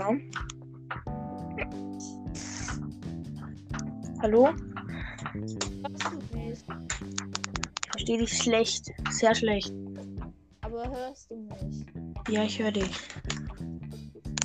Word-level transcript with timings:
Ja. 0.00 0.16
Hallo? 4.22 4.48
Hörst 5.34 6.04
du 6.10 6.38
mich? 6.38 6.64
Ich 7.82 7.90
verstehe 7.90 8.18
dich 8.18 8.32
schlecht. 8.32 8.92
Sehr 9.10 9.34
schlecht. 9.34 9.74
Aber 10.62 10.88
hörst 10.88 11.30
du 11.30 11.36
mich? 11.36 11.84
Ja, 12.30 12.44
ich 12.44 12.58
höre 12.58 12.72
dich. 12.72 12.90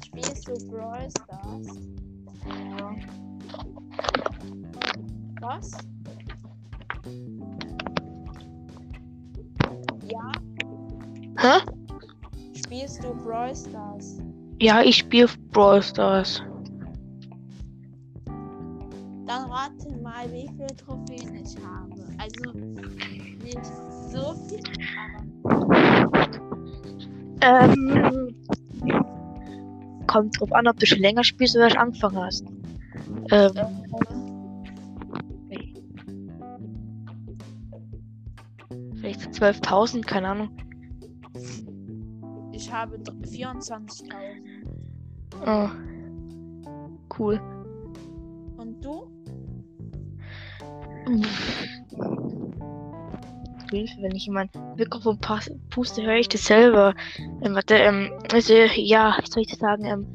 Spielst 0.05 0.45
du 0.45 0.55
Brawl 0.69 1.07
Stars? 1.09 1.67
Ja. 2.77 2.95
Was? 5.39 5.71
Ja? 10.11 10.31
Hä? 11.37 11.61
Spielst 12.53 13.01
du 13.01 13.13
Brawl 13.23 13.55
Stars? 13.55 14.17
Ja, 14.59 14.81
ich 14.81 14.97
spiele 14.97 15.27
Brawl 15.51 15.81
Stars. 15.83 16.41
Dann 19.25 19.51
rate 19.51 19.91
mal, 20.01 20.31
wie 20.31 20.49
viele 20.55 20.67
Trophäen 20.77 21.35
ich 21.43 21.55
habe. 21.57 22.05
Also 22.17 22.51
nicht 23.43 23.65
so 24.11 24.33
viel, 24.47 24.63
aber 24.97 25.25
Ähm. 27.41 28.35
Kommt 30.07 30.39
drauf 30.39 30.53
an, 30.53 30.67
ob 30.67 30.79
du 30.79 30.85
schon 30.85 30.99
länger 30.99 31.23
spielst 31.23 31.55
oder 31.55 31.69
schon 31.69 31.79
angefangen 31.79 32.17
hast. 32.17 32.45
Ähm, 33.31 33.51
äh, 35.49 35.73
vielleicht 38.95 39.21
so 39.21 39.29
12.000, 39.29 40.05
keine 40.05 40.29
Ahnung. 40.29 40.49
Ich 42.55 42.71
habe 42.71 42.97
dr- 42.99 43.15
24.000. 43.23 44.11
Oh. 45.45 45.69
Cool. 47.17 47.39
Und 48.57 48.83
du? 48.83 49.07
Hilfe, 53.71 54.01
wenn 54.01 54.15
ich 54.15 54.25
jemand 54.25 54.51
Mikrofon 54.77 55.19
pass- 55.19 55.51
puste, 55.69 56.01
höre 56.03 56.15
ich 56.17 56.29
das 56.29 56.45
selber. 56.45 56.93
Ähm, 57.41 57.55
warte, 57.55 57.75
ähm, 57.75 58.11
also, 58.31 58.53
ja, 58.53 59.17
soll 59.29 59.43
ich 59.43 59.49
das 59.49 59.59
sagen? 59.59 59.85
Ähm, 59.85 60.07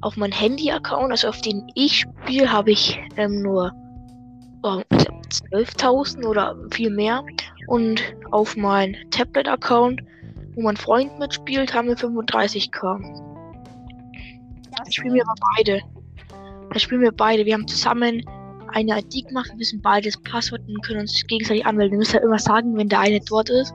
auf 0.00 0.16
meinem 0.16 0.32
Handy-Account, 0.32 1.10
also 1.10 1.28
auf 1.28 1.40
den 1.40 1.66
ich 1.74 2.00
spiele, 2.00 2.52
habe 2.52 2.70
ich 2.70 3.00
ähm, 3.16 3.42
nur 3.42 3.72
oh, 4.62 4.82
12.000 4.92 6.24
oder 6.26 6.54
viel 6.70 6.90
mehr. 6.90 7.24
Und 7.66 8.02
auf 8.30 8.56
mein 8.56 8.96
Tablet-Account, 9.10 10.02
wo 10.58 10.62
mein 10.62 10.76
Freund 10.76 11.16
mitspielt, 11.20 11.72
haben 11.72 11.86
wir 11.86 11.96
35k. 11.96 12.98
Das 14.76 14.88
Ich 14.88 14.96
spiele 14.96 15.14
mir 15.14 15.22
aber 15.22 15.34
beide. 15.56 15.80
Ich 16.74 16.82
spiele 16.82 17.00
mir 17.00 17.12
beide. 17.12 17.46
Wir 17.46 17.54
haben 17.54 17.68
zusammen 17.68 18.24
eine 18.72 18.98
ID 18.98 19.28
gemacht, 19.28 19.50
wir 19.52 19.60
wissen 19.60 19.80
beide 19.80 20.08
das 20.10 20.20
Passwort 20.20 20.62
und 20.66 20.82
können 20.84 21.00
uns 21.00 21.24
gegenseitig 21.28 21.64
anmelden. 21.64 21.92
Wir 21.92 21.98
müssen 21.98 22.16
ja 22.16 22.22
immer 22.22 22.40
sagen, 22.40 22.76
wenn 22.76 22.88
der 22.88 22.98
eine 22.98 23.20
dort 23.20 23.50
ist. 23.50 23.72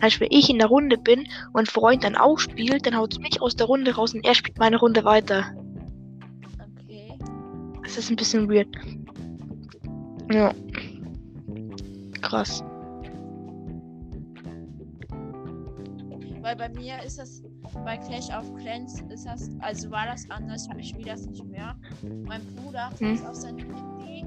Als 0.00 0.18
wenn 0.18 0.28
ich 0.32 0.50
in 0.50 0.58
der 0.58 0.66
Runde 0.66 0.98
bin 0.98 1.20
und 1.20 1.54
mein 1.54 1.66
Freund 1.66 2.02
dann 2.02 2.16
auch 2.16 2.38
spielt, 2.38 2.84
dann 2.84 2.96
haut 2.96 3.12
es 3.12 3.20
mich 3.20 3.40
aus 3.40 3.54
der 3.54 3.68
Runde 3.68 3.94
raus 3.94 4.12
und 4.12 4.26
er 4.26 4.34
spielt 4.34 4.58
meine 4.58 4.78
Runde 4.78 5.04
weiter. 5.04 5.54
Okay. 6.82 7.16
Das 7.84 7.96
ist 7.96 8.10
ein 8.10 8.16
bisschen 8.16 8.50
weird. 8.50 8.68
Ja. 10.32 10.52
Krass. 12.22 12.64
Weil 16.44 16.56
bei 16.56 16.68
mir 16.68 17.02
ist 17.02 17.18
das, 17.18 17.42
bei 17.86 17.96
Clash 17.96 18.28
of 18.28 18.54
Clans 18.56 19.00
ist 19.08 19.24
das, 19.24 19.50
also 19.60 19.90
war 19.90 20.04
das 20.04 20.28
anders, 20.28 20.68
ich 20.78 20.90
spiele 20.90 21.12
das 21.12 21.26
nicht 21.26 21.42
mehr. 21.46 21.74
Mein 22.02 22.42
Bruder 22.54 22.90
hat 22.90 23.00
Hm. 23.00 23.16
das 23.16 23.26
auf 23.26 23.34
sein 23.34 23.56
Handy. 23.56 24.26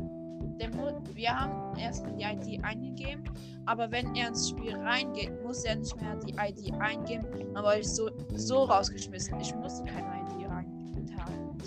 Der 0.60 0.70
wir 1.14 1.30
haben 1.40 1.78
erstmal 1.78 2.14
die 2.14 2.24
ID 2.24 2.64
eingegeben, 2.64 3.24
aber 3.68 3.92
wenn 3.92 4.16
er 4.16 4.30
ins 4.30 4.50
Spiel 4.50 4.76
reingeht, 4.76 5.32
muss 5.44 5.64
er 5.64 5.76
nicht 5.76 5.96
mehr 6.02 6.16
die 6.16 6.32
ID 6.32 6.74
eingeben. 6.82 7.28
Dann 7.54 7.64
wurde 7.64 7.82
ich 7.82 7.88
so, 7.88 8.10
so 8.34 8.64
rausgeschmissen. 8.64 9.40
Ich 9.40 9.54
musste 9.54 9.84
keine 9.86 10.08
ID 10.22 10.50
rein 10.50 10.66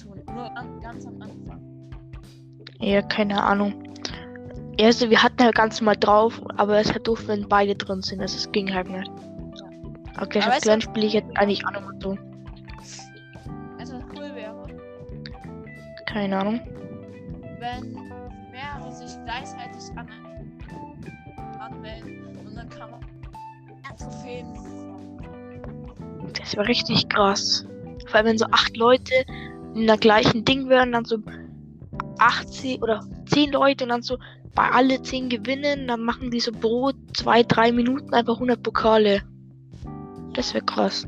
tun. 0.03 0.21
Nur 0.35 0.57
an, 0.59 0.81
ganz 0.81 1.07
am 1.07 1.23
Anfang. 1.23 1.61
Ja, 2.81 3.03
keine 3.03 3.41
Ahnung. 3.41 3.75
Also, 4.81 5.11
wir 5.11 5.23
hatten 5.23 5.45
halt 5.45 5.55
ganz 5.55 5.81
normal 5.81 5.97
drauf, 5.97 6.43
aber 6.57 6.79
es 6.81 6.89
ist 6.89 6.95
halt 6.95 7.07
doof, 7.07 7.23
wenn 7.27 7.49
beide 7.49 7.77
drin 7.77 8.03
sind. 8.03 8.21
Also, 8.21 8.37
es 8.37 8.51
ging 8.51 8.75
halt 8.75 8.91
nicht. 8.91 9.11
Es 10.21 10.29
Clans 10.29 10.67
war- 10.67 10.81
spiele 10.81 11.07
ich 11.07 11.13
jetzt 11.15 11.37
eigentlich 11.37 11.65
auch 11.67 11.73
nochmal 11.73 11.95
so. 12.01 12.17
Also 13.79 13.95
was 13.97 14.05
cool 14.15 14.35
wäre, 14.35 14.67
Keine 16.07 16.39
Ahnung. 16.39 16.61
wenn 17.59 17.93
mehrere 18.51 18.93
sich 18.93 19.17
gleichzeitig 19.25 19.97
an 19.97 20.09
anmelden 21.59 22.37
und 22.47 22.55
dann 22.57 22.69
kann 22.69 22.91
man 22.91 23.01
Trophäen. 23.99 24.47
Das 26.39 26.57
war 26.57 26.67
richtig 26.67 27.09
krass. 27.09 27.67
Vor 28.07 28.17
allem, 28.17 28.27
wenn 28.27 28.39
so 28.39 28.47
acht 28.51 28.77
Leute 28.77 29.13
in 29.75 29.87
der 29.87 29.99
gleichen 29.99 30.45
Ding 30.45 30.69
wären, 30.69 30.93
dann 30.93 31.05
so 31.05 31.19
18 32.19 32.83
oder 32.83 33.01
10 33.27 33.53
Leute 33.53 33.85
und 33.85 33.91
dann 33.91 34.03
so 34.03 34.19
bei 34.55 34.69
alle 34.71 35.03
10 35.03 35.29
gewinnen, 35.29 35.87
dann 35.89 36.01
machen 36.03 36.31
die 36.31 36.41
so 36.41 36.51
pro 36.53 36.93
2, 37.15 37.43
3 37.43 37.73
Minuten 37.73 38.13
einfach 38.15 38.35
100 38.35 38.63
Pokale. 38.63 39.23
Das 40.35 40.55
wäre 40.55 40.65
krass. 40.65 41.07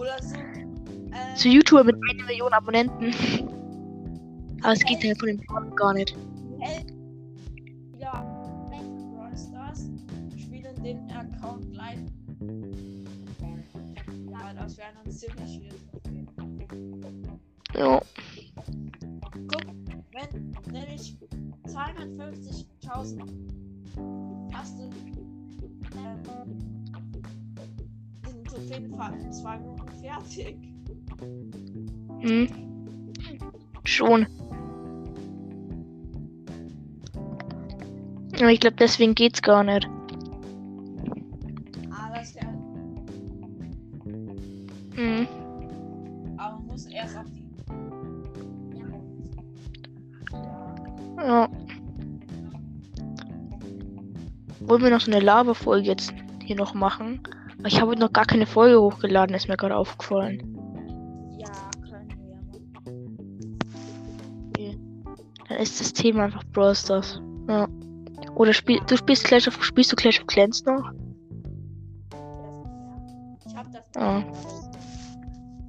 Oder 0.00 0.22
so. 0.22 0.36
Äh, 0.36 1.36
So 1.36 1.48
YouTuber 1.48 1.84
mit 1.84 1.96
1 2.10 2.26
Million 2.26 2.52
Abonnenten. 2.52 3.14
Aber 4.62 4.72
es 4.72 4.84
geht 4.84 5.02
ja 5.02 5.14
von 5.14 5.28
dem 5.28 5.40
Programm 5.40 5.74
gar 5.76 5.92
nicht. 5.94 6.16
Ja, 7.98 8.22
Brawl 8.70 9.36
Stars 9.36 9.90
spielen 10.38 10.82
den 10.82 11.10
Account 11.10 11.74
live. 11.74 12.00
Ja, 14.30 14.52
das 14.54 14.76
wäre 14.76 14.88
dann 15.02 15.10
ziemlich 15.12 15.60
Trophäen. 15.90 16.28
Ja. 17.74 18.00
Guck, 19.48 19.66
wenn 20.12 20.52
nämlich 20.72 21.16
250.000 21.66 23.22
hast 24.52 24.78
du 24.78 24.84
ähm, 25.96 26.83
sind 28.54 28.90
Trophäenfahrt 28.90 29.22
in 29.22 29.32
zwei 29.32 29.58
Minuten 29.58 29.88
fertig. 30.00 30.56
Hm. 32.20 32.48
Schon. 33.84 34.26
Aber 38.40 38.50
ich 38.50 38.60
glaube, 38.60 38.76
deswegen 38.76 39.14
geht's 39.14 39.42
gar 39.42 39.62
nicht. 39.62 39.88
Ah, 41.90 42.12
das 42.14 42.34
wäre. 42.34 42.46
Hm. 44.94 45.28
Aber 46.36 46.56
man 46.56 46.66
muss 46.66 46.86
erst 46.86 47.16
auf 47.16 47.26
die. 47.30 47.44
Ja. 48.76 48.86
Ja. 51.24 51.48
Wollen 54.60 54.82
wir 54.82 54.90
noch 54.90 55.00
so 55.00 55.12
eine 55.12 55.20
Lava-Folge 55.20 55.88
jetzt 55.88 56.12
hier 56.42 56.56
noch 56.56 56.74
machen? 56.74 57.20
Ich 57.66 57.80
habe 57.80 57.96
noch 57.96 58.12
gar 58.12 58.26
keine 58.26 58.46
Folge 58.46 58.80
hochgeladen, 58.80 59.34
ist 59.34 59.48
mir 59.48 59.56
gerade 59.56 59.76
aufgefallen. 59.76 60.58
Ja, 61.38 61.70
können 61.80 62.08
wir 62.08 62.36
machen. 62.36 63.58
Dann 65.48 65.58
ist 65.58 65.80
das 65.80 65.92
Thema 65.92 66.24
einfach 66.24 66.44
Brawl 66.52 66.74
Stars. 66.74 67.20
Ja. 67.48 67.68
Oder 68.34 68.52
spiel, 68.52 68.80
du 68.86 68.96
spielst 68.96 69.24
Clash 69.24 69.46
of, 69.46 69.62
spielst 69.64 69.92
du 69.92 69.96
Clash 69.96 70.20
of 70.20 70.26
Clans 70.26 70.64
noch? 70.64 70.92
Ich 73.46 73.56
hab 73.56 73.70
das. 73.72 73.84
Ja. 73.96 74.24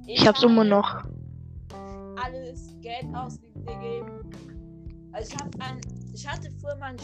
Ich 0.06 0.26
hab's 0.26 0.42
immer 0.42 0.64
noch. 0.64 1.04
Alles 2.22 2.74
Geld 2.80 3.06
ausgegeben. 3.14 4.30
Also 5.12 5.32
ich 5.32 5.36
hab 5.40 5.54
ein. 5.60 5.80
Ich 6.12 6.26
hatte 6.26 6.50
früher 6.60 6.76
mal 6.76 6.90
ein 6.90 6.96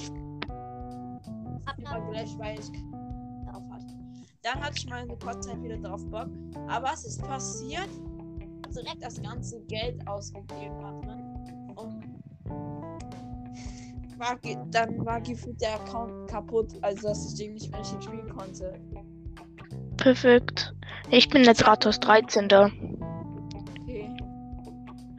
gelöscht, 2.12 2.38
weil 2.38 2.58
ich. 2.58 2.70
Dann 4.42 4.60
hatte 4.60 4.74
ich 4.76 4.88
mal 4.88 5.02
eine 5.02 5.16
kurze 5.16 5.40
Zeit 5.40 5.62
wieder 5.62 5.76
drauf 5.76 6.04
Bock. 6.06 6.28
Aber 6.68 6.88
was 6.88 7.04
ist 7.04 7.22
passiert? 7.22 7.88
Direkt 8.74 9.02
das 9.02 9.22
ganze 9.22 9.60
Geld 9.66 10.04
ausgegeben 10.08 10.80
da 10.80 10.90
drin. 11.00 11.72
Und 11.76 12.12
war, 14.18 14.38
dann 14.70 15.04
war 15.06 15.20
gefühlt 15.20 15.60
der 15.60 15.74
Account 15.74 16.28
kaputt, 16.28 16.72
also 16.82 17.08
dass 17.08 17.32
ich 17.32 17.38
den 17.38 17.54
nicht 17.54 17.70
mehr 17.70 17.80
richtig 17.80 18.02
spielen 18.02 18.36
konnte. 18.36 18.80
Perfekt. 19.96 20.74
Ich 21.10 21.28
bin 21.28 21.44
jetzt 21.44 21.66
Rathaus 21.66 22.00
13 22.00 22.48
da. 22.48 22.66
Okay. 23.80 24.08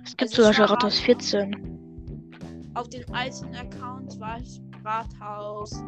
Es 0.03 0.17
gibt 0.17 0.31
Also 0.31 0.35
sogar 0.41 0.53
schon 0.53 0.65
Rathaus 0.65 0.99
14. 0.99 2.71
Auf 2.73 2.89
dem 2.89 3.03
alten 3.13 3.55
Account 3.55 4.19
war 4.19 4.39
ich 4.39 4.61
Rathaus 4.83 5.81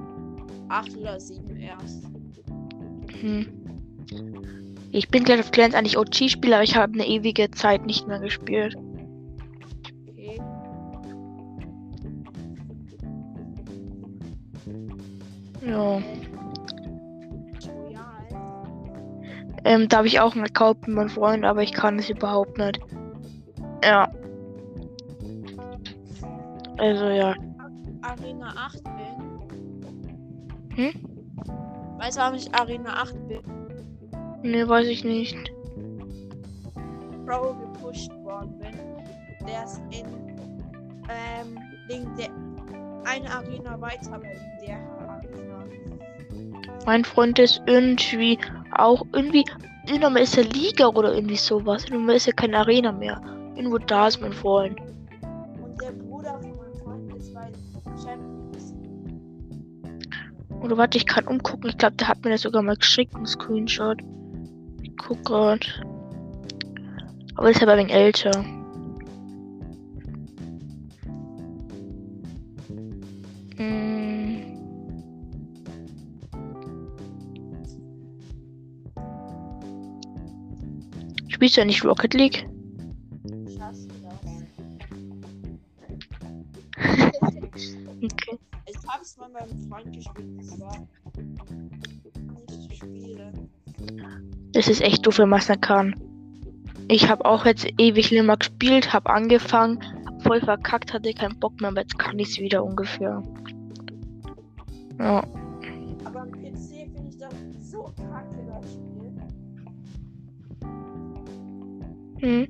8 0.70 0.98
oder 0.98 1.20
7 1.20 1.58
erst. 1.58 2.06
Hm. 3.22 3.48
Ich 4.92 5.10
bin 5.10 5.24
Clash 5.24 5.40
of 5.40 5.52
Clans 5.52 5.76
eigentlich 5.76 5.98
OG-Spieler, 5.98 6.56
aber 6.58 6.64
ich 6.64 6.78
habe 6.78 6.94
eine 6.94 7.06
ewige 7.06 7.52
Zeit 7.52 7.86
nicht 7.86 8.08
mehr 8.08 8.20
gespielt. 8.20 8.78
Okay. 10.08 10.40
Ja. 15.66 16.02
Ähm, 19.66 19.90
da 19.90 19.98
habe 19.98 20.08
ich 20.08 20.20
auch 20.20 20.36
einen 20.36 20.46
Account 20.46 20.88
mit 20.88 20.96
meinem 20.96 21.10
Freund, 21.10 21.44
aber 21.44 21.64
ich 21.64 21.74
kann 21.74 21.98
es 21.98 22.10
überhaupt 22.10 22.58
nicht. 22.58 22.80
Ja. 23.84 24.10
Also 26.78 27.06
ja. 27.06 27.34
Arena 28.02 28.54
8 28.56 28.84
bin. 28.84 28.94
Hm? 30.76 31.15
Weißt 31.98 32.18
du, 32.18 32.22
warum 32.22 32.36
ich 32.36 32.54
Arena 32.54 33.02
8 33.02 33.28
bin? 33.28 33.42
Ne, 34.42 34.68
weiß 34.68 34.88
ich 34.88 35.04
nicht. 35.04 35.38
Pro 37.26 37.54
gepusht 37.54 38.12
worden 38.24 38.60
bin. 38.60 38.76
Der 39.48 39.64
ist 39.64 39.82
in 39.92 40.06
ähm, 41.10 41.60
wegen 41.88 42.16
der 42.16 42.30
eine 43.06 43.30
Arena 43.30 43.80
weiter, 43.80 44.14
aber 44.14 44.26
in 44.26 44.68
der 44.68 44.78
Arena. 45.08 45.66
Mein 46.86 47.06
Freund 47.06 47.40
ist 47.40 47.62
irgendwie 47.66 48.38
auch 48.72 49.06
irgendwie. 49.14 49.46
Irgendwann 49.88 50.18
ist 50.18 50.38
er 50.38 50.44
Liga 50.44 50.88
oder 50.88 51.14
irgendwie 51.14 51.38
sowas. 51.38 51.86
Irgendwann 51.86 52.16
ist 52.16 52.28
er 52.28 52.34
keine 52.34 52.58
Arena 52.58 52.92
mehr. 52.92 53.22
Irgendwo 53.56 53.78
da 53.78 54.08
ist 54.08 54.20
mein 54.20 54.34
Freund. 54.34 54.80
Oder 60.66 60.78
warte, 60.78 60.98
ich 60.98 61.06
kann 61.06 61.28
umgucken. 61.28 61.70
Ich 61.70 61.78
glaube, 61.78 61.96
der 61.96 62.08
hat 62.08 62.26
mir 62.26 62.32
das 62.32 62.42
sogar 62.42 62.64
mal 62.64 62.76
geschickt, 62.76 63.14
einen 63.14 63.28
Screenshot. 63.28 64.00
Ich 64.82 64.98
guck 64.98 65.24
grad. 65.24 65.64
Aber 67.36 67.52
ist 67.52 67.62
aber 67.62 67.74
ein 67.74 67.90
älter. 67.90 68.32
Hm. 73.58 74.58
Spielst 81.28 81.58
du 81.58 81.62
ja 81.62 81.66
nicht 81.66 81.86
Rocket 81.86 82.16
League? 82.16 82.48
Das 94.66 94.72
ist 94.72 94.82
echt 94.82 95.06
doof, 95.06 95.20
wenn 95.20 95.30
man 95.30 95.38
es 95.38 95.48
nicht 95.48 95.62
kann. 95.62 95.94
Ich 96.88 97.08
habe 97.08 97.24
auch 97.24 97.46
jetzt 97.46 97.68
ewig 97.78 98.12
mehr 98.12 98.36
gespielt, 98.36 98.94
habe 98.94 99.12
angefangen, 99.12 99.78
hab 100.08 100.24
voll 100.24 100.42
verkackt, 100.42 100.92
hatte 100.92 101.14
keinen 101.14 101.38
Bock 101.40 101.62
mehr, 101.62 101.70
aber 101.70 101.82
jetzt 101.82 102.00
kann 102.00 102.18
ich 102.18 102.30
es 102.30 102.40
wieder 102.40 102.64
ungefähr. 102.64 103.22
Ja. 104.98 105.24
Aber 106.04 106.22
am 106.22 106.32
PC 106.32 106.90
finde 106.92 107.10
ich 107.10 107.18
das 107.20 107.32
so 107.62 107.84
kacke, 107.84 108.44
das 108.48 108.74
Spiel. 108.74 109.14
Hm. 112.22 112.48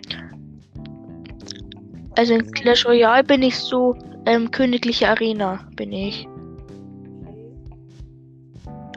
Also 2.15 2.33
in 2.33 2.49
Clash 2.49 2.85
Royale 2.85 3.25
bin 3.25 3.43
ich 3.43 3.57
so 3.59 3.93
ähm, 4.25 4.49
königliche 4.51 5.09
Arena, 5.09 5.67
bin 5.75 5.91
ich. 5.91 6.29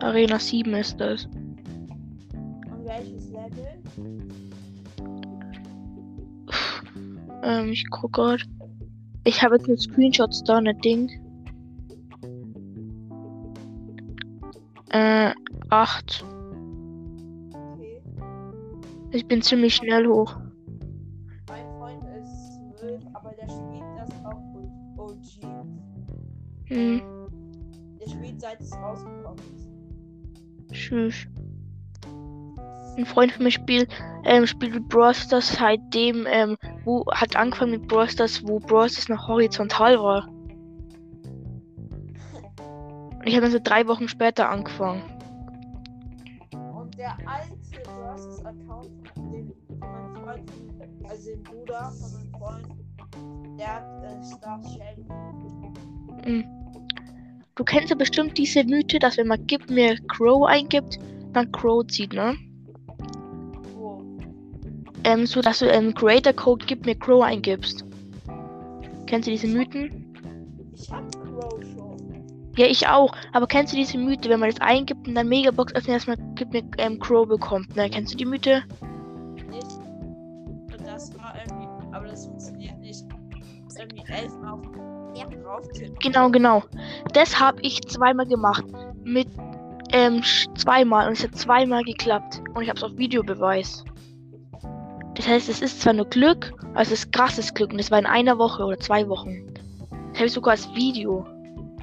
Arena 0.01 0.39
7 0.39 0.73
ist 0.75 1.01
das. 1.01 1.29
Ähm, 7.43 7.69
ich 7.71 7.85
guck 7.91 8.13
grad. 8.13 8.43
Ich 9.25 9.43
habe 9.43 9.57
jetzt 9.57 9.67
nur 9.69 9.77
Screenshots 9.77 10.43
da, 10.45 10.61
ne 10.61 10.75
Ding. 10.75 11.11
Äh, 14.91 15.33
8. 15.71 16.25
Okay. 17.53 18.03
Ich 19.11 19.27
bin 19.27 19.43
ziemlich 19.43 19.75
schnell 19.77 20.07
hoch. 20.07 20.37
Mein 21.49 21.67
Freund 21.79 22.03
ist 22.23 22.79
12, 22.81 23.03
aber 23.13 23.35
der 23.35 23.49
spielt 23.49 23.99
das 23.99 24.11
auch 24.25 24.43
OG. 24.97 25.41
Hm, 26.69 27.03
Der 28.01 28.09
spielt 28.11 28.41
seit 28.41 28.61
es 28.61 28.73
rausgekommen 28.75 29.39
ist. 29.57 30.73
tschüss. 30.73 31.27
Ein 32.99 33.07
Freund 33.07 33.31
von 33.31 33.45
mir 33.45 33.53
spielt, 33.53 33.89
ähm, 34.25 34.45
spielt 34.45 34.89
Brawl 34.89 35.15
Stars 35.15 35.55
seitdem, 35.55 36.27
ähm, 36.29 36.57
wo, 36.85 37.07
hat 37.13 37.37
angefangen 37.37 37.71
mit 37.71 37.87
Brawl 37.87 38.09
Stars, 38.09 38.43
wo 38.45 38.59
Brawl 38.59 38.91
Stars 38.91 39.09
noch 39.09 39.29
horizontal 39.29 40.01
war. 40.01 40.27
Und 43.19 43.25
ich 43.25 43.35
habe 43.35 43.43
dann 43.43 43.53
so 43.53 43.61
drei 43.63 43.87
Wochen 43.87 44.09
später 44.09 44.51
angefangen. 44.51 45.01
Und 46.51 46.99
der 46.99 47.17
alte 47.25 47.57
Versus 47.85 48.45
Account 48.45 48.91
von 49.15 49.31
meinem 49.79 50.17
Freund, 50.17 50.53
also 51.09 51.31
dem 51.31 51.43
Bruder 51.45 51.93
von 51.93 52.13
meinem 52.15 52.33
Freund, 52.33 52.67
der 53.61 53.75
hat 53.77 54.03
äh, 54.03 54.25
Star 54.25 54.61
Shelly. 54.65 55.07
Hm. 56.25 56.45
Du 57.55 57.63
kennst 57.63 57.91
ja 57.91 57.97
bestimmt 57.97 58.37
diese 58.37 58.65
Mythe, 58.65 58.99
dass 58.99 59.19
wenn 59.19 59.29
man 59.29 59.47
Gib 59.47 59.71
mir 59.71 59.97
Crow 60.09 60.49
eingibt, 60.49 60.99
dann 61.33 61.53
Crow 61.53 61.87
zieht, 61.87 62.13
ne? 62.13 62.35
Ähm, 65.05 65.27
so 65.27 65.41
dass 65.41 65.61
du 65.61 65.67
ähm, 65.67 65.95
Creator 65.95 66.33
Code 66.33 66.65
Gib 66.67 66.87
mir 66.87 66.95
Crow 66.95 67.23
eingibst. 67.23 67.85
Kennst 69.07 69.27
du 69.27 69.33
diese 69.33 69.47
Mythen? 69.47 70.15
Ich 70.75 70.91
hab 70.91 71.11
Crow 71.13 71.61
schon. 71.63 71.89
Ja, 72.57 72.67
ich 72.67 72.87
auch. 72.89 73.15
Aber 73.33 73.47
kennst 73.47 73.73
du 73.73 73.77
diese 73.77 73.99
Mythe, 73.99 74.29
wenn 74.29 74.41
man 74.41 74.51
das 74.51 74.61
eingibt 74.61 75.07
und 75.07 75.15
dann 75.15 75.29
Megabox 75.29 75.75
öffnet, 75.75 75.97
dass 75.97 76.07
man 76.07 76.35
Gib 76.35 76.53
mir 76.53 76.65
ähm, 76.79 76.99
Crow 76.99 77.27
bekommt, 77.27 77.75
ne? 77.77 77.89
Kennst 77.89 78.13
du 78.13 78.17
die 78.17 78.27
Mythe? 78.27 78.63
Nicht. 79.51 79.65
Und 79.65 80.87
das 80.87 81.15
war 81.17 81.35
irgendwie, 81.47 81.95
aber 81.95 82.09
das 82.09 82.27
funktioniert 82.27 82.79
nicht. 82.81 83.05
Das 83.65 83.75
ist 83.75 83.79
irgendwie 83.79 84.13
elfmal 84.13 84.53
auf 84.55 84.63
ja. 85.15 85.27
Genau, 86.01 86.31
genau. 86.31 86.63
Das 87.13 87.39
habe 87.39 87.61
ich 87.63 87.81
zweimal 87.83 88.27
gemacht. 88.27 88.65
Mit 89.05 89.29
ähm, 89.93 90.23
zweimal. 90.55 91.09
Und 91.09 91.15
es 91.15 91.25
hat 91.25 91.35
zweimal 91.37 91.83
geklappt. 91.83 92.43
Und 92.55 92.63
ich 92.63 92.69
habe 92.69 92.77
es 92.77 92.85
auf 92.85 92.97
Videobeweis. 92.97 93.85
Das 95.19 95.27
heißt, 95.27 95.49
es 95.49 95.61
ist 95.61 95.81
zwar 95.83 95.95
nur 95.95 96.07
Glück, 96.07 96.55
aber 96.71 96.83
es 96.83 96.93
ist 96.93 97.11
krasses 97.11 97.53
Glück. 97.53 97.73
Und 97.73 97.81
es 97.81 97.91
war 97.91 97.99
in 97.99 98.07
einer 98.07 98.39
Woche 98.39 98.63
oder 98.63 98.79
zwei 98.79 99.09
Wochen. 99.09 99.53
Das 100.11 100.19
habe 100.19 100.27
ich 100.27 100.33
sogar 100.33 100.53
als 100.53 100.73
Video. 100.77 101.27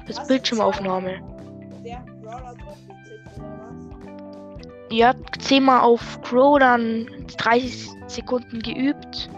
Als 0.08 0.18
Hast 0.18 0.28
Bildschirmaufnahme. 0.28 1.20
Ja, 4.90 5.14
zehnmal 5.38 5.80
auf 5.80 6.22
Crow, 6.22 6.58
dann 6.58 7.06
30 7.36 7.90
Sekunden 8.06 8.60
geübt. 8.60 9.28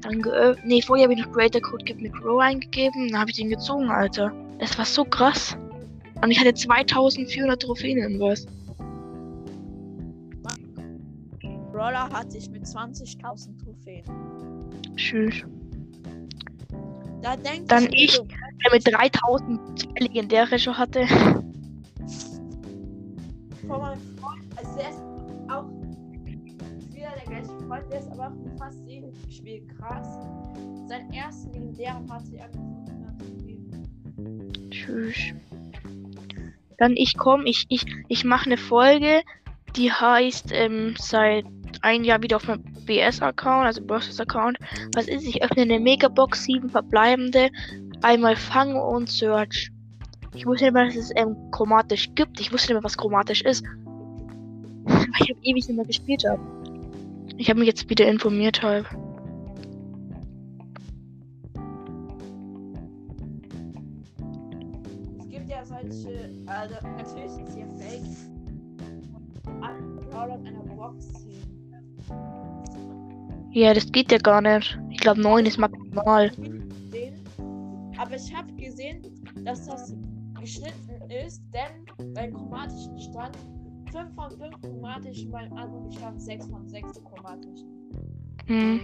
Dann 0.00 0.22
geöffnet. 0.22 0.64
Nee, 0.64 0.80
vorher 0.80 1.04
habe 1.04 1.12
ich 1.12 1.20
noch 1.20 1.32
Creator 1.32 1.60
Code 1.60 1.84
Gib 1.84 2.00
mir 2.00 2.10
Crow 2.10 2.40
eingegeben. 2.40 3.10
Dann 3.10 3.20
habe 3.20 3.30
ich 3.30 3.36
den 3.36 3.50
gezogen, 3.50 3.90
Alter. 3.90 4.32
Das 4.58 4.78
war 4.78 4.86
so 4.86 5.04
krass. 5.04 5.54
Und 6.22 6.30
ich 6.30 6.40
hatte 6.40 6.54
2400 6.54 7.60
Trophäen 7.60 7.98
in 7.98 8.18
was. 8.20 8.46
Brawler 11.76 12.08
hatte 12.10 12.38
ich 12.38 12.48
mit 12.48 12.64
20.000 12.64 13.62
Trophäen. 13.62 14.02
Tschüss. 14.96 15.44
Da 17.20 17.36
denkt 17.36 17.70
Dann 17.70 17.88
ich. 17.92 18.12
so, 18.12 18.24
Der 18.24 18.72
mit 18.72 18.86
3000 18.86 19.78
zwei 19.78 19.90
legendäre 19.98 20.58
schon 20.58 20.78
hatte. 20.78 21.06
von 23.66 23.80
meinem 23.80 24.00
Freund, 24.16 24.42
also 24.56 24.78
der 24.78 24.88
ist 24.88 25.02
auch 25.50 25.66
wieder 26.94 27.10
der 27.14 27.24
gleiche 27.26 27.66
Freund, 27.66 27.92
der 27.92 27.98
ist 27.98 28.10
aber 28.12 28.28
auch 28.28 28.58
fast 28.58 28.78
jedem 28.86 29.12
Spiel 29.30 29.66
krass. 29.66 30.08
Sein 30.86 31.12
ersten 31.12 31.52
legendären 31.52 32.10
hatte 32.10 32.36
er 32.38 32.46
mit 32.46 32.54
500 32.88 33.18
Trophäen. 33.20 34.70
Tschüss. 34.70 35.18
Dann 36.78 36.96
ich 36.96 37.18
komme, 37.18 37.44
ich, 37.46 37.66
ich, 37.68 37.84
ich 38.08 38.24
mache 38.24 38.46
eine 38.46 38.56
Folge, 38.56 39.20
die 39.76 39.92
heißt 39.92 40.52
ähm, 40.52 40.94
seit 40.98 41.44
ein 41.86 42.02
Jahr 42.02 42.20
wieder 42.20 42.36
auf 42.36 42.48
meinem 42.48 42.64
BS-Account, 42.84 43.64
also 43.64 43.80
Browsers-Account. 43.80 44.58
Was 44.96 45.06
ist? 45.06 45.24
Ich 45.24 45.42
öffne 45.42 45.62
eine 45.62 45.78
Megabox, 45.78 46.42
sieben 46.42 46.68
verbleibende, 46.68 47.48
einmal 48.02 48.34
Fang 48.34 48.74
und 48.74 49.08
Search. 49.08 49.70
Ich 50.34 50.44
wusste 50.46 50.64
nicht 50.64 50.74
mehr, 50.74 50.86
dass 50.86 50.96
es 50.96 51.12
ähm, 51.14 51.36
chromatisch 51.52 52.10
gibt. 52.16 52.40
Ich 52.40 52.52
wusste 52.52 52.72
nicht 52.72 52.80
mehr, 52.80 52.84
was 52.84 52.98
chromatisch 52.98 53.42
ist. 53.42 53.64
Ich 55.18 55.30
habe 55.30 55.40
ewig 55.42 55.66
nicht 55.66 55.76
mehr 55.76 55.84
gespielt 55.86 56.24
habe. 56.28 56.40
Ich 57.38 57.48
habe 57.48 57.58
mich 57.58 57.68
jetzt 57.68 57.88
wieder 57.88 58.06
informiert 58.06 58.62
halt. 58.62 58.86
Es 65.18 65.28
gibt 65.28 65.48
ja 65.48 65.64
solche, 65.64 66.30
also 66.46 66.74
natürlich 66.96 67.32
ist 67.46 67.54
hier 67.54 67.66
Fake. 67.78 68.02
In 69.46 70.46
einer 70.46 70.62
Box. 70.76 71.25
Ja, 73.56 73.72
das 73.72 73.90
geht 73.90 74.12
ja 74.12 74.18
gar 74.18 74.42
nicht. 74.42 74.78
Ich 74.90 74.98
glaube, 74.98 75.22
9 75.22 75.46
ist 75.46 75.56
maximal. 75.56 76.30
Aber 77.96 78.14
ich 78.14 78.36
habe 78.36 78.52
gesehen, 78.52 79.00
dass 79.46 79.64
das 79.64 79.94
geschnitten 80.38 81.10
ist, 81.10 81.42
denn 81.54 82.12
beim 82.12 82.34
chromatischen 82.34 82.98
stand 83.00 83.34
5 83.90 84.14
von 84.14 84.30
5 84.38 84.60
chromatischen, 84.60 85.30
beim 85.30 85.50
anderen 85.54 85.90
stand 85.90 86.20
6 86.20 86.46
von 86.48 86.68
6 86.68 87.02
chromatischen. 87.02 87.66
Hm. 88.44 88.80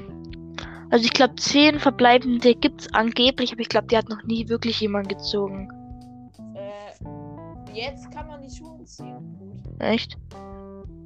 Also 0.88 1.04
ich 1.04 1.12
glaube, 1.12 1.34
10 1.34 1.78
verbleibende 1.78 2.54
gibt's 2.54 2.88
angeblich, 2.94 3.52
aber 3.52 3.60
ich 3.60 3.68
glaube, 3.68 3.88
die 3.88 3.98
hat 3.98 4.08
noch 4.08 4.22
nie 4.22 4.48
wirklich 4.48 4.80
jemand 4.80 5.10
gezogen. 5.10 5.68
Äh, 6.54 7.74
jetzt 7.78 8.10
kann 8.10 8.26
man 8.26 8.40
die 8.40 8.48
Schuhe 8.48 8.82
ziehen. 8.86 9.36
Echt? 9.80 10.16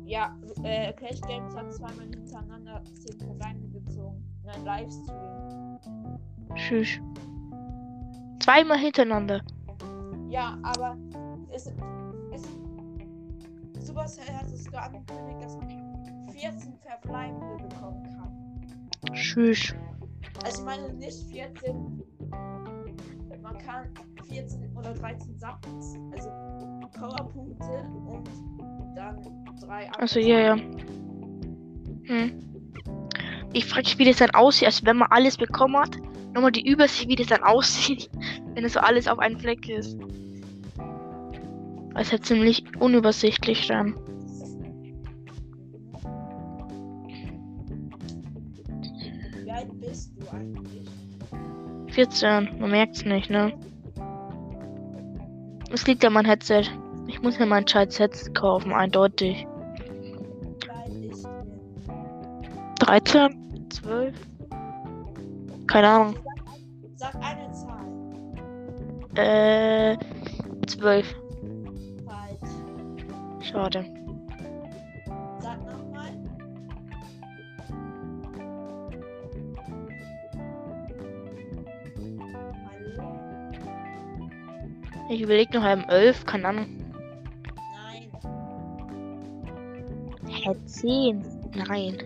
Ja, 0.07 0.37
äh, 0.63 0.93
Clash 0.93 1.21
Games 1.23 1.55
hat 1.57 1.73
zweimal 1.75 2.07
hintereinander 2.07 2.81
10 2.95 3.19
verbleibende 3.19 3.81
gezogen. 3.81 4.25
In 4.45 4.51
einem 4.51 4.65
Livestream. 4.65 5.79
Tschüss. 6.55 7.01
Zweimal 8.39 8.79
hintereinander. 8.79 9.43
Ja, 10.29 10.57
aber 10.63 10.97
es, 11.51 11.67
es, 12.33 12.43
Supercell 13.85 14.33
hat 14.33 14.47
es 14.47 14.63
sogar 14.63 14.85
angekündigt, 14.85 15.43
dass 15.43 15.57
man 15.57 16.31
14 16.31 16.79
verbleibende 16.79 17.65
bekommen 17.65 18.05
kann. 18.05 19.13
Tschüss. 19.13 19.75
Also 20.45 20.61
ich 20.61 20.65
meine 20.65 20.93
nicht 20.95 21.21
14. 21.31 22.03
Man 23.43 23.59
kann 23.59 23.89
14 24.29 24.77
oder 24.77 24.95
13 24.95 25.39
Sappens, 25.39 25.95
also 26.13 26.31
Powerpunkte 26.99 27.87
und 28.09 28.29
dann 28.95 29.21
drei 29.61 29.91
Also 29.99 30.21
ja, 30.21 30.39
ja. 30.39 30.57
Hm. 32.05 32.33
Ich 33.53 33.67
frage 33.67 33.87
mich, 33.87 33.99
wie 33.99 34.05
das 34.05 34.19
dann 34.19 34.31
aussieht, 34.31 34.67
also 34.67 34.87
wenn 34.87 34.99
man 34.99 35.09
alles 35.11 35.37
bekommen 35.37 35.77
hat. 35.77 35.97
Nochmal 36.35 36.53
die 36.53 36.69
Übersicht, 36.69 37.09
wie 37.09 37.17
das 37.17 37.29
dann 37.29 37.43
aussieht, 37.43 38.11
wenn 38.55 38.65
es 38.65 38.75
so 38.75 38.81
alles 38.81 39.09
auf 39.09 39.19
einen 39.19 39.39
Fleck 39.39 39.69
ist. 39.69 39.99
Es 41.95 42.09
ist 42.09 42.13
halt 42.13 42.27
ziemlich 42.27 42.63
unübersichtlich 42.79 43.67
dann. 43.69 43.95
Wie 49.43 49.51
alt 49.51 49.81
bist 49.81 50.13
du 50.19 50.31
eigentlich? 50.31 50.87
14, 51.93 52.59
man 52.61 52.71
merkt's 52.71 53.07
nicht, 53.07 53.31
ne? 53.31 53.59
Es 55.77 55.87
liegt 55.87 56.03
an 56.07 56.15
meinem 56.15 56.25
Headset. 56.25 56.71
Ich 57.07 57.21
muss 57.21 57.39
mir 57.39 57.45
mein 57.45 57.69
scheiß 57.69 57.99
Headset 57.99 58.33
kaufen, 58.33 58.73
eindeutig. 58.73 59.47
Wie 60.63 60.71
alt 60.71 60.89
ich 60.89 61.23
bin? 61.23 61.95
13? 62.79 63.67
12? 63.71 64.15
Keine 65.67 65.89
Ahnung. 65.89 66.15
Sag 66.95 67.15
eine 67.17 67.53
Zahl. 67.53 67.85
Äh, 69.17 69.99
12. 70.67 71.15
Falsch. 72.07 73.47
Schade. 73.47 73.96
Ich 85.09 85.21
überlege 85.21 85.59
noch 85.59 85.73
um 85.73 85.85
11, 85.89 86.25
keine 86.27 86.49
Ahnung. 86.49 86.67
Nein. 87.75 88.11
Hä, 90.29 90.55
10? 90.67 91.25
Nein. 91.69 91.97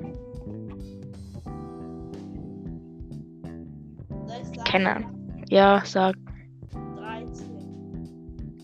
Keine 4.66 4.96
Ahnung. 4.96 5.44
Ja, 5.48 5.82
sag. 5.84 6.14
13. 6.96 7.46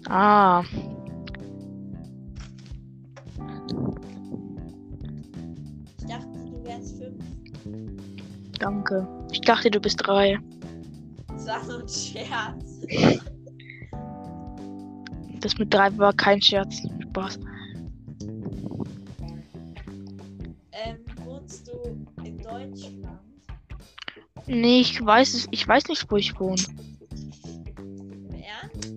Ah, 0.08 0.62
Ich 5.98 6.06
dachte, 6.06 6.38
du 6.44 6.64
wärst 6.64 6.98
5. 6.98 7.14
danke. 8.60 9.08
Ich 9.32 9.40
dachte, 9.40 9.70
du 9.70 9.80
bist 9.80 10.06
3. 10.06 10.38
Das 11.28 11.46
war 11.48 11.64
so 11.64 11.78
ein 11.78 11.88
Scherz. 11.88 12.80
Das 15.40 15.58
mit 15.58 15.72
3 15.72 15.96
war 15.98 16.12
kein 16.12 16.40
Scherz. 16.40 16.82
Spaß. 17.02 17.38
Ähm, 20.72 20.96
wohnst 21.24 21.68
du 21.68 22.22
in 22.24 22.38
Deutschland? 22.38 23.20
Nee, 24.46 24.80
ich 24.80 25.04
weiß 25.04 25.34
es. 25.34 25.48
Ich 25.50 25.66
weiß 25.66 25.88
nicht, 25.88 26.10
wo 26.10 26.16
ich 26.16 26.38
wohne. 26.38 26.62
Im 27.78 28.34
Ernst? 28.34 28.94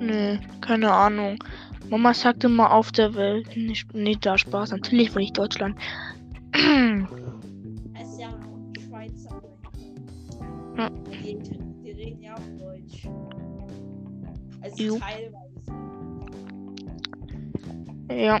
Nee, 0.00 0.38
keine 0.60 0.92
Ahnung. 0.92 1.42
Mama 1.90 2.14
sagte 2.14 2.48
mal 2.48 2.68
auf 2.68 2.92
der 2.92 3.14
Welt. 3.14 3.56
Nicht, 3.56 3.92
nee, 3.94 4.16
da 4.20 4.38
Spaß. 4.38 4.70
Natürlich 4.70 5.14
wohne 5.14 5.24
ich 5.24 5.32
Deutschland. 5.32 5.76
Jo. 14.76 14.98
teilweise. 14.98 15.46
ja. 18.10 18.40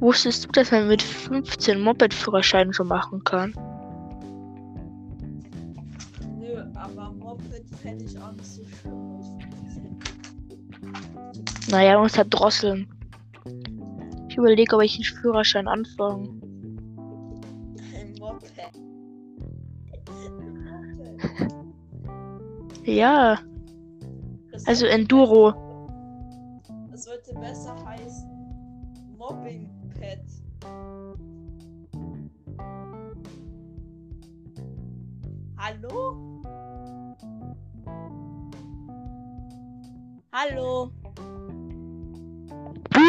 Wusstest 0.00 0.46
du, 0.46 0.48
dass 0.52 0.70
man 0.70 0.88
mit 0.88 1.02
15 1.02 1.78
Moped-Führerschein 1.78 2.72
schon 2.72 2.88
machen 2.88 3.22
kann? 3.22 3.52
Nö, 6.38 6.64
aber 6.74 7.12
Moped 7.12 7.68
fände 7.82 8.06
ich 8.06 8.18
auch 8.18 8.32
nicht 8.32 8.46
so. 8.46 8.62
Ich 8.62 8.82
Naja, 11.70 11.92
man 11.94 12.04
muss 12.04 12.16
halt 12.16 12.28
drosseln. 12.30 12.88
Ich 14.30 14.38
überlege, 14.38 14.74
ob 14.74 14.82
ich 14.82 14.96
den 14.96 15.04
Führerschein 15.04 15.68
anfange. 15.68 16.39
Ja, 22.84 23.38
Das 24.52 24.66
also 24.66 24.86
Enduro. 24.86 25.52
Das 26.90 27.04
sollte 27.04 27.34
besser 27.34 27.76
heißen 27.84 28.28
Mobbing-Pad. 29.18 30.20
Hallo? 35.56 36.42
Hallo? 40.32 40.90
Du! 42.90 43.00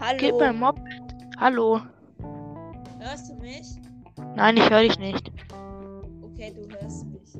Hallo? 0.00 0.18
Gib 0.18 0.34
mir 0.36 0.52
Moped. 0.52 0.82
Hallo. 1.38 1.80
Hörst 2.98 3.30
du 3.30 3.34
mich? 3.36 3.76
Nein, 4.34 4.56
ich 4.56 4.68
höre 4.68 4.80
dich 4.80 4.98
nicht. 4.98 5.27
Okay, 6.38 6.54
du 6.54 6.68
hörst 6.70 7.04
mich. 7.06 7.34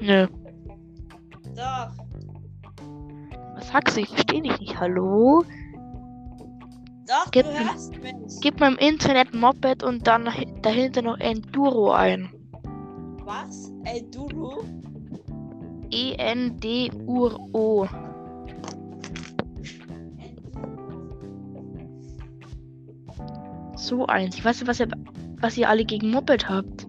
Nö. 0.00 0.28
Doch. 1.56 1.90
Was 3.56 3.68
sagst 3.68 3.96
du? 3.96 4.00
Ich 4.02 4.08
verstehe 4.10 4.42
dich 4.42 4.60
nicht. 4.60 4.78
Hallo? 4.78 5.42
Doch, 7.08 7.32
Gib 7.32 7.46
du 7.46 7.52
hörst 7.52 8.00
mich. 8.00 8.40
Gib 8.40 8.60
mir 8.60 8.68
im 8.68 8.76
Internet 8.76 9.34
Moped 9.34 9.82
und 9.82 10.06
dann 10.06 10.28
dahi- 10.28 10.60
dahinter 10.62 11.02
noch 11.02 11.18
Enduro 11.18 11.90
ein. 11.90 12.30
Was? 13.24 13.72
Enduro? 13.84 14.62
E 15.90 16.12
E-N-D-U-R-O. 16.12 17.88
So 23.76 24.06
eins. 24.06 24.36
Ich 24.36 24.44
weiß 24.44 24.60
nicht, 24.60 24.68
was 24.68 24.80
ihr, 24.80 24.88
was 25.40 25.56
ihr 25.56 25.68
alle 25.68 25.84
gegen 25.84 26.10
Moped 26.10 26.48
habt. 26.48 26.87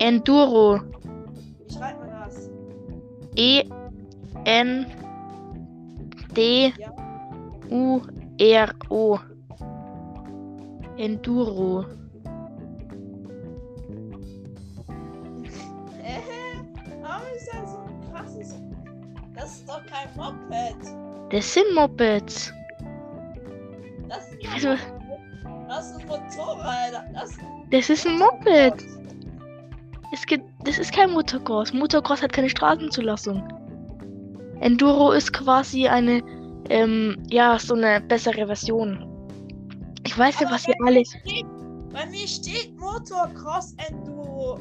Enduro. 0.00 0.80
Wie 0.80 1.74
schreibt 1.74 2.00
man 2.00 2.08
das? 2.08 2.48
E 3.36 3.60
E-N-D-U-R-O. 4.46 4.80
Enduro. 10.96 11.84
Äh? 16.02 16.20
Warum 17.02 17.26
ist 17.36 17.48
das 17.52 17.70
so 17.70 17.78
ein 17.78 18.00
krasses? 18.10 18.56
Das 19.34 19.56
ist 19.56 19.68
doch 19.68 19.82
kein 19.84 20.08
Moped. 20.16 20.76
Das 21.30 21.52
sind 21.52 21.74
Mopeds. 21.74 22.54
Das 24.08 24.32
ist, 24.32 24.42
das 25.68 25.90
ist 25.90 26.00
ein 26.00 26.06
Motorrad. 26.08 26.92
Das, 27.12 27.36
Das 27.70 27.90
ist 27.90 28.06
ein 28.06 28.18
Moped. 28.18 28.99
Es 30.12 30.26
gibt, 30.26 30.44
das 30.66 30.78
ist 30.78 30.92
kein 30.92 31.10
Motocross. 31.12 31.72
Motocross 31.72 32.22
hat 32.22 32.32
keine 32.32 32.48
Straßenzulassung. 32.50 33.42
Enduro 34.60 35.12
ist 35.12 35.32
quasi 35.32 35.86
eine, 35.88 36.22
ähm, 36.68 37.16
ja, 37.30 37.58
so 37.58 37.74
eine 37.74 38.00
bessere 38.00 38.46
Version. 38.46 39.06
Ich 40.04 40.18
weiß 40.18 40.40
ja, 40.40 40.50
was 40.50 40.66
ihr 40.66 40.74
alle. 40.84 41.04
steht- 41.04 41.46
Bei 41.92 42.06
mir 42.06 42.26
steht 42.26 42.78
Motocross 42.78 43.74
Enduro. 43.88 44.58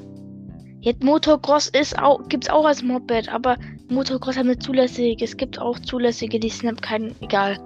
Jetzt 0.81 1.03
Motocross 1.03 1.67
ist 1.69 1.97
auch, 1.99 2.25
gibt's 2.29 2.49
auch 2.49 2.65
als 2.65 2.81
Moped, 2.81 3.27
aber 3.33 3.57
Motocross 3.89 4.37
hat 4.37 4.45
eine 4.45 4.57
zulässige. 4.57 5.25
Es 5.25 5.35
gibt 5.35 5.59
auch 5.59 5.77
zulässige, 5.79 6.39
die 6.39 6.49
sind 6.49 6.81
kein, 6.81 7.13
egal. 7.21 7.57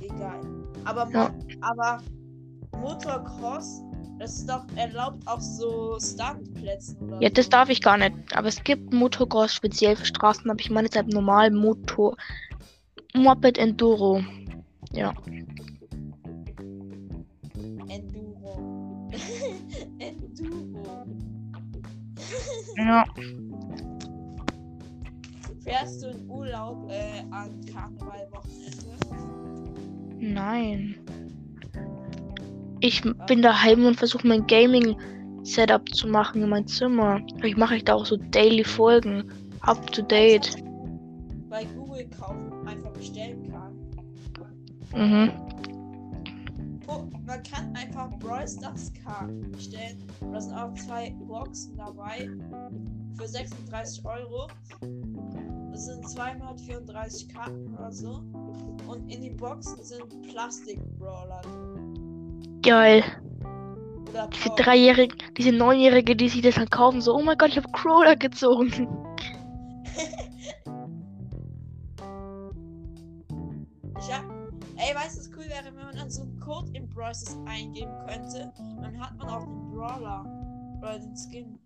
Egal. 0.00 0.40
Aber, 0.84 1.08
Ja. 1.12 1.30
aber 1.60 1.98
Motocross, 2.80 3.82
das 4.24 4.38
ist 4.38 4.48
doch 4.48 4.64
erlaubt 4.74 5.26
auf 5.26 5.42
so 5.42 5.98
Standplätzen 6.00 6.96
oder 6.98 7.20
Ja, 7.20 7.28
das 7.28 7.50
darf 7.50 7.68
ich 7.68 7.82
gar 7.82 7.98
nicht. 7.98 8.14
Aber 8.34 8.48
es 8.48 8.64
gibt 8.64 8.90
Motocross 8.92 9.52
speziell 9.52 9.96
für 9.96 10.06
Straßen, 10.06 10.50
aber 10.50 10.60
ich 10.60 10.70
meine 10.70 10.86
jetzt 10.86 10.96
halt 10.96 11.08
normal 11.08 11.50
Motor. 11.50 12.16
Moped 13.14 13.58
Enduro. 13.58 14.24
Ja. 14.92 15.12
Enduro. 17.88 19.10
Enduro. 19.98 21.06
Ja. 22.78 23.04
Fährst 25.64 26.02
du 26.02 26.08
in 26.08 26.30
Urlaub 26.30 26.90
äh, 26.90 27.20
an 27.30 27.60
Karnevalwochenende? 27.70 28.96
Nein. 30.18 30.96
Ich 32.86 33.00
bin 33.00 33.40
daheim 33.40 33.86
und 33.86 33.96
versuche 33.96 34.28
mein 34.28 34.46
Gaming-Setup 34.46 35.88
zu 35.94 36.06
machen 36.06 36.42
in 36.42 36.50
mein 36.50 36.66
Zimmer. 36.66 37.18
Vielleicht 37.38 37.56
mache 37.56 37.76
ich 37.76 37.84
da 37.84 37.94
auch 37.94 38.04
so 38.04 38.18
Daily 38.30 38.62
Folgen. 38.62 39.24
Up 39.62 39.90
to 39.90 40.02
date. 40.02 40.62
Bei 41.48 41.64
Google 41.64 42.06
kaufen, 42.10 42.52
einfach 42.68 42.90
bestellen 42.90 43.50
kann. 43.50 43.72
Mhm. 44.94 45.32
Oh, 46.86 47.04
man 47.24 47.42
kann 47.42 47.74
einfach 47.74 48.10
Brawl 48.18 48.46
Stars 48.46 48.92
Karten 49.02 49.50
bestellen. 49.52 50.04
Da 50.30 50.42
sind 50.42 50.54
auch 50.54 50.74
zwei 50.74 51.14
Boxen 51.26 51.78
dabei. 51.78 52.28
Für 53.16 53.26
36 53.26 54.04
Euro. 54.04 54.48
Das 55.72 55.86
sind 55.86 56.06
234 56.06 57.28
Karten 57.30 57.72
oder 57.72 57.90
so. 57.90 58.22
Und 58.86 59.10
in 59.10 59.22
die 59.22 59.30
Boxen 59.30 59.82
sind 59.82 60.04
Plastik-Brawler 60.28 61.40
drin. 61.40 61.93
Geil. 62.64 63.04
Diese 64.32 64.50
Dreijährige, 64.56 65.16
diese 65.36 65.52
Neunjährige, 65.52 66.16
die 66.16 66.28
sich 66.28 66.40
das 66.40 66.54
dann 66.54 66.70
kaufen, 66.70 67.00
so, 67.00 67.14
oh 67.14 67.22
mein 67.22 67.36
Gott, 67.36 67.50
ich 67.50 67.56
habe 67.56 67.70
Crawler 67.72 68.16
gezogen. 68.16 68.88
Ich 74.06 74.12
hab, 74.12 74.24
ey, 74.76 74.94
weißt 74.94 75.16
du, 75.16 75.20
was 75.20 75.30
cool 75.34 75.48
wäre, 75.48 75.64
wenn 75.64 75.86
man 75.86 75.96
dann 75.96 76.10
so 76.10 76.22
einen 76.22 76.38
Code 76.38 76.70
in 76.74 76.90
Brawl 76.90 77.14
Stars 77.14 77.38
eingeben 77.46 77.92
könnte? 78.06 78.52
Dann 78.82 79.00
hat 79.00 79.16
man 79.16 79.28
auch 79.28 79.44
den 79.44 79.70
Brawler. 79.70 80.24
Oder 80.78 80.98
den 80.98 81.16
Skin. 81.16 81.58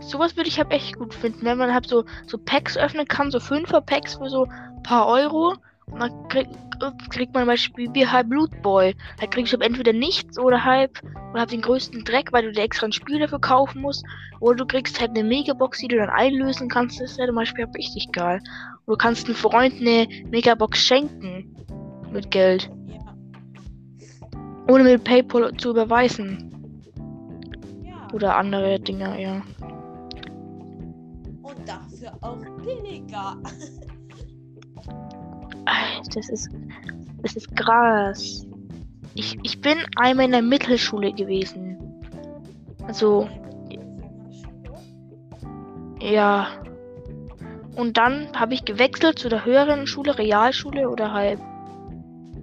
Sowas 0.00 0.36
würde 0.36 0.48
ich 0.48 0.58
halt 0.58 0.70
echt 0.70 0.96
gut 0.98 1.14
finden, 1.14 1.44
wenn 1.44 1.58
man 1.58 1.74
halt 1.74 1.88
so, 1.88 2.04
so 2.28 2.38
Packs 2.38 2.76
öffnen 2.76 3.08
kann, 3.08 3.32
so 3.32 3.40
Fünfer-Packs 3.40 4.14
für 4.16 4.28
so 4.28 4.44
ein 4.44 4.82
paar 4.84 5.08
Euro. 5.08 5.54
Und 5.90 6.00
dann 6.00 6.28
krieg, 6.28 6.48
kriegt 7.10 7.34
man 7.34 7.42
zum 7.42 7.48
Beispiel 7.48 7.88
wie 7.92 8.06
halt 8.06 8.28
Blutboy. 8.28 8.94
Da 9.20 9.26
kriegst 9.26 9.52
du 9.52 9.58
entweder 9.58 9.92
nichts 9.92 10.38
oder 10.38 10.64
halb 10.64 11.00
oder 11.30 11.40
halt 11.40 11.52
den 11.52 11.60
größten 11.60 12.04
Dreck, 12.04 12.32
weil 12.32 12.44
du 12.44 12.52
dir 12.52 12.62
extra 12.62 12.86
ein 12.86 12.92
Spiel 12.92 13.18
dafür 13.18 13.40
kaufen 13.40 13.82
musst. 13.82 14.04
Oder 14.40 14.56
du 14.56 14.66
kriegst 14.66 15.00
halt 15.00 15.10
eine 15.10 15.24
Megabox, 15.24 15.78
die 15.78 15.88
du 15.88 15.96
dann 15.96 16.10
einlösen 16.10 16.68
kannst. 16.68 17.00
Das 17.00 17.18
wäre 17.18 17.28
zum 17.28 17.36
Beispiel 17.36 17.66
richtig 17.76 18.10
geil. 18.12 18.40
Oder 18.86 18.96
du 18.96 18.96
kannst 18.96 19.26
einem 19.26 19.36
Freund 19.36 19.74
eine 19.80 20.08
Megabox 20.30 20.80
schenken. 20.80 21.54
Mit 22.10 22.30
Geld. 22.30 22.70
Ja. 22.86 23.16
Ohne 24.68 24.84
mit 24.84 25.04
PayPal 25.04 25.56
zu 25.56 25.70
überweisen. 25.70 26.82
Ja. 27.82 28.08
Oder 28.12 28.36
andere 28.36 28.78
Dinge, 28.78 29.20
ja. 29.20 29.42
Und 31.42 31.68
dafür 31.68 32.12
auch 32.20 32.38
billiger. 32.62 33.36
Das 36.14 36.28
ist. 36.28 36.50
Das 37.22 37.36
ist 37.36 37.56
krass. 37.56 38.46
Ich, 39.14 39.38
ich 39.42 39.60
bin 39.60 39.78
einmal 39.96 40.26
in 40.26 40.32
der 40.32 40.42
Mittelschule 40.42 41.12
gewesen. 41.12 41.78
Also, 42.86 43.28
ja. 46.00 46.48
Und 47.76 47.96
dann 47.96 48.28
habe 48.34 48.54
ich 48.54 48.64
gewechselt 48.64 49.18
zu 49.18 49.28
der 49.28 49.44
höheren 49.44 49.86
Schule, 49.86 50.18
Realschule 50.18 50.88
oder 50.88 51.12
halt 51.12 51.40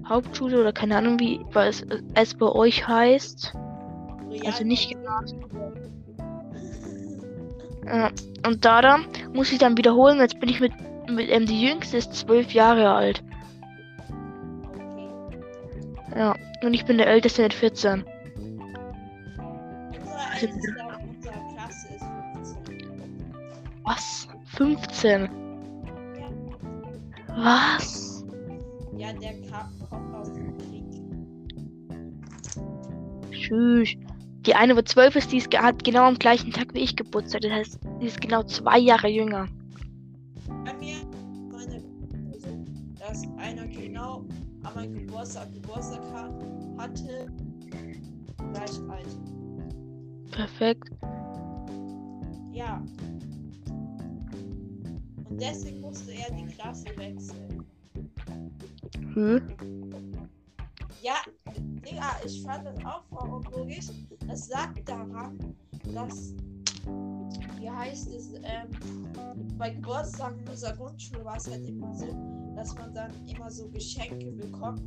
Hauptschule 0.08 0.60
oder 0.60 0.74
keine 0.74 0.98
Ahnung, 0.98 1.20
wie 1.20 1.40
was 1.54 1.86
es 2.16 2.34
bei 2.34 2.48
euch 2.48 2.88
heißt. 2.88 3.54
Also 4.46 4.64
nicht 4.64 4.96
Ja. 7.86 8.10
Und 8.46 8.66
da 8.66 8.98
muss 9.34 9.52
ich 9.52 9.60
dann 9.60 9.78
wiederholen. 9.78 10.20
Jetzt 10.20 10.40
bin 10.40 10.50
ich 10.50 10.60
mit 10.60 10.74
ähm, 11.20 11.46
die 11.46 11.62
jüngste 11.62 11.98
ist 11.98 12.14
zwölf 12.14 12.52
Jahre 12.54 12.92
alt. 12.92 13.24
Okay. 14.70 15.10
Ja. 16.16 16.36
Und 16.64 16.74
ich 16.74 16.86
bin 16.86 16.98
der 16.98 17.08
älteste 17.08 17.42
mit 17.42 17.54
14. 17.54 18.04
Unsere 18.04 18.14
älteste 20.42 20.86
auf 20.86 21.04
unserer 21.04 21.54
Klasse 21.54 21.88
ist 21.96 22.06
15. 22.66 23.34
Was? 23.84 24.28
15? 24.56 25.30
Was? 27.36 28.26
Ja, 28.98 29.14
der 29.14 29.34
kommt 29.90 30.14
aus 30.16 30.34
dem 30.34 30.58
Krieg. 30.58 30.84
Tschüss. 33.32 33.96
Die 34.46 34.56
eine, 34.56 34.76
wo 34.76 34.82
12 34.82 35.16
ist, 35.18 35.32
die 35.32 35.38
ist, 35.38 35.56
hat 35.56 35.84
genau 35.84 36.04
am 36.04 36.16
gleichen 36.16 36.52
Tag 36.52 36.74
wie 36.74 36.80
ich 36.80 36.96
Geburtstag. 36.96 37.42
Das 37.42 37.52
heißt, 37.52 37.80
die 38.02 38.08
ist 38.08 38.20
genau 38.20 38.44
zwei 38.44 38.80
Jahre 38.80 39.08
jünger. 39.08 39.48
Bei 40.66 40.74
an 44.64 44.76
meinem 44.76 44.94
Geburtstag 44.94 45.54
Geburtstag 45.54 46.02
hat, 46.14 46.34
hatte, 46.78 47.28
gleich 48.54 48.80
alt. 48.90 49.18
Perfekt. 50.32 50.90
Ja. 52.52 52.84
Und 55.30 55.42
deswegen 55.42 55.82
musste 55.82 56.12
er 56.12 56.32
die 56.34 56.46
Klasse 56.46 56.86
wechseln. 56.98 57.66
Hm? 59.14 59.42
Ja, 61.02 61.16
Digga, 61.58 62.16
ich 62.26 62.44
fand 62.44 62.66
das 62.66 62.86
auch 62.86 63.04
voll 63.06 63.30
unlogisch. 63.30 63.88
Das 64.28 64.50
lag 64.50 64.74
daran, 64.86 65.56
dass, 65.94 66.34
wie 67.60 67.70
heißt 67.70 68.08
es, 68.14 68.34
ähm, 68.44 68.70
bei 69.58 69.72
Geburtstagen 69.72 70.40
in 70.40 70.48
unserer 70.48 70.76
Grundschule 70.76 71.26
war 71.26 71.38
es 71.38 71.50
halt 71.50 71.68
immer 71.68 71.94
so, 71.94 72.06
dass 72.62 72.76
man 72.76 72.94
dann 72.94 73.12
immer 73.26 73.50
so 73.50 73.68
Geschenke 73.70 74.32
bekommt, 74.34 74.84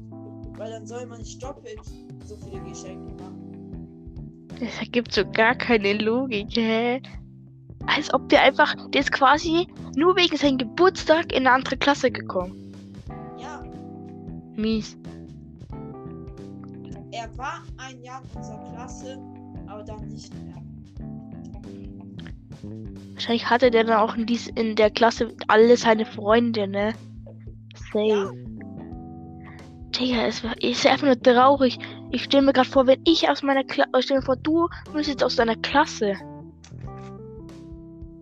weil 0.57 0.71
dann 0.71 0.87
soll 0.87 1.07
man 1.07 1.19
nicht 1.19 1.43
doppelt 1.43 1.81
so 2.25 2.37
viele 2.37 2.63
Geschenke 2.63 3.13
machen. 3.21 4.47
Das 4.61 4.79
ergibt 4.79 5.11
so 5.11 5.29
gar 5.29 5.57
keine 5.57 5.95
Logik, 5.95 6.55
hä? 6.55 7.03
Als 7.87 8.15
ob 8.15 8.29
der 8.29 8.43
einfach, 8.43 8.77
der 8.91 9.01
ist 9.01 9.11
quasi 9.11 9.67
nur 9.97 10.15
wegen 10.15 10.37
seinem 10.37 10.59
Geburtstag 10.59 11.33
in 11.33 11.49
eine 11.49 11.51
andere 11.51 11.77
Klasse 11.77 12.13
gekommen. 12.13 12.73
Ja, 13.39 13.61
Mies. 14.55 14.97
er 17.11 17.37
war 17.37 17.61
ein 17.79 18.01
Jahr 18.05 18.23
in 18.23 18.39
unserer 18.39 18.71
Klasse, 18.71 19.19
aber 19.67 19.83
dann 19.83 20.07
nicht 20.07 20.33
mehr. 20.45 20.63
Wahrscheinlich 23.15 23.51
hatte 23.51 23.73
der 23.73 23.83
dann 23.83 23.97
auch 23.97 24.15
in, 24.17 24.27
dies, 24.27 24.47
in 24.47 24.77
der 24.77 24.91
Klasse 24.91 25.35
alle 25.49 25.77
seine 25.77 26.07
Freunde, 26.07 26.69
ne? 26.69 26.95
Safe. 27.95 28.35
Digga, 29.99 30.27
es 30.27 30.43
war, 30.43 30.61
ist 30.61 30.85
einfach 30.87 31.07
nur 31.07 31.21
traurig. 31.21 31.79
Ich 32.11 32.25
stelle 32.25 32.47
mir 32.47 32.53
gerade 32.53 32.69
vor, 32.69 32.87
wenn 32.89 33.01
ich 33.05 33.29
aus 33.29 33.43
meiner 33.43 33.63
Klasse, 33.63 33.91
stell 34.01 34.17
mir 34.19 34.25
vor, 34.25 34.37
du 34.37 34.69
müsstest 34.93 35.23
aus 35.23 35.37
deiner 35.37 35.55
Klasse. 35.57 36.15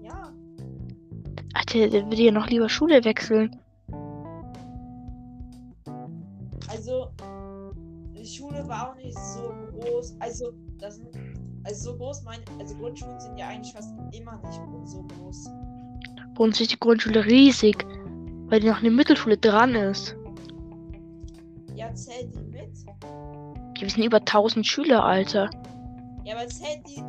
Ja, 0.03 0.33
Alter, 1.55 1.89
der 1.89 2.05
würde 2.05 2.23
ja 2.23 2.31
noch 2.31 2.49
lieber 2.49 2.69
Schule 2.69 3.03
wechseln. 3.05 3.59
also 6.69 7.11
die 8.15 8.27
Schule 8.27 8.67
war 8.69 8.91
auch 8.91 8.97
nicht 8.97 9.17
so 9.19 9.53
groß. 9.73 10.17
Also, 10.21 10.53
das 10.79 10.97
sind, 10.97 11.09
also 11.65 11.93
so 11.93 11.97
groß, 11.97 12.23
meine, 12.25 12.43
also 12.59 12.75
Grundschulen 12.77 13.19
sind 13.21 13.39
ja 13.39 13.49
eigentlich 13.49 13.73
fast 13.73 13.95
immer 14.13 14.41
nicht 14.43 14.89
so 14.89 15.03
groß. 15.03 15.51
Bei 16.35 16.45
uns 16.45 16.61
ist 16.61 16.73
die 16.73 16.79
Grundschule 16.79 17.25
riesig, 17.25 17.85
weil 18.53 18.61
die 18.61 18.69
noch 18.69 18.81
eine 18.81 18.91
Mittelschule 18.91 19.39
dran 19.39 19.75
ist. 19.75 20.15
Ja, 21.75 21.93
zählt 21.95 22.35
die 22.35 22.45
mit? 22.45 22.69
Wir 23.81 23.89
sind 23.89 24.05
über 24.05 24.19
1000 24.19 24.67
Schüler, 24.67 25.03
Alter. 25.03 25.49
Ja, 26.23 26.37
aber 26.37 26.47
zählt 26.49 26.87
die 26.87 27.03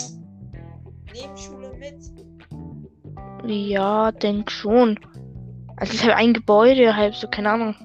Nebenschule 1.11 1.73
mit? 1.77 1.99
Ja, 3.45 4.13
denk 4.13 4.49
schon. 4.51 4.97
Also 5.75 5.91
es 5.91 5.95
ist 5.95 6.03
halt 6.05 6.15
ein 6.15 6.33
Gebäude, 6.33 6.95
halt 6.95 7.15
so, 7.15 7.27
keine 7.27 7.49
Ahnung. 7.49 7.75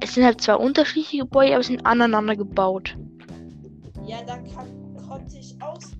Es 0.00 0.14
sind 0.14 0.24
halt 0.24 0.40
zwei 0.40 0.54
unterschiedliche 0.54 1.18
Gebäude, 1.18 1.52
aber 1.52 1.62
sind 1.62 1.84
aneinander 1.84 2.34
gebaut. 2.34 2.96
Ja, 4.06 4.22
da 4.26 4.38
kann, 4.38 4.96
konnte 5.06 5.36
ich 5.36 5.54
aus. 5.60 5.92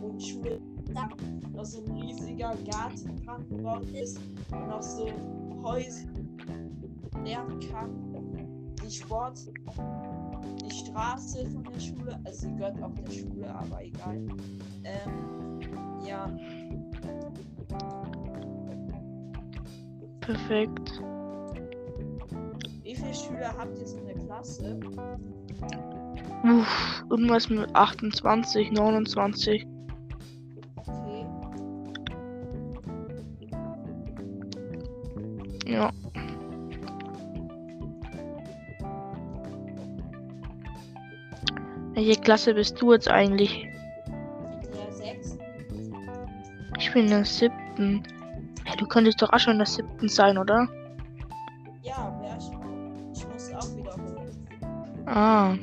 Und 0.00 0.22
Schule. 0.22 0.58
Da 0.94 1.06
noch 1.52 1.64
riesiger 2.42 2.70
Garten 2.70 3.48
gebaut 3.48 3.88
ist. 3.90 4.18
Und 4.50 4.68
noch 4.68 4.82
so 4.82 5.08
Häuser 5.62 6.08
lernen 7.24 7.60
kann. 7.70 7.90
Die 8.84 8.90
Sport. 8.90 9.38
Die 10.64 10.70
Straße 10.70 11.46
von 11.50 11.64
der 11.64 11.80
Schule. 11.80 12.20
Also 12.24 12.48
sie 12.48 12.56
gehört 12.56 12.82
auch 12.82 12.94
der 12.94 13.12
Schule, 13.12 13.54
aber 13.54 13.84
egal. 13.84 14.26
Ähm, 14.84 15.60
ja. 16.04 16.30
Perfekt. 20.20 21.00
Wie 22.82 22.94
viele 22.94 23.14
Schüler 23.14 23.54
habt 23.56 23.78
ihr 23.78 23.86
so 23.86 23.98
in 23.98 24.06
der 24.06 24.16
Klasse? 24.16 24.80
Uff, 26.44 27.04
irgendwas 27.08 27.48
mit 27.48 27.74
28, 27.74 28.72
29. 28.72 29.66
Welche 42.04 42.20
Klasse 42.20 42.54
bist 42.54 42.82
du 42.82 42.92
jetzt 42.92 43.08
eigentlich? 43.08 43.64
Ja, 44.74 44.92
sechs. 44.92 45.38
Ich 46.80 46.92
bin 46.92 47.04
in 47.04 47.10
der 47.10 47.24
siebten. 47.24 48.02
Hey, 48.64 48.76
du 48.76 48.88
könntest 48.88 49.22
doch 49.22 49.32
auch 49.32 49.38
schon 49.38 49.52
in 49.52 49.58
der 49.58 49.68
siebten 49.68 50.08
sein, 50.08 50.36
oder? 50.36 50.68
Ja, 51.84 52.12
wär 52.20 52.40
schon. 52.40 53.12
Ich 53.14 53.24
muss 53.28 53.54
auch 53.54 53.76
wiederholen. 53.76 55.06
Ah. 55.06 55.54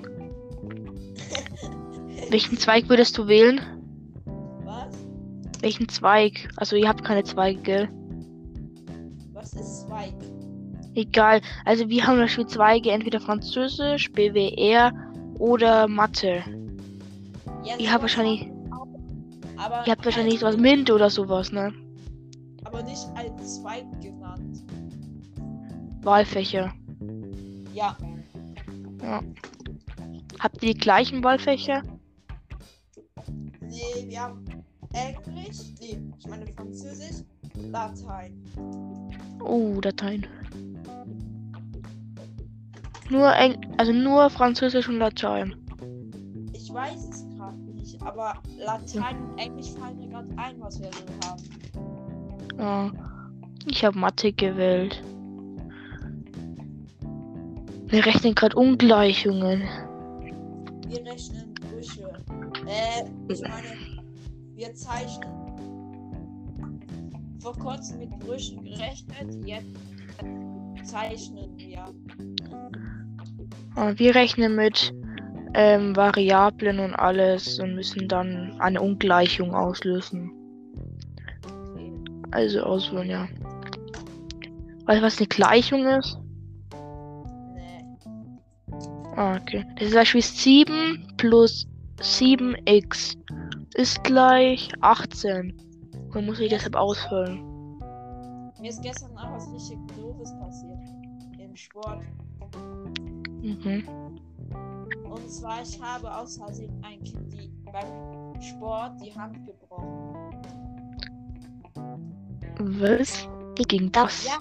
Welchen 2.29 2.57
Zweig 2.57 2.87
würdest 2.87 3.17
du 3.17 3.27
wählen? 3.27 3.59
Was? 4.63 4.95
Welchen 5.59 5.89
Zweig? 5.89 6.47
Also 6.55 6.77
ihr 6.77 6.87
habt 6.87 7.03
keine 7.03 7.25
Zweige, 7.25 7.61
gell? 7.61 7.89
Was 9.33 9.51
ist 9.51 9.81
Zweig? 9.81 10.13
Egal. 10.95 11.41
Also 11.65 11.89
wir 11.89 12.07
haben 12.07 12.13
zum 12.13 12.23
Beispiel 12.23 12.47
Zweige, 12.47 12.91
entweder 12.91 13.19
Französisch, 13.19 14.09
BWR 14.13 14.93
oder 15.39 15.87
Mathe. 15.87 16.43
Ja, 17.63 17.77
Ihr 17.77 17.91
habt 17.91 18.03
wahrscheinlich-. 18.03 18.51
Aber 19.57 19.85
Ihr 19.85 19.91
habt 19.91 20.05
wahrscheinlich 20.05 20.41
halt, 20.43 20.53
sowas 20.53 20.57
MINT 20.57 20.91
oder 20.91 21.09
sowas, 21.09 21.51
ne? 21.51 21.73
aber 22.63 22.83
nicht 22.83 23.07
als 23.15 23.55
Zweig 23.61 23.83
genannt. 23.99 24.63
Wahlfächer. 26.03 26.71
Ja, 27.73 27.97
Habt 30.39 30.63
ihr 30.63 30.73
die 30.73 30.79
gleichen 30.79 31.23
Wahlfächer? 31.23 31.81
nee, 33.61 34.05
wir 34.07 34.21
haben 34.21 34.45
Englisch, 34.93 35.73
nee, 35.79 35.99
ich 36.17 36.27
meine 36.27 36.47
Französisch, 36.47 37.23
Latein. 37.71 38.33
Oh, 39.43 39.79
Dateien. 39.81 40.25
Nur 43.09 43.33
Eng 43.35 43.57
also 43.77 43.91
nur 43.91 44.29
Französisch 44.29 44.87
und 44.87 44.99
Latein. 44.99 45.55
Ich 46.53 46.71
weiß 46.73 47.09
es 47.09 47.25
gerade 47.35 47.57
nicht, 47.57 48.01
aber 48.03 48.35
Latein 48.57 49.17
und 49.23 49.37
Englisch 49.39 49.71
fallen 49.71 49.97
mir 49.97 50.07
gerade 50.09 50.29
ein, 50.37 50.59
was 50.59 50.79
wir 50.79 50.89
so 50.91 51.27
haben. 51.27 51.43
Ja. 52.59 52.91
Ich 53.65 53.83
habe 53.83 53.97
Mathe 53.97 54.31
gewählt. 54.31 55.01
Wir 57.87 58.05
rechnen 58.05 58.35
gerade 58.35 58.55
Ungleichungen. 58.55 59.63
Wir 60.87 61.05
rechnen 61.05 61.53
Brüche. 61.55 62.13
Äh, 62.67 63.05
ich 63.27 63.41
meine, 63.41 63.67
wir 64.55 64.73
zeichnen. 64.75 65.29
Vor 67.39 67.57
kurzem 67.57 67.99
mit 67.99 68.19
Brüchen 68.19 68.63
gerechnet, 68.63 69.45
jetzt 69.45 69.67
zeichnen 70.83 71.57
wir. 71.57 71.85
Und 73.75 73.99
wir 73.99 74.15
rechnen 74.15 74.55
mit 74.55 74.93
ähm, 75.53 75.95
Variablen 75.95 76.79
und 76.79 76.95
alles 76.95 77.59
und 77.59 77.75
müssen 77.75 78.07
dann 78.07 78.59
eine 78.59 78.81
Ungleichung 78.81 79.53
auslösen. 79.53 80.31
Also 82.31 82.61
auswählen, 82.61 83.09
ja. 83.09 83.27
Weißt 84.85 85.01
du, 85.01 85.05
was 85.05 85.17
eine 85.17 85.27
Gleichung 85.27 85.87
ist? 85.87 86.17
Ah, 89.15 89.37
okay. 89.37 89.65
Das 89.75 89.85
ist 89.85 89.91
zum 89.91 89.99
Beispiel 89.99 90.21
7 90.21 91.07
plus 91.17 91.67
7x 91.99 93.17
ist 93.75 94.03
gleich 94.03 94.69
18. 94.81 95.53
Man 96.13 96.25
muss 96.25 96.37
sich 96.37 96.49
deshalb 96.49 96.75
ausfüllen. 96.75 97.48
Mir 98.59 98.69
ist 98.69 98.81
gestern 98.81 99.17
auch 99.17 99.31
was 99.31 99.51
richtig 99.53 99.77
doofes 99.95 100.33
passiert. 100.39 100.79
Im 101.39 101.55
Sport. 101.55 102.01
Mhm. 103.41 103.83
Und 105.09 105.31
zwar, 105.31 105.61
ich 105.61 105.81
habe 105.81 106.13
aus 106.13 106.37
Versehen 106.37 106.73
ein 106.83 107.01
Kind 107.03 107.33
die, 107.33 107.51
beim 107.71 108.41
Sport 108.41 109.01
die 109.01 109.13
Hand 109.15 109.45
gebrochen. 109.45 110.15
Was? 112.59 113.27
Wie 113.55 113.63
ging 113.63 113.91
das? 113.91 114.25
Ja. 114.25 114.37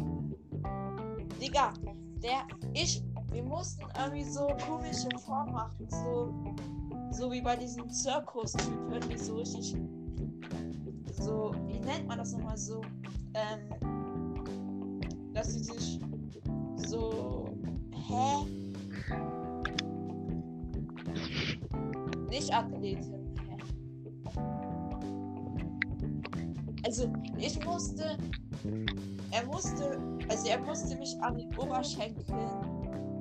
Digga, 1.40 1.72
der, 2.20 2.46
ich, 2.74 3.02
wir 3.30 3.44
mussten 3.44 3.84
irgendwie 3.96 4.24
so 4.24 4.48
komische 4.66 5.08
Formen 5.24 5.52
machen. 5.52 5.86
So, 5.88 6.34
so 7.12 7.30
wie 7.30 7.40
bei 7.40 7.54
diesen 7.54 7.88
Zirkus-Typen, 7.88 9.08
die 9.08 9.18
so 9.18 9.36
richtig. 9.36 9.76
So, 11.20 11.54
wie 11.68 11.78
nennt 11.80 12.08
man 12.08 12.18
das 12.18 12.32
nochmal 12.32 12.56
so? 12.56 12.80
Ähm, 13.34 13.87
dass 15.38 15.54
sie 15.54 15.62
sich 15.62 16.00
so. 16.88 17.54
Hä? 17.92 18.44
Nicht 22.28 22.52
Athletin. 22.52 23.14
Also, 26.84 27.12
ich 27.38 27.64
musste. 27.64 28.16
Er 29.30 29.46
musste. 29.46 29.98
Also, 30.28 30.48
er 30.48 30.58
musste 30.60 30.96
mich 30.96 31.16
an 31.20 31.38
den 31.38 31.56
Oberschenkeln 31.56 32.26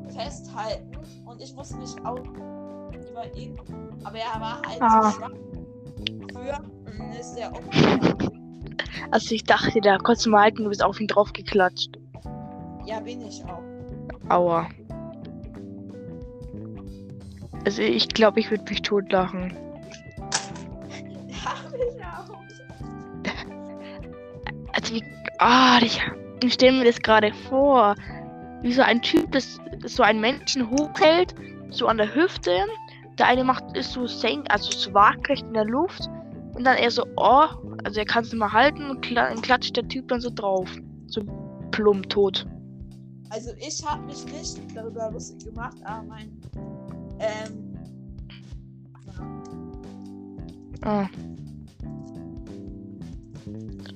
festhalten 0.10 0.98
und 1.26 1.42
ich 1.42 1.54
musste 1.54 1.78
mich 1.78 1.94
auch 2.04 2.20
über 2.20 3.36
ihn. 3.36 3.60
Aber 4.04 4.18
er 4.18 4.42
war 4.42 4.62
halt 4.68 4.82
Ah. 4.82 5.12
schwach 5.12 5.32
für. 6.32 7.04
Und 7.04 7.20
ist 7.20 7.38
er 7.38 7.56
umgefallen. 7.56 8.58
Also 9.12 9.36
ich 9.36 9.44
dachte, 9.44 9.80
da 9.82 9.98
konntest 9.98 10.26
du 10.26 10.32
mal 10.32 10.42
halten, 10.44 10.64
du 10.64 10.70
bist 10.70 10.84
auf 10.84 11.00
ihn 11.00 11.08
drauf 11.08 11.32
geklatscht. 11.32 11.98
Ja, 12.88 13.02
bin 13.02 13.22
ich 13.22 13.44
auch. 13.44 13.62
Aua. 14.30 14.70
Also 17.66 17.82
ich 17.82 18.08
glaube, 18.08 18.40
ich 18.40 18.50
würde 18.50 18.64
mich 18.70 18.82
totlachen. 18.82 19.58
Hab 21.44 21.74
ich 21.76 22.02
auch. 22.02 22.40
Also 24.72 24.94
wie. 24.94 25.04
Ah, 25.40 25.80
ich, 25.82 26.02
ich 26.42 26.54
stelle 26.54 26.78
mir 26.78 26.86
das 26.86 27.00
gerade 27.02 27.34
vor. 27.50 27.94
Wie 28.62 28.72
so 28.72 28.82
ein 28.84 29.02
Typ, 29.02 29.34
das 29.34 29.60
so 29.86 30.02
einen 30.02 30.22
Menschen 30.22 30.70
hochhält, 30.70 31.36
so 31.70 31.88
an 31.88 31.98
der 31.98 32.16
Hüfte. 32.16 32.52
Der 33.20 33.28
eine 33.28 33.44
macht 33.44 33.76
ist 33.76 33.92
so 33.92 34.08
senk, 34.08 34.46
also 34.50 34.72
so 34.72 34.94
waagrecht 34.94 35.46
in 35.46 35.54
der 35.54 35.66
Luft. 35.66 36.08
Und 36.54 36.64
dann 36.64 36.78
er 36.78 36.90
so, 36.90 37.04
oh, 37.18 37.48
also 37.84 38.00
er 38.00 38.06
kann 38.06 38.24
es 38.24 38.32
nicht 38.32 38.40
mal 38.40 38.54
halten 38.54 38.90
und 38.90 39.02
klatscht 39.02 39.76
der 39.76 39.88
Typ 39.90 40.08
dann 40.08 40.22
so 40.22 40.30
drauf. 40.34 40.70
So 41.08 41.22
plump 41.72 42.10
tot. 42.10 42.48
Also 43.30 43.52
ich 43.60 43.86
habe 43.86 44.06
mich 44.06 44.24
nicht 44.26 44.58
darüber 44.76 45.12
lustig 45.12 45.44
gemacht, 45.46 45.78
aber 45.84 46.04
mein 46.04 46.32
ähm, 47.20 47.64
Ah. 50.84 51.08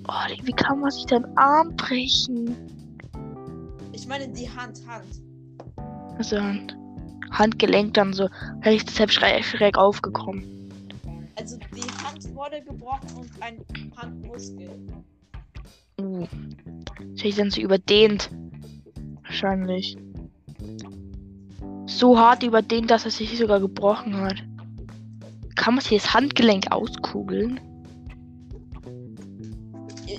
Oh, 0.07 0.43
wie 0.43 0.51
kann 0.51 0.79
man 0.79 0.91
sich 0.91 1.05
den 1.05 1.25
Arm 1.37 1.75
brechen? 1.75 2.55
ich 3.93 4.07
meine 4.07 4.27
die 4.29 4.49
Hand, 4.49 4.81
Hand. 4.87 5.21
Also 6.17 6.37
Hand- 6.41 6.75
Handgelenk 7.31 7.93
dann 7.93 8.13
so. 8.13 8.27
Hätte 8.61 8.75
ich 8.75 8.85
deshalb 8.85 9.11
schräg, 9.11 9.77
aufgekommen. 9.77 10.43
Also 11.35 11.57
die 11.75 11.81
Hand 12.03 12.33
wurde 12.35 12.61
gebrochen 12.63 13.07
und 13.15 13.29
ein 13.41 13.63
Handmuskel. 13.95 14.69
Uh. 15.99 16.27
Ich 17.15 17.35
dann 17.35 17.51
so 17.51 17.61
überdehnt. 17.61 18.29
Wahrscheinlich. 19.31 19.97
so 21.85 22.19
hart 22.19 22.43
über 22.43 22.61
den, 22.61 22.85
dass 22.85 23.05
er 23.05 23.11
sich 23.11 23.37
sogar 23.37 23.61
gebrochen 23.61 24.13
hat. 24.17 24.43
Kann 25.55 25.75
man 25.75 25.81
sich 25.81 26.01
das 26.01 26.13
Handgelenk 26.13 26.69
auskugeln? 26.69 27.57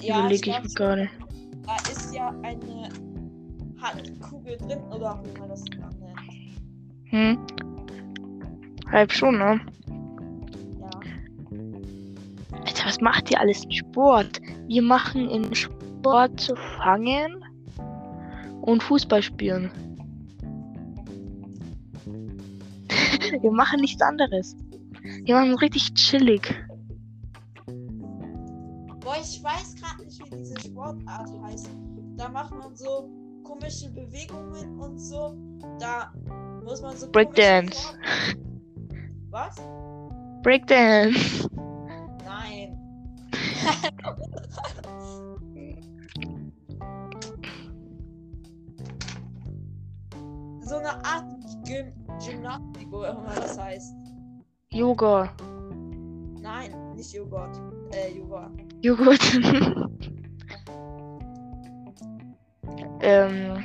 Ja, 0.01 0.20
Überlege 0.20 0.35
ich 0.35 0.42
glaub 0.42 0.62
mir 0.62 0.70
gerade. 0.70 1.11
Da 1.66 1.77
ist 1.90 2.14
ja 2.14 2.29
eine 2.42 2.88
Handkugel 3.83 4.57
drin, 4.57 4.79
oder 4.90 5.22
wie 5.22 5.38
man 5.38 5.48
das 5.51 5.62
nennt. 5.64 6.16
Hm. 7.11 7.38
Halb 8.90 9.12
schon, 9.12 9.37
ne? 9.37 9.61
Ja. 10.81 10.90
Alter, 12.64 12.87
was 12.87 13.01
macht 13.03 13.31
ihr 13.31 13.38
alles 13.38 13.62
in 13.64 13.72
Sport? 13.72 14.40
Wir 14.68 14.81
machen 14.81 15.29
in 15.29 15.55
Sport 15.55 16.40
zu 16.40 16.57
fangen 16.57 17.42
und 18.62 18.83
Fußball 18.83 19.22
spielen. 19.22 19.70
Wir 23.40 23.53
machen 23.53 23.81
nichts 23.81 24.01
anderes. 24.01 24.57
Wir 25.25 25.35
machen 25.35 25.55
richtig 25.57 25.94
chillig. 25.94 26.55
Boah, 29.01 29.16
ich 29.20 29.42
weiß 29.42 29.75
gerade 29.77 30.05
nicht, 30.05 30.20
wie 30.25 30.37
diese 30.37 30.61
Sportart 30.61 31.29
heißt. 31.42 31.68
Da 32.16 32.29
macht 32.29 32.53
man 32.53 32.75
so 32.77 33.11
komische 33.42 33.90
Bewegungen 33.90 34.79
und 34.79 34.98
so. 34.98 35.37
Da 35.81 36.12
muss 36.64 36.81
man 36.83 36.96
so. 36.96 37.11
Breakdance. 37.11 37.94
Was? 39.31 39.57
Breakdance. 40.42 41.48
Nein. 42.25 42.79
so 50.72 50.78
eine 50.78 51.04
Art 51.04 51.24
Gym 51.66 51.92
Gymnastik, 52.24 52.90
oder 52.90 53.11
immer 53.11 53.35
das 53.35 53.58
heißt. 53.58 53.94
Yoga. 54.70 55.30
Nein, 56.40 56.72
nicht 56.94 57.12
Joghurt. 57.12 57.61
Äh, 57.92 58.16
Yoga. 58.16 58.50
Joghurt. 58.80 59.20
ähm. 63.02 63.62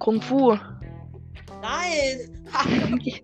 Kung 0.00 0.20
Fu. 0.20 0.56
Nein! 1.62 2.44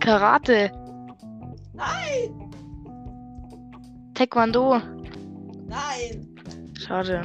Karate. 0.00 0.70
Nein! 1.72 2.50
Taekwondo. 4.14 4.80
Nein! 5.66 6.28
Schade. 6.78 7.22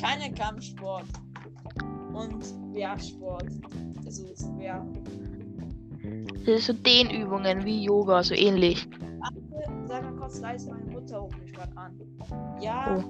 Keine 0.00 0.32
Kampfsport. 0.32 1.06
Und 2.20 2.74
Wehrsport. 2.74 3.46
Also 4.04 4.24
Wehr. 4.58 4.86
Das 6.40 6.48
ist 6.48 6.66
so 6.66 6.72
Dehnübungen 6.72 7.64
wie 7.64 7.84
Yoga, 7.84 8.22
so 8.22 8.34
ähnlich. 8.34 8.88
Sag 9.86 10.04
mal 10.04 10.12
kurz 10.16 10.40
leise, 10.40 10.70
meine 10.70 10.84
Mutter 10.90 11.18
ruft 11.18 11.42
mich 11.42 11.52
gerade 11.52 11.76
an. 11.76 12.00
Ja. 12.60 12.96
Oh. 12.96 13.04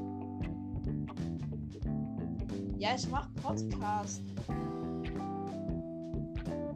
Ja, 2.79 2.91
ich 2.97 3.09
mach 3.11 3.29
Podcast. 3.43 4.23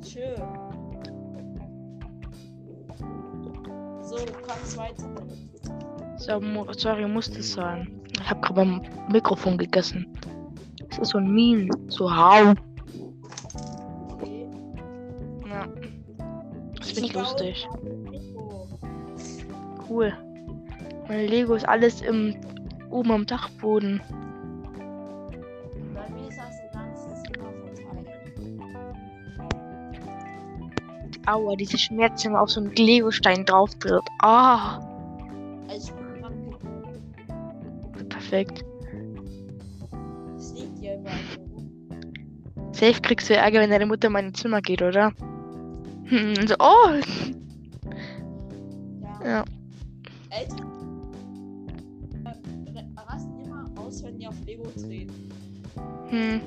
Tschö. 0.03 0.37
So, 4.03 4.17
kannst 4.47 4.77
weiter. 4.77 5.15
So, 6.19 6.73
sorry, 6.73 7.09
muss 7.09 7.31
das 7.31 7.53
sein. 7.53 8.01
Ich 8.21 8.31
habe 8.31 8.41
gerade 8.41 8.55
beim 8.55 8.83
Mikrofon 9.11 9.57
gegessen. 9.57 10.07
Das 10.95 11.09
ist 11.09 11.11
so 11.11 11.19
ein 11.19 11.35
Meme. 11.35 11.69
So 11.89 12.15
hau. 12.15 12.55
Okay. 14.13 14.49
Ja. 15.49 15.67
Das 16.79 16.93
finde 16.93 17.09
ich 17.09 17.15
lustig. 17.15 17.69
Cool. 19.89 20.13
Meine 21.09 21.27
Lego 21.27 21.55
ist 21.55 21.69
alles 21.69 22.01
im, 22.01 22.37
oben 22.91 23.11
am 23.11 23.27
Dachboden. 23.27 24.01
Bei 25.93 26.09
mir 26.11 26.29
ist 26.29 26.39
das 26.39 26.61
ein 26.61 26.71
ganzes 26.73 27.23
Zimmer 27.25 27.51
verteilt. 27.65 28.09
Aua, 31.27 31.57
diese 31.57 31.77
Schmerzen, 31.77 32.27
wenn 32.27 32.33
man 32.33 32.43
auf 32.43 32.51
so 32.51 32.61
einen 32.61 32.73
Lego-Stein 32.73 33.45
drauf 33.45 33.75
tritt. 33.81 34.01
Ah, 34.23 34.81
gewöhnt. 37.95 38.09
perfekt. 38.09 38.65
Safe 42.75 43.01
kriegst 43.01 43.31
du 43.31 43.37
Ärger, 43.37 43.61
wenn 43.61 43.71
deine 43.71 43.87
Mutter 43.87 44.09
in 44.09 44.13
mein 44.13 44.35
Zimmer 44.35 44.61
geht, 44.61 44.83
oder? 44.83 45.13
Hm, 46.07 46.35
so, 46.47 46.55
oh, 46.59 46.91
Ja. 49.01 49.21
ja. 49.25 49.45
Eltern 50.31 50.73
äh, 52.75 53.01
rasten 53.01 53.39
immer 53.45 53.65
aus, 53.79 54.03
wenn 54.03 54.19
die 54.19 54.27
auf 54.27 54.35
Lego 54.45 54.65
treten. 54.77 55.29
Hm, 56.09 56.41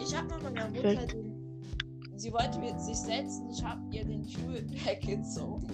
Ich 0.00 0.16
hab 0.16 0.28
mal 0.28 0.40
meiner 0.42 0.68
Mutter 0.68 1.06
den. 1.06 1.30
Sie 2.16 2.32
wollte 2.32 2.58
mit 2.58 2.78
sich 2.80 2.96
setzen, 2.96 3.48
ich 3.50 3.64
hab 3.64 3.78
ihr 3.92 4.04
den 4.04 4.28
Stuhl 4.28 4.66
weggezogen. 4.84 5.68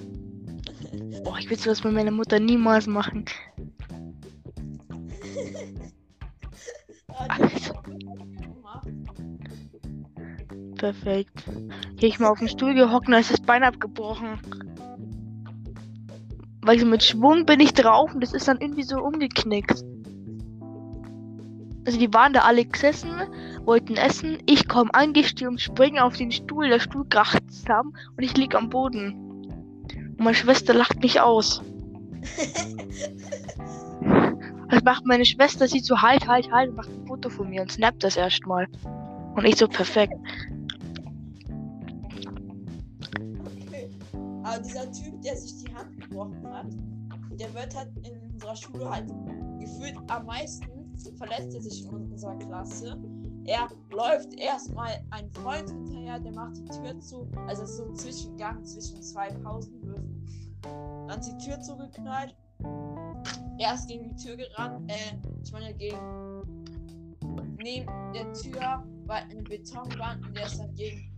oh, 1.25 1.35
ich 1.39 1.49
will 1.51 1.59
sowas 1.59 1.83
mit 1.83 1.95
meiner 1.95 2.11
Mutter 2.13 2.39
niemals 2.39 2.87
machen. 2.87 3.25
Perfekt. 10.77 11.45
Hier 11.99 12.09
ich 12.09 12.19
mal 12.19 12.29
auf 12.29 12.39
den 12.39 12.49
Stuhl 12.49 12.75
gehockt 12.75 13.09
da 13.09 13.19
ist 13.19 13.31
das 13.31 13.41
Bein 13.41 13.63
abgebrochen. 13.63 14.39
Weil 16.61 16.79
so 16.79 16.87
mit 16.87 17.03
Schwung 17.03 17.47
bin 17.47 17.61
ich 17.61 17.75
drauf 17.75 18.15
und 18.15 18.21
das 18.21 18.33
ist 18.33 18.49
dann 18.49 18.61
irgendwie 18.61 18.83
so 18.83 18.99
umgeknickt. 18.99 19.83
Also 21.87 21.99
die 21.99 22.13
waren 22.13 22.33
da 22.33 22.41
alle 22.41 22.65
gesessen, 22.65 23.11
wollten 23.65 23.97
essen, 23.97 24.39
ich 24.47 24.67
komme 24.67 24.93
angestürmt, 24.93 25.61
springe 25.61 26.05
auf 26.05 26.17
den 26.17 26.33
Stuhl, 26.33 26.69
der 26.69 26.81
Stuhl 26.81 27.07
kracht 27.09 27.49
zusammen 27.51 27.97
und 28.17 28.25
ich 28.25 28.37
lieg 28.37 28.57
am 28.57 28.69
Boden. 28.69 29.15
Und 30.19 30.21
meine 30.21 30.35
Schwester 30.35 30.75
lacht 30.75 31.01
mich 31.01 31.21
aus. 31.21 31.63
Was 34.71 34.83
macht 34.83 35.07
meine 35.07 35.25
Schwester? 35.25 35.69
Sie 35.69 35.81
so 35.81 36.01
halt, 36.01 36.27
halt, 36.27 36.51
halt, 36.51 36.75
macht 36.75 36.89
ein 36.89 37.07
Foto 37.07 37.29
von 37.29 37.49
mir 37.49 37.63
und 37.63 37.71
snappt 37.71 38.03
das 38.03 38.17
erstmal. 38.17 38.67
Und 39.35 39.45
ich 39.45 39.57
so 39.57 39.69
perfekt. 39.69 40.15
Okay. 43.67 43.91
Aber 44.43 44.59
dieser 44.59 44.91
Typ, 44.93 45.21
der 45.23 45.37
sich 45.37 45.65
die 45.65 45.75
Hand 45.75 46.01
gebrochen 46.01 46.47
hat, 46.53 46.67
der 47.39 47.53
wird 47.55 47.77
halt 47.77 47.91
in 47.99 48.33
unserer 48.33 48.57
Schule 48.57 48.91
halt 48.91 49.07
gefühlt 49.61 49.97
am 50.09 50.27
meisten 50.27 50.77
verletzt 51.17 51.55
er 51.55 51.63
sich 51.63 51.85
in 51.85 51.91
unserer 51.91 52.37
Klasse. 52.37 52.99
Er 53.45 53.69
läuft 53.91 54.35
erstmal 54.35 55.01
ein 55.11 55.31
Freund 55.31 55.71
hinterher, 55.71 56.19
der 56.19 56.33
macht 56.33 56.57
die 56.57 56.65
Tür 56.65 56.99
zu. 57.01 57.29
Also 57.47 57.65
so 57.65 57.85
ein 57.85 57.97
Zwischengang 57.97 58.65
zwischen 58.65 59.03
zwei 59.03 59.29
Pausenhöfen. 59.29 60.27
Dann 60.63 61.21
ist 61.21 61.31
die 61.31 61.45
Tür 61.45 61.61
zugeknallt. 61.61 62.35
Er 63.59 63.75
ist 63.75 63.89
gegen 63.89 64.09
die 64.09 64.17
Tür 64.17 64.37
gerannt. 64.37 64.91
Äh, 64.91 65.17
ich 65.43 65.53
meine 65.53 65.75
gegen. 65.75 65.99
Neben 67.59 67.87
der 68.13 68.33
Tür 68.33 68.85
war 69.07 69.17
eine 69.17 69.43
Betonwand 69.43 70.25
und 70.25 70.37
der 70.37 70.47
ist 70.47 70.59
dagegen. 70.59 71.11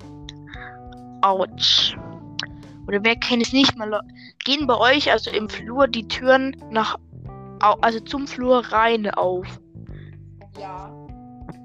Autsch. 1.23 1.97
Oder 2.87 3.05
wer 3.05 3.17
kennt 3.17 3.43
es 3.43 3.53
nicht 3.53 3.77
mal? 3.77 4.01
Gehen 4.45 4.67
bei 4.67 4.79
euch 4.79 5.11
also 5.11 5.31
im 5.31 5.49
Flur 5.49 5.89
die 5.89 6.07
Türen 6.09 6.57
nach, 6.71 6.97
also 7.61 8.01
zum 8.01 8.27
Flur 8.27 8.65
rein 8.73 9.11
auf. 9.11 9.47
Ja. 10.59 10.91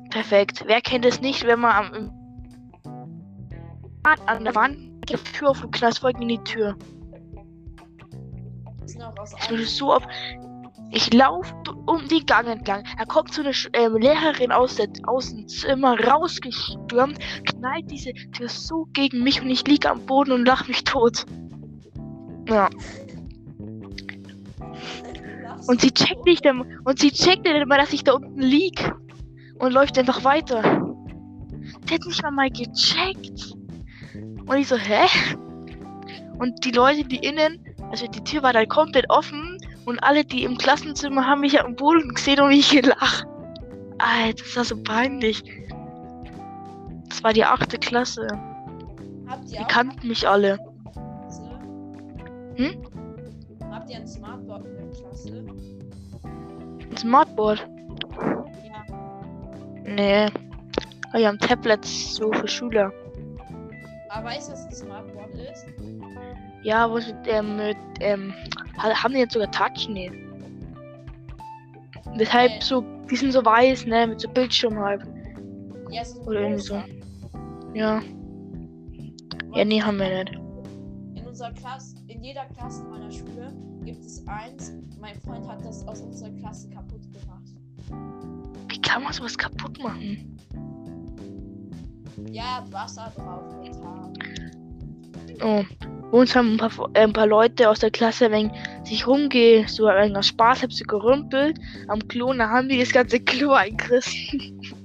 Perfekt. 0.10 0.64
Wer 0.66 0.82
kennt 0.82 1.06
es 1.06 1.22
nicht, 1.22 1.46
wenn 1.46 1.60
man 1.60 1.72
am 1.72 2.24
an 4.26 4.44
der 4.44 4.54
Wand 4.54 4.78
die 5.08 5.16
Tür 5.16 5.52
auf 5.52 5.64
und 5.64 5.72
knallst 5.72 6.00
voll 6.00 6.12
in 6.20 6.28
die 6.28 6.44
Tür? 6.44 6.76
Sind 8.94 9.02
auch 9.02 9.18
aus 9.18 9.34
Ich 9.42 9.50
würde 9.50 9.66
so 9.66 9.92
auf. 9.92 10.04
Ich 10.92 11.12
laufe 11.12 11.52
um 11.88 12.08
die 12.08 12.24
Gang 12.24 12.48
entlang. 12.48 12.84
Da 13.00 13.06
kommt 13.06 13.34
so 13.34 13.42
eine 13.42 13.52
ähm, 13.74 13.98
Lehrerin 13.98 14.52
aus, 14.52 14.76
der, 14.76 14.88
aus 15.08 15.32
dem 15.32 15.48
Zimmer 15.48 16.00
rausgestürmt, 16.00 17.18
knallt 17.46 17.90
diese 17.90 18.14
Tür 18.14 18.48
so 18.48 18.88
gegen 18.94 19.24
mich 19.24 19.42
und 19.42 19.50
ich 19.50 19.66
liege 19.68 19.90
am 19.90 20.06
Boden 20.06 20.32
und 20.34 20.46
lach 20.46 20.68
mich 20.68 20.84
tot. 20.84 21.26
Ja. 22.48 22.70
Und 25.66 25.82
sie 25.82 25.90
checkt 25.90 26.24
nicht 26.26 26.46
im- 26.46 26.80
und 26.84 27.00
sie 27.00 27.12
checkt 27.12 27.46
nicht 27.46 27.56
immer, 27.56 27.78
dass 27.78 27.94
ich 27.94 28.04
da 28.04 28.14
unten 28.14 28.42
lieg 28.42 28.94
und 29.58 29.74
läuft 29.74 29.98
einfach 29.98 30.24
weiter. 30.24 30.62
Sie 31.88 31.96
hat 31.96 32.06
nicht 32.06 32.22
mal 32.22 32.30
mal 32.30 32.50
gecheckt. 32.52 33.56
Und 34.46 34.58
ich 34.58 34.68
so, 34.68 34.78
hä? 34.78 35.08
Und 36.38 36.64
die 36.66 36.72
Leute, 36.72 37.04
die 37.06 37.18
innen, 37.18 37.73
also 37.94 38.08
die 38.08 38.24
Tür 38.24 38.42
war 38.42 38.54
dann 38.54 38.68
komplett 38.68 39.08
offen 39.10 39.60
und 39.86 40.00
alle, 40.00 40.26
die 40.26 40.46
im 40.46 40.58
Klassenzimmer 40.58 41.28
haben 41.28 41.42
mich 41.42 41.62
am 41.62 41.76
Boden 41.76 42.16
gesehen 42.16 42.40
und 42.40 42.48
mich 42.48 42.72
gelacht. 42.82 43.28
Alter, 44.00 44.44
das 44.44 44.56
war 44.56 44.66
so 44.66 44.82
peinlich. 44.82 45.44
Das 47.08 47.24
war 47.24 47.34
die 47.34 47.46
achte 47.46 47.78
Klasse. 47.78 48.26
Habt 49.28 49.52
ihr 49.52 49.60
Die 49.60 49.66
kannten 49.66 50.08
mich 50.08 50.28
alle. 50.28 50.58
Hm? 52.56 52.84
Habt 53.72 53.92
ihr 53.92 53.98
ein 53.98 54.08
Smartboard 54.08 54.66
in 54.66 54.76
der 54.76 54.90
Klasse? 54.90 55.46
Ein 56.90 56.98
Smartboard. 56.98 57.60
Ja. 58.64 59.84
Nee. 59.84 60.26
Aber 61.10 61.20
wir 61.20 61.28
haben 61.28 61.38
Tablets 61.38 62.16
so 62.16 62.34
für 62.34 62.48
Schüler. 62.48 62.92
Aber 64.10 64.30
weißt 64.30 64.50
du, 64.50 64.54
was 64.54 64.66
ein 64.66 64.72
Smartboard 64.72 65.36
ist? 65.36 65.68
Ja, 66.64 66.90
wo 66.90 66.96
mit, 66.96 67.16
ähm, 67.28 67.58
mit, 67.58 67.78
ähm, 68.00 68.34
ha- 68.78 69.04
haben 69.04 69.14
die 69.14 69.20
jetzt 69.20 69.34
sogar 69.34 69.52
Touch? 69.52 69.88
Nee. 69.90 70.12
Deshalb 72.18 72.52
Nee. 72.52 72.60
so, 72.62 72.84
die 73.10 73.16
sind 73.16 73.32
so 73.32 73.44
weiß, 73.44 73.86
ne, 73.88 74.08
mit 74.08 74.22
so 74.22 74.30
Bildschirm 74.30 74.78
halt. 74.80 75.02
Ja, 75.90 76.06
so 76.06 76.22
Oder 76.22 76.42
irgendwie 76.42 76.62
so. 76.62 76.74
großer. 76.76 76.88
Ja. 77.76 78.02
Ja, 79.56 79.66
nee, 79.66 79.82
haben 79.82 79.98
wir 80.00 80.24
nicht. 80.24 80.34
In 81.16 81.26
unserer 81.28 81.52
Klasse, 81.52 81.96
in 82.08 82.24
jeder 82.24 82.46
Klasse 82.46 82.84
meiner 82.86 83.12
Schule 83.12 83.54
gibt 83.84 84.04
es 84.06 84.26
eins. 84.28 84.74
Mein 85.00 85.16
Freund 85.22 85.48
hat 85.48 85.64
das 85.66 85.86
aus 85.88 86.02
unserer 86.02 86.32
Klasse 86.32 86.70
kaputt 86.70 87.02
gemacht. 87.12 87.44
Wie 88.70 88.82
kann 88.82 89.04
man 89.04 89.12
sowas 89.14 89.38
kaputt 89.38 89.78
machen? 89.82 90.38
Ja, 92.32 92.64
er 92.66 92.72
Wasser 92.74 93.12
drauf 93.16 93.44
getan. 93.64 94.13
Oh. 95.42 95.64
Bei 96.12 96.20
uns 96.20 96.36
haben 96.36 96.52
ein 96.52 96.58
paar, 96.58 96.90
äh, 96.94 97.00
ein 97.02 97.14
paar 97.14 97.26
Leute 97.26 97.70
aus 97.70 97.80
der 97.80 97.90
Klasse 97.90 98.30
wenn 98.30 98.52
sich 98.84 99.08
rumge, 99.08 99.66
so 99.68 99.88
ein 99.88 100.22
Spaß, 100.22 100.62
hab 100.62 100.72
sie 100.72 100.84
gerümpelt 100.84 101.58
am 101.88 102.08
Klo 102.08 102.32
da 102.34 102.50
haben 102.50 102.70
die 102.70 102.80
das 102.80 102.92
ganze 102.92 103.20
Klo 103.20 103.54
eingerissen. 103.54 104.62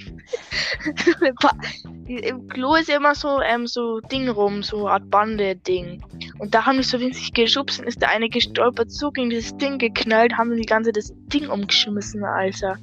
Im 2.07 2.49
Klo 2.49 2.75
ist 2.77 2.89
ja 2.89 2.97
immer 2.97 3.15
so, 3.15 3.43
ähm, 3.43 3.67
so 3.67 4.01
Ding 4.01 4.31
rum, 4.31 4.63
so 4.63 4.87
eine 4.87 4.93
Art 4.93 5.11
Bande-Ding. 5.11 6.03
Und 6.39 6.55
da 6.55 6.65
haben 6.65 6.79
die 6.79 6.83
so 6.83 6.99
winzig 6.99 7.35
geschubst 7.35 7.81
und 7.81 7.87
ist 7.87 8.01
der 8.01 8.09
eine 8.11 8.31
gestolpert, 8.31 8.91
so 8.91 9.11
gegen 9.11 9.29
dieses 9.29 9.55
Ding 9.59 9.77
geknallt, 9.77 10.33
haben 10.39 10.57
die 10.57 10.65
ganze 10.65 10.93
das 10.93 11.13
Ding 11.33 11.49
umgeschmissen, 11.49 12.25
Alter. 12.25 12.79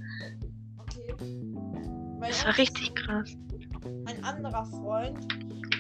Okay. 0.78 1.26
Das 2.22 2.46
war 2.46 2.58
richtig 2.58 2.94
krass. 2.94 3.36
Ein 4.06 4.24
anderer 4.24 4.66
Freund 4.66 5.18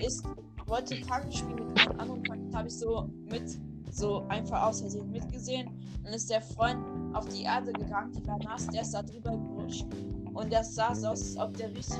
ist, 0.03 0.25
wollte 0.67 0.95
Fangen 1.05 1.31
spielen 1.31 1.73
mit 1.73 1.99
einem 1.99 2.23
Freund. 2.25 2.47
Das 2.47 2.55
habe 2.55 2.67
ich 2.67 2.77
so 2.77 3.09
mit, 3.29 3.57
so 3.91 4.25
einfach 4.29 4.63
aus 4.63 4.81
Versehen 4.81 5.11
mitgesehen. 5.11 5.69
Dann 6.03 6.13
ist 6.13 6.29
der 6.29 6.41
Freund 6.41 6.83
auf 7.13 7.27
die 7.29 7.43
Erde 7.43 7.71
gegangen, 7.73 8.11
die 8.11 8.25
war 8.27 8.37
nass, 8.39 8.67
der 8.67 8.81
ist 8.81 8.93
da 8.93 9.01
drüber 9.01 9.31
gerutscht. 9.31 9.85
Und 10.33 10.51
das 10.51 10.75
sah 10.75 10.93
so 10.93 11.07
aus, 11.07 11.21
als 11.21 11.37
ob 11.37 11.57
der 11.57 11.69
richtig. 11.75 11.97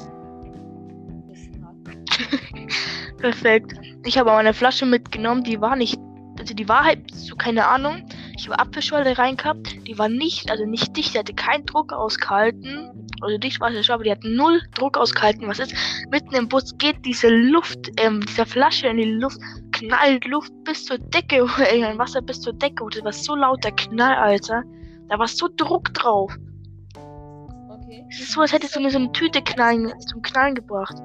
Perfekt. 3.18 3.74
Ich 4.04 4.18
habe 4.18 4.32
auch 4.32 4.38
eine 4.38 4.54
Flasche 4.54 4.86
mitgenommen, 4.86 5.44
die 5.44 5.60
war 5.60 5.76
nicht, 5.76 5.98
also 6.38 6.54
die 6.54 6.68
war 6.68 6.84
halt 6.84 7.14
so, 7.14 7.36
keine 7.36 7.68
Ahnung. 7.68 8.06
Ich 8.38 8.48
habe 8.48 8.60
Apfelschorle 8.60 9.18
rein 9.18 9.38
gehabt, 9.38 9.76
die 9.88 9.98
war 9.98 10.10
nicht, 10.10 10.52
also 10.52 10.66
nicht 10.66 10.96
dicht, 10.96 11.14
die 11.14 11.20
hatte 11.20 11.34
keinen 11.34 11.66
Druck 11.66 11.94
ausgehalten. 11.94 13.05
Also 13.26 13.40
dicht 13.40 13.60
war 13.60 13.72
sie 13.72 13.84
schon, 13.84 13.96
aber 13.96 14.04
die 14.04 14.12
hat 14.12 14.24
null 14.24 14.62
Druck 14.76 14.98
ausgehalten. 14.98 15.48
Was 15.48 15.58
ist? 15.58 15.74
Mitten 16.12 16.36
im 16.36 16.48
Bus 16.48 16.78
geht 16.78 17.04
diese 17.04 17.28
Luft, 17.28 17.90
ähm, 17.98 18.22
diese 18.28 18.46
Flasche 18.46 18.88
in 18.88 18.98
die 18.98 19.12
Luft, 19.14 19.40
knallt 19.72 20.26
Luft 20.26 20.52
bis 20.64 20.86
zur 20.86 21.00
Decke, 21.00 21.38
irgendein 21.58 21.98
Wasser 21.98 22.22
bis 22.22 22.40
zur 22.42 22.54
Decke. 22.54 22.84
Und 22.84 22.96
das 22.96 23.04
war 23.04 23.14
so 23.14 23.36
lauter 23.36 23.72
Knall, 23.72 24.16
Alter. 24.16 24.64
Da 25.10 25.18
war 25.18 25.28
so 25.28 25.48
Druck 25.58 25.92
drauf. 25.96 26.32
Okay. 26.96 28.06
Das 28.12 28.20
ist 28.20 28.32
so, 28.34 28.42
als 28.42 28.54
hättest 28.54 28.76
du 28.76 28.80
mir 28.80 28.92
so 28.92 29.00
eine 29.00 29.12
Tüte 29.12 29.42
knallen, 29.42 29.92
zum 30.02 30.22
Knallen 30.22 30.54
gebracht. 30.54 30.96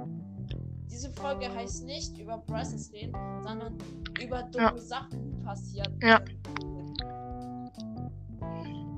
Diese 0.91 1.11
Folge 1.13 1.49
heißt 1.55 1.87
nicht 1.87 2.19
über 2.19 2.37
Brazos 2.47 2.93
reden, 2.93 3.15
sondern 3.43 3.79
über 4.23 4.43
dumme 4.43 4.65
Ja. 4.65 4.79
Sachen, 4.79 5.43
passiert 5.43 5.89
Ja. 6.03 6.21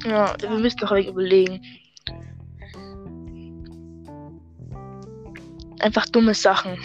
Ja, 0.04 0.34
wir 0.40 0.50
müssen 0.50 0.80
noch 0.80 0.90
ein 0.90 1.04
Einfach 5.82 6.06
dumme 6.06 6.34
Sachen. 6.34 6.78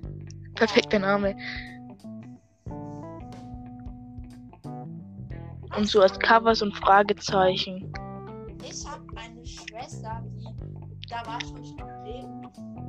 Perfekter 0.54 0.98
Name. 0.98 1.36
Und 5.76 5.86
so 5.86 6.00
als 6.00 6.18
Cover 6.18 6.54
so 6.54 6.66
ein 6.66 6.72
Fragezeichen. 6.72 7.92
Ich 8.68 8.86
habe 8.86 9.06
eine 9.16 9.46
Schwester, 9.46 10.22
die 10.36 10.48
da 11.10 11.26
war 11.26 11.40
schon 11.40 11.64
schon 11.64 11.80
am 11.80 12.04
Leben. 12.04 12.42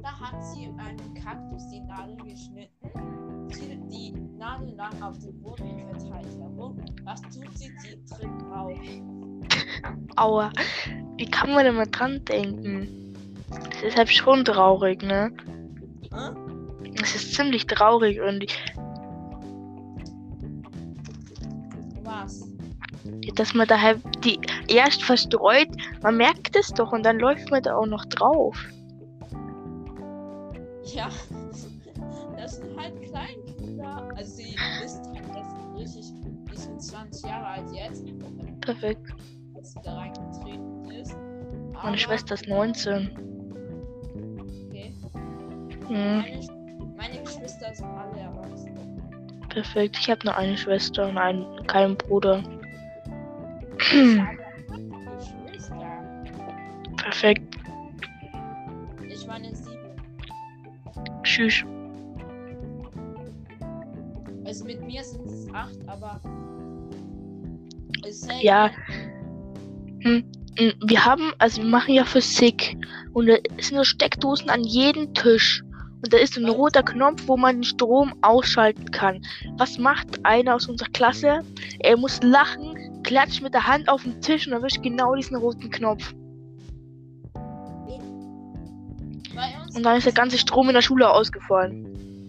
Da 0.03 0.19
hat 0.19 0.43
sie 0.45 0.65
einen 0.65 1.13
Kaktus 1.15 1.69
die 1.69 1.81
Nadel 1.81 2.17
geschnitten. 2.17 3.47
Die, 3.49 3.89
die 3.89 4.37
Nadel 4.37 4.75
lag 4.75 4.93
auf 5.01 5.17
dem 5.17 5.41
Boden 5.41 5.89
verteilt 5.89 6.37
herum. 6.39 6.79
Was 7.03 7.21
tut 7.21 7.57
sie? 7.57 7.71
Sie 7.79 8.05
tritt 8.05 8.43
auf. 8.51 8.77
Aua. 10.17 10.51
Wie 11.17 11.25
kann 11.25 11.51
man 11.53 11.65
denn 11.65 11.75
mal 11.75 11.87
dran 11.87 12.23
denken? 12.25 13.00
Das 13.51 13.83
ist 13.83 13.97
halt 13.97 14.09
schon 14.09 14.45
traurig, 14.45 15.01
ne? 15.03 15.31
Hm? 16.13 16.51
Es 17.01 17.15
ist 17.15 17.33
ziemlich 17.33 17.65
traurig 17.65 18.19
und 18.21 18.45
Was? 22.03 22.51
dass 23.35 23.53
man 23.53 23.67
da 23.67 23.79
halt 23.79 23.99
die 24.23 24.39
erst 24.67 25.03
verstreut, 25.03 25.69
man 26.01 26.17
merkt 26.17 26.55
es 26.55 26.67
doch 26.69 26.91
und 26.91 27.03
dann 27.03 27.19
läuft 27.19 27.49
man 27.49 27.63
da 27.63 27.75
auch 27.75 27.85
noch 27.85 28.05
drauf. 28.05 28.57
Ja, 30.93 31.09
das 32.37 32.57
sind 32.57 32.79
halt 32.79 33.01
Kleinkinder. 33.01 34.09
Also 34.15 34.35
sie 34.35 34.55
ist 34.83 35.01
halt 35.13 35.25
jetzt 35.35 35.55
richtig, 35.77 36.13
die 36.51 36.57
sind 36.57 36.81
20 36.81 37.29
Jahre 37.29 37.47
alt 37.47 37.71
jetzt, 37.73 38.05
Perfekt. 38.61 39.07
als 39.55 39.73
sie 39.73 39.79
da 39.83 39.95
reingetreten 39.95 40.91
ist. 40.91 41.15
Meine 41.83 41.97
Schwester 41.97 42.35
ist 42.35 42.47
19. 42.47 43.30
Okay. 45.83 45.93
Hm, 45.93 46.17
Meine, 46.17 46.39
Sch- 46.41 46.95
meine 46.97 47.21
Geschwister 47.23 47.73
sind 47.73 47.85
alle 47.87 48.19
erwachsen. 48.19 49.01
perfekt. 49.49 49.97
Ich 49.99 50.09
habe 50.09 50.21
nur 50.25 50.35
eine 50.37 50.57
Schwester 50.57 51.09
und 51.09 51.17
einen, 51.17 51.45
keinen 51.67 51.97
Bruder. 51.97 52.43
Ich 53.79 53.89
Geschwister. 55.17 55.75
Perfekt. 56.97 57.55
Ich 59.09 59.27
meine 59.27 59.53
sieben. 59.55 59.77
Tschüss. 61.23 61.63
Also 64.45 64.65
mit 64.65 64.81
mir 64.85 65.03
sind 65.03 65.25
es 65.25 65.47
acht, 65.53 65.77
aber. 65.87 66.19
Es 68.07 68.27
Ja. 68.41 68.69
nicht. 70.03 70.25
Mm, 70.59 70.71
Wir 70.85 71.05
haben, 71.05 71.31
also 71.37 71.61
wir 71.61 71.69
machen 71.69 71.93
ja 71.93 72.03
Physik 72.03 72.75
und 73.13 73.27
da 73.27 73.35
sind 73.59 73.77
so 73.77 73.83
Steckdosen 73.83 74.49
an 74.49 74.63
jedem 74.63 75.13
Tisch. 75.13 75.63
Und 76.03 76.13
da 76.13 76.17
ist 76.17 76.37
ein 76.37 76.49
roter 76.49 76.83
Knopf, 76.83 77.21
wo 77.27 77.37
man 77.37 77.57
den 77.57 77.63
Strom 77.63 78.13
ausschalten 78.21 78.89
kann. 78.91 79.21
Was 79.57 79.77
macht 79.77 80.25
einer 80.25 80.55
aus 80.55 80.67
unserer 80.67 80.89
Klasse? 80.89 81.41
Er 81.79 81.97
muss 81.97 82.19
lachen, 82.23 83.03
klatscht 83.03 83.41
mit 83.41 83.53
der 83.53 83.67
Hand 83.67 83.87
auf 83.87 84.03
den 84.03 84.19
Tisch 84.21 84.47
und 84.47 84.53
erwischt 84.53 84.81
genau 84.81 85.15
diesen 85.15 85.37
roten 85.37 85.69
Knopf. 85.69 86.13
Und 89.73 89.83
dann 89.83 89.97
ist 89.97 90.05
der 90.05 90.13
ganze 90.13 90.37
Strom 90.37 90.67
in 90.67 90.73
der 90.73 90.81
Schule 90.81 91.09
ausgefallen. 91.09 92.27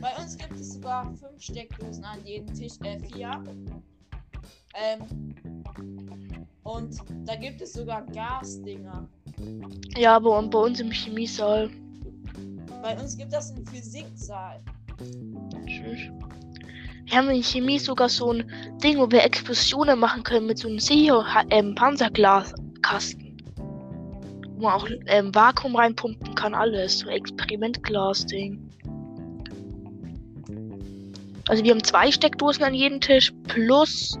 bei 0.00 0.14
uns 0.22 0.36
gibt 0.36 0.52
es 0.52 0.74
sogar 0.74 1.12
fünf 1.14 1.40
Steckdosen 1.40 2.04
an 2.04 2.18
jedem 2.24 2.52
Tisch, 2.54 2.74
äh, 2.84 2.98
vier. 2.98 3.42
Ähm. 4.74 5.34
Und 6.64 6.96
da 7.24 7.34
gibt 7.36 7.60
es 7.60 7.72
sogar 7.72 8.04
Gasdinger. 8.06 9.08
Ja, 9.96 10.16
aber 10.16 10.38
und 10.38 10.50
bei 10.50 10.58
uns 10.58 10.80
im 10.80 10.90
Chemiesaal. 10.90 11.70
Bei 12.82 12.98
uns 12.98 13.16
gibt 13.16 13.32
es 13.32 13.52
einen 13.52 13.64
Physiksaal. 13.64 14.60
Tschüss. 15.66 16.10
Wir 17.04 17.16
haben 17.16 17.30
in 17.30 17.42
Chemie 17.42 17.78
sogar 17.78 18.08
so 18.08 18.32
ein 18.32 18.44
Ding, 18.82 18.98
wo 18.98 19.08
wir 19.08 19.22
Explosionen 19.22 20.00
machen 20.00 20.24
können 20.24 20.46
mit 20.46 20.58
so 20.58 20.68
einem 20.68 20.80
Sicher 20.80 21.24
ähm. 21.50 21.76
Wo 24.56 24.62
man 24.62 24.72
auch 24.72 24.88
ähm, 25.06 25.32
Vakuum 25.32 25.76
reinpumpen 25.76 26.34
kann, 26.34 26.54
alles. 26.54 26.98
So 26.98 27.08
Experimentglas-Ding. 27.08 28.58
Also 31.48 31.64
wir 31.64 31.70
haben 31.70 31.84
zwei 31.84 32.10
Steckdosen 32.10 32.64
an 32.64 32.74
jedem 32.74 33.00
Tisch 33.00 33.32
plus 33.46 34.18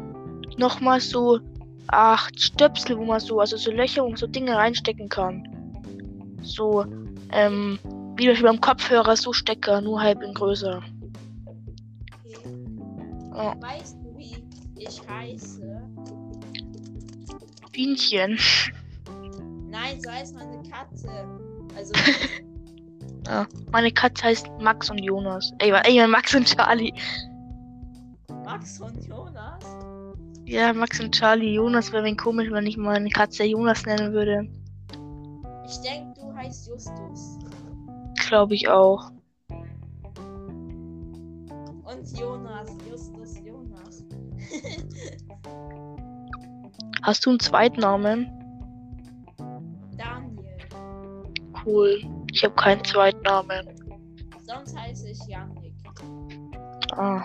nochmal 0.56 1.00
so 1.00 1.40
acht 1.88 2.40
Stöpsel, 2.40 2.96
wo 2.96 3.04
man 3.04 3.18
so, 3.18 3.40
also 3.40 3.56
so 3.56 3.72
Löcher, 3.72 4.04
man 4.04 4.16
so 4.16 4.28
Dinge 4.28 4.54
reinstecken 4.54 5.08
kann. 5.08 5.48
So, 6.42 6.84
ähm, 7.32 7.78
wie 8.22 8.26
zum 8.26 8.32
Beispiel 8.32 8.48
beim 8.48 8.60
Kopfhörer, 8.60 9.16
so 9.16 9.32
Stecker, 9.32 9.80
nur 9.80 10.00
halb 10.00 10.22
in 10.22 10.34
größer. 10.34 10.82
Okay. 12.24 12.54
Ja. 13.34 13.54
Weißt 13.60 13.96
du, 14.02 14.16
wie 14.16 14.44
ich 14.78 15.00
heiße? 15.08 15.82
Bienchen. 17.72 18.38
Nein, 19.68 20.00
so 20.00 20.10
heißt 20.10 20.34
meine 20.34 20.62
Katze. 20.68 21.08
Also, 21.76 21.92
Ja. 23.26 23.46
Meine 23.72 23.90
Katze 23.90 24.24
heißt 24.24 24.46
Max 24.60 24.90
und 24.90 24.98
Jonas. 24.98 25.52
Ey, 25.58 25.72
ey 25.84 26.06
Max 26.06 26.34
und 26.34 26.46
Charlie. 26.46 26.92
Max 28.44 28.80
und 28.80 29.06
Jonas. 29.06 29.64
Ja, 30.44 30.72
Max 30.74 31.00
und 31.00 31.14
Charlie. 31.14 31.54
Jonas 31.54 31.90
wäre 31.92 32.04
ein 32.04 32.16
komisch, 32.16 32.50
wenn 32.50 32.66
ich 32.66 32.76
meine 32.76 33.08
Katze 33.08 33.44
Jonas 33.44 33.86
nennen 33.86 34.12
würde. 34.12 34.46
Ich 35.66 35.78
denke, 35.80 36.20
du 36.20 36.34
heißt 36.34 36.68
Justus. 36.68 37.38
Glaube 38.16 38.54
ich 38.54 38.68
auch. 38.68 39.10
Und 41.84 42.18
Jonas. 42.18 42.70
Justus 42.88 43.38
Jonas. 43.44 44.04
Hast 47.02 47.26
du 47.26 47.30
einen 47.30 47.40
Zweitnamen? 47.40 48.30
Daniel. 49.96 50.68
Cool. 51.64 52.00
Ich 52.32 52.44
habe 52.44 52.54
keinen 52.54 52.84
Zweitnamen. 52.84 53.66
Sonst 54.46 54.78
heiße 54.78 55.10
ich 55.10 55.18
Janik. 55.26 55.74
Ah. 56.92 57.24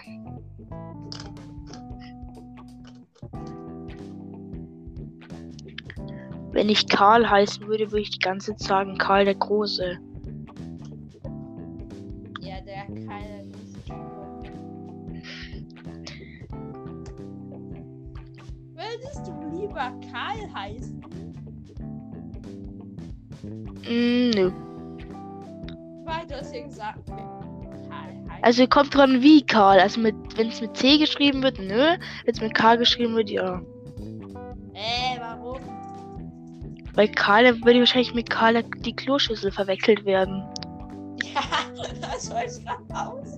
Wenn 6.51 6.69
ich 6.69 6.87
Karl 6.87 7.29
heißen 7.29 7.67
würde, 7.67 7.91
würde 7.91 8.01
ich 8.01 8.09
die 8.09 8.19
ganze 8.19 8.55
Zeit 8.55 8.67
sagen 8.67 8.97
Karl 8.97 9.25
der 9.25 9.35
Große. 9.35 9.99
Also 28.47 28.65
kommt 28.65 28.95
dran 28.95 29.21
wie 29.21 29.45
Karl. 29.45 29.77
Also 29.77 29.99
mit, 29.99 30.15
wenn 30.37 30.47
es 30.47 30.61
mit 30.61 30.77
C 30.77 30.97
geschrieben 30.97 31.43
wird, 31.43 31.59
nö. 31.59 31.97
Wenn 32.23 32.33
es 32.33 32.39
mit 32.39 32.53
K 32.53 32.77
geschrieben 32.77 33.13
wird, 33.17 33.29
ja. 33.29 33.61
äh, 34.73 35.19
warum? 35.19 35.59
Bei 36.95 37.09
Karl 37.09 37.61
würde 37.65 37.79
wahrscheinlich 37.79 38.13
mit 38.13 38.29
Karl 38.29 38.63
die 38.63 38.95
Kloschüssel 38.95 39.51
verwechselt 39.51 40.05
werden. 40.05 40.45
Ja, 41.25 41.41
das 42.13 42.31
wollte 42.31 42.45
ich 42.57 42.65
gerade 42.65 43.09
aus. 43.09 43.37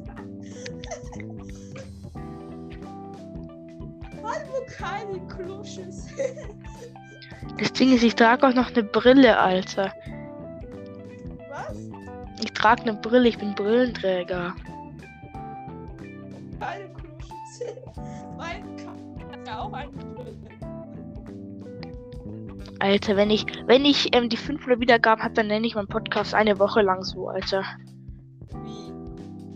Mann, 4.21 4.43
wo 4.51 4.63
keine 4.77 5.27
Kluschüssel. 5.27 6.37
Das 7.57 7.73
Ding 7.73 7.95
ist, 7.95 8.03
ich 8.03 8.13
trage 8.13 8.47
auch 8.47 8.53
noch 8.53 8.69
eine 8.69 8.83
Brille, 8.83 9.39
Alter. 9.39 9.91
Was? 11.49 11.77
Ich 12.43 12.53
trage 12.53 12.83
eine 12.83 12.93
Brille, 12.93 13.27
ich 13.27 13.39
bin 13.39 13.55
Brillenträger. 13.55 14.53
Ja 19.59 19.65
auch 19.65 19.71
Brille. 19.71 20.37
Alter, 22.79 23.17
wenn 23.17 23.29
ich, 23.29 23.45
wenn 23.65 23.83
ich 23.83 24.15
ähm, 24.15 24.29
die 24.29 24.37
500 24.37 24.79
Wiedergaben 24.79 25.23
habe, 25.23 25.33
dann 25.33 25.47
nenne 25.47 25.67
ich 25.67 25.75
meinen 25.75 25.87
Podcast 25.87 26.33
eine 26.33 26.59
Woche 26.59 26.81
lang 26.81 27.03
so, 27.03 27.27
Alter. 27.27 27.63
Wie? 28.63 28.93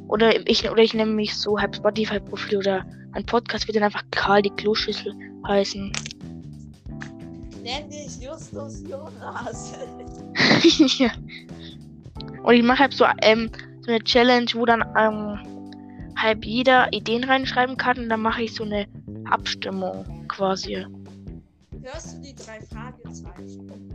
Oder 0.09 0.45
ich, 0.47 0.69
oder 0.69 0.83
ich 0.83 0.93
nenne 0.93 1.11
mich 1.11 1.35
so, 1.35 1.59
hab 1.59 1.75
Spotify-Profil 1.75 2.57
oder 2.57 2.85
mein 3.13 3.25
Podcast 3.25 3.67
wird 3.67 3.77
dann 3.77 3.83
einfach 3.83 4.03
Karl 4.11 4.41
die 4.41 4.49
Kloschüssel 4.49 5.13
heißen. 5.47 5.91
Nenn 7.63 7.89
dich 7.89 8.19
Justus 8.19 8.83
Jonas. 8.89 9.73
ja. 10.99 11.11
Und 12.43 12.55
ich 12.55 12.63
mache 12.63 12.79
halt 12.79 12.93
so, 12.93 13.05
ähm, 13.21 13.49
so 13.81 13.91
eine 13.91 14.03
Challenge, 14.03 14.47
wo 14.55 14.65
dann 14.65 14.83
ähm, 14.97 15.39
halb 16.17 16.43
jeder 16.43 16.91
Ideen 16.91 17.23
reinschreiben 17.23 17.77
kann 17.77 17.97
und 17.99 18.09
dann 18.09 18.21
mache 18.21 18.43
ich 18.43 18.53
so 18.53 18.65
eine 18.65 18.85
Abstimmung 19.27 20.27
quasi. 20.27 20.85
Hörst 21.81 22.17
du 22.17 22.21
die 22.21 22.35
drei 22.35 22.61
Fragezeichen? 22.61 23.93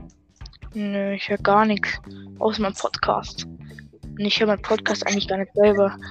Nö, 0.74 1.14
ich 1.14 1.28
höre 1.28 1.38
gar 1.38 1.64
nichts 1.64 2.00
aus 2.38 2.58
meinem 2.58 2.74
Podcast. 2.74 3.46
Und 4.02 4.20
ich 4.20 4.38
höre 4.38 4.48
meinen 4.48 4.62
Podcast 4.62 5.06
eigentlich 5.06 5.28
gar 5.28 5.38
nicht 5.38 5.54
selber. 5.54 5.96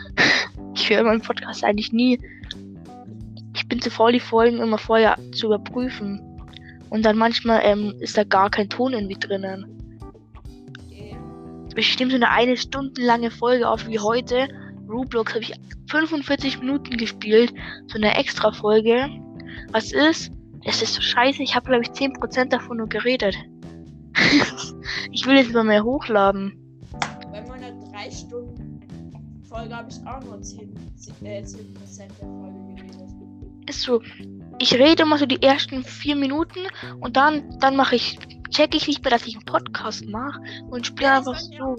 Ich 0.74 0.92
höre 0.92 1.04
meinen 1.04 1.22
Podcast 1.22 1.64
eigentlich 1.64 1.92
nie. 1.92 2.20
Ich 3.56 3.68
bin 3.68 3.82
zu 3.82 3.90
faul, 3.90 4.12
die 4.12 4.20
Folgen 4.20 4.60
immer 4.60 4.78
vorher 4.78 5.18
zu 5.34 5.48
überprüfen. 5.48 6.22
Und 6.92 7.04
dann 7.04 7.18
manchmal 7.18 7.62
ähm, 7.64 7.96
ist 8.00 8.16
da 8.16 8.24
gar 8.24 8.52
kein 8.52 8.70
Ton 8.70 8.94
irgendwie 8.94 9.20
drinnen. 9.20 9.66
Ich 11.76 12.00
nehme 12.00 12.12
so 12.12 12.16
eine 12.16 12.30
eine 12.30 12.58
Stunde 12.58 13.02
lange 13.02 13.32
Folge 13.32 13.68
auf 13.68 13.88
wie 13.88 14.00
heute. 14.00 14.48
Roblox 14.90 15.34
habe 15.34 15.44
ich 15.44 15.54
45 15.90 16.60
Minuten 16.60 16.98
gespielt. 16.98 17.54
So 17.88 17.98
eine 17.98 18.16
extra 18.16 18.52
Folge. 18.52 19.10
Was 19.72 19.92
ist? 19.92 20.32
Es 20.66 20.82
ist 20.82 20.96
so 20.96 21.02
scheiße. 21.02 21.44
Ich 21.44 21.56
habe, 21.56 21.68
glaube 21.68 21.84
ich, 21.84 21.90
10% 21.90 22.46
davon 22.50 22.78
nur 22.78 22.90
geredet. 22.90 23.36
ich 25.12 25.26
will 25.26 25.36
jetzt 25.36 25.54
mal 25.54 25.64
mehr 25.64 25.84
hochladen. 25.84 26.54
Bei 27.32 27.42
meiner 27.48 27.72
3 27.92 28.12
Stunden 28.12 28.82
Folge 29.48 29.76
habe 29.76 29.90
ich 29.90 30.06
auch 30.06 30.24
nur 30.24 30.42
10, 30.42 30.76
äh, 31.24 31.42
10% 31.42 31.98
der 31.98 32.28
Folge 32.28 32.76
geredet. 32.76 32.96
Ist 33.70 33.82
so. 33.82 34.02
Ich 34.60 34.74
rede 34.74 35.04
immer 35.04 35.18
so 35.18 35.26
die 35.26 35.42
ersten 35.42 35.84
vier 35.84 36.16
Minuten 36.16 36.60
und 37.00 37.16
dann, 37.16 37.58
dann 37.60 37.76
mache 37.76 37.96
ich, 37.96 38.18
check 38.50 38.74
ich 38.74 38.88
nicht 38.88 39.04
mehr, 39.04 39.12
dass 39.12 39.28
ich 39.28 39.36
einen 39.36 39.46
Podcast 39.46 40.06
mache 40.06 40.42
und 40.70 40.86
spiele 40.86 41.10
Ja, 41.10 41.18
einfach 41.18 41.40
so. 41.40 41.76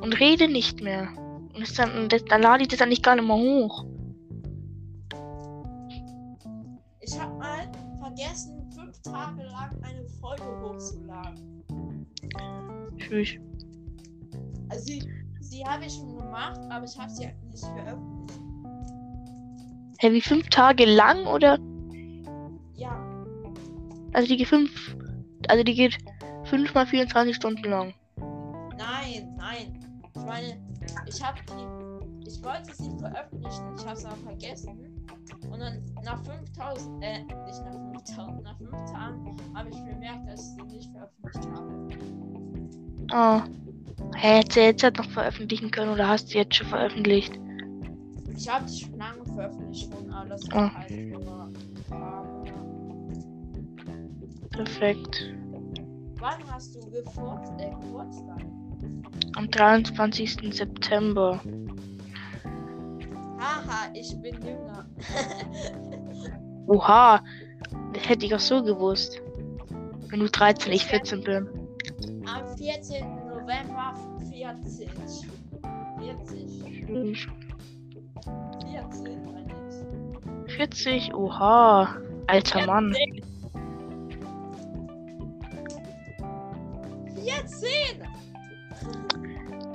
Und 0.00 0.12
rede 0.20 0.48
nicht 0.48 0.82
mehr. 0.82 1.08
Und 1.54 1.60
das 1.60 1.74
dann, 1.74 2.08
das, 2.08 2.24
dann 2.24 2.42
lade 2.42 2.62
ich 2.62 2.68
das 2.68 2.78
dann 2.78 2.88
nicht 2.90 3.02
gar 3.02 3.16
nicht 3.16 3.26
mehr 3.26 3.36
hoch. 3.36 3.84
Ich 7.00 7.18
habe 7.18 7.34
mal 7.38 7.70
vergessen, 8.00 8.70
fünf 8.74 9.00
Tage 9.02 9.42
lang 9.44 9.70
eine 9.82 10.04
Folge 10.20 10.44
hochzuladen. 10.62 11.64
Tschüss. 12.98 13.36
Also 14.68 14.84
sie, 14.84 15.02
sie 15.40 15.64
habe 15.64 15.84
ich 15.84 15.92
schon 15.94 16.16
gemacht, 16.16 16.60
aber 16.68 16.84
ich 16.84 16.98
habe 16.98 17.10
sie 17.10 17.26
halt 17.26 17.36
nicht 17.44 17.64
veröffentlicht. 17.64 18.40
Hä, 19.98 20.12
wie 20.12 20.20
fünf 20.20 20.48
Tage 20.50 20.84
lang 20.84 21.26
oder? 21.26 21.58
Ja, 22.74 23.24
Also 24.12 24.28
die 24.28 24.36
geht 24.36 24.48
fünf. 24.48 24.96
Also 25.48 25.62
die 25.62 25.74
geht 25.74 25.96
fünf 26.44 26.74
mal 26.74 26.86
24 26.86 27.34
Stunden 27.34 27.64
lang. 27.64 27.94
nein, 28.76 29.34
nein. 29.38 29.85
Ich 30.16 30.24
meine, 30.24 30.56
ich 31.06 31.22
habe 31.22 31.38
die, 31.50 32.28
ich 32.28 32.42
wollte 32.42 32.74
sie 32.74 32.90
veröffentlichen, 32.98 33.74
ich 33.76 33.86
habe 33.86 33.98
es 33.98 34.04
aber 34.04 34.16
vergessen. 34.16 35.06
Und 35.50 35.60
dann 35.60 35.82
nach 36.04 36.22
5000, 36.24 37.04
äh, 37.04 37.18
nicht 37.22 37.64
nach 37.64 37.72
5000, 37.72 38.42
nach 38.42 38.58
5 38.58 38.70
Tagen 38.90 39.36
habe 39.54 39.68
ich 39.68 39.76
bemerkt, 39.76 40.28
dass 40.28 40.40
ich 40.40 40.46
sie 40.46 40.76
nicht 40.76 40.90
veröffentlicht 40.92 41.48
habe. 41.54 41.88
Ah. 43.12 43.44
Hä, 44.14 44.38
hättest 44.38 44.56
du 44.56 44.60
jetzt 44.60 44.82
halt 44.82 44.96
noch 44.98 45.10
veröffentlichen 45.10 45.70
können 45.70 45.92
oder 45.92 46.08
hast 46.08 46.32
du 46.32 46.38
jetzt 46.38 46.54
schon 46.56 46.66
veröffentlicht? 46.68 47.38
Ich 48.36 48.48
habe 48.48 48.66
die 48.66 48.78
schon 48.78 48.98
lange 48.98 49.24
veröffentlicht 49.24 49.92
schon, 49.92 50.10
aber 50.10 50.28
das 50.30 50.50
war 50.50 50.74
halt 50.74 50.90
nur. 50.90 51.52
Perfekt. 54.50 55.34
wann 56.18 56.50
hast 56.50 56.74
du 56.74 56.90
gefurzt, 56.90 57.52
äh, 57.58 57.70
Geburtstag? 57.70 58.55
Am 59.36 59.50
23. 59.50 60.54
September. 60.54 61.40
Haha, 63.38 63.90
ich 63.94 64.16
bin 64.20 64.34
jünger. 64.42 64.86
Oha. 66.66 67.22
Das 67.92 68.08
hätte 68.08 68.26
ich 68.26 68.34
auch 68.34 68.40
so 68.40 68.62
gewusst. 68.62 69.20
Wenn 70.08 70.20
du 70.20 70.28
13, 70.28 70.72
ich 70.72 70.84
14 70.84 71.22
bin. 71.22 71.48
Am 72.26 72.56
14. 72.56 73.04
November 73.28 73.94
40. 74.30 74.88
40. 75.98 77.26
14, 78.70 79.24
meine 79.24 79.46
ich. 80.46 80.54
40? 80.56 81.14
Oha. 81.14 81.96
Alter 82.28 82.66
Mann. 82.66 82.94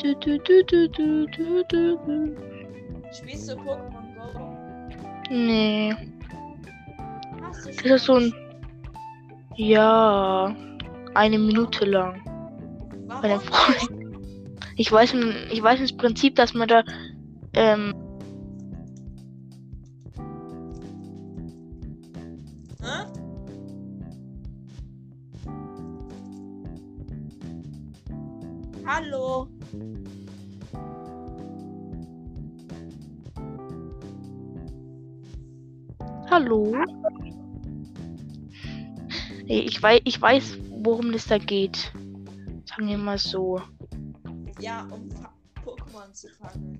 Du, 0.02 0.16
du, 0.16 0.39
du, 0.39 0.64
du, 0.64 0.88
du, 0.89 1.28
du, 1.28 1.64
du, 1.70 1.97
du. 1.97 2.36
Spielst 3.14 3.52
du 3.52 3.54
Pokémon 3.54 4.16
Go? 4.16 4.58
Nee. 5.30 5.95
Hast 7.43 7.68
du 7.68 7.72
Das 7.72 8.02
ist 8.02 8.06
so 8.06 8.16
ein. 8.16 8.34
Ja. 9.58 10.56
Eine 11.14 11.38
Minute 11.38 11.86
lang. 11.86 12.20
Bei 13.22 13.28
dem 13.28 13.41
Warum? 13.41 13.41
Freund. 13.41 13.91
Ich 14.78 14.91
weiß, 14.91 15.14
ich 15.52 15.62
weiß 15.62 15.80
das 15.80 15.95
Prinzip, 15.95 16.36
dass 16.36 16.56
man 16.56 16.68
da. 16.68 16.84
Ähm, 17.54 17.93
ich 39.82 39.84
weiß, 39.84 40.02
ich 40.04 40.22
weiß, 40.22 40.60
worum 40.84 41.12
es 41.16 41.26
da 41.26 41.40
geht. 41.40 41.92
Sagen 42.66 42.88
wir 42.88 43.00
mal 43.00 43.18
so. 43.18 43.60
Ja, 44.60 44.88
um 44.92 45.10
Pokémon 45.66 46.14
zu 46.14 46.28
fangen. 46.30 46.78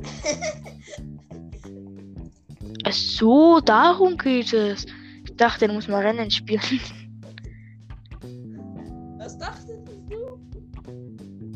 Ach 2.84 2.92
so, 2.92 3.60
darum 3.60 4.16
geht 4.16 4.54
es. 4.54 4.86
Ich 5.24 5.36
dachte, 5.36 5.68
du 5.68 5.74
musst 5.74 5.90
mal 5.90 6.00
Rennen 6.00 6.30
spielen. 6.30 6.62
Was 9.18 9.36
dachtest 9.36 9.86
du? 10.08 10.40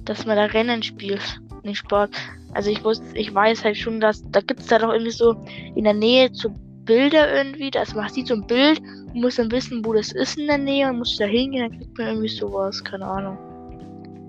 dass 0.04 0.26
man 0.26 0.36
da 0.36 0.44
Rennen 0.44 0.82
spielt, 0.82 1.40
nicht 1.62 1.78
Sport. 1.78 2.10
Also 2.52 2.68
ich 2.68 2.84
wusste, 2.84 3.16
ich 3.16 3.34
weiß 3.34 3.64
halt 3.64 3.78
schon, 3.78 4.00
dass 4.00 4.22
da 4.30 4.42
gibt 4.42 4.60
es 4.60 4.66
da 4.66 4.78
doch 4.78 4.92
irgendwie 4.92 5.12
so 5.12 5.42
in 5.74 5.84
der 5.84 5.94
Nähe 5.94 6.28
so 6.30 6.50
Bilder 6.84 7.34
irgendwie, 7.34 7.70
dass 7.70 7.94
man 7.94 8.10
sieht 8.10 8.26
so 8.26 8.34
ein 8.34 8.46
Bild 8.46 8.82
muss 9.14 9.36
dann 9.36 9.50
wissen, 9.50 9.84
wo 9.84 9.92
das 9.92 10.12
ist 10.12 10.38
in 10.38 10.46
der 10.46 10.58
Nähe 10.58 10.88
und 10.88 10.98
muss 10.98 11.16
da 11.16 11.24
hingehen, 11.24 11.68
dann 11.70 11.78
kriegt 11.78 11.98
man 11.98 12.08
irgendwie 12.08 12.28
sowas, 12.28 12.82
keine 12.82 13.06
Ahnung. 13.06 13.38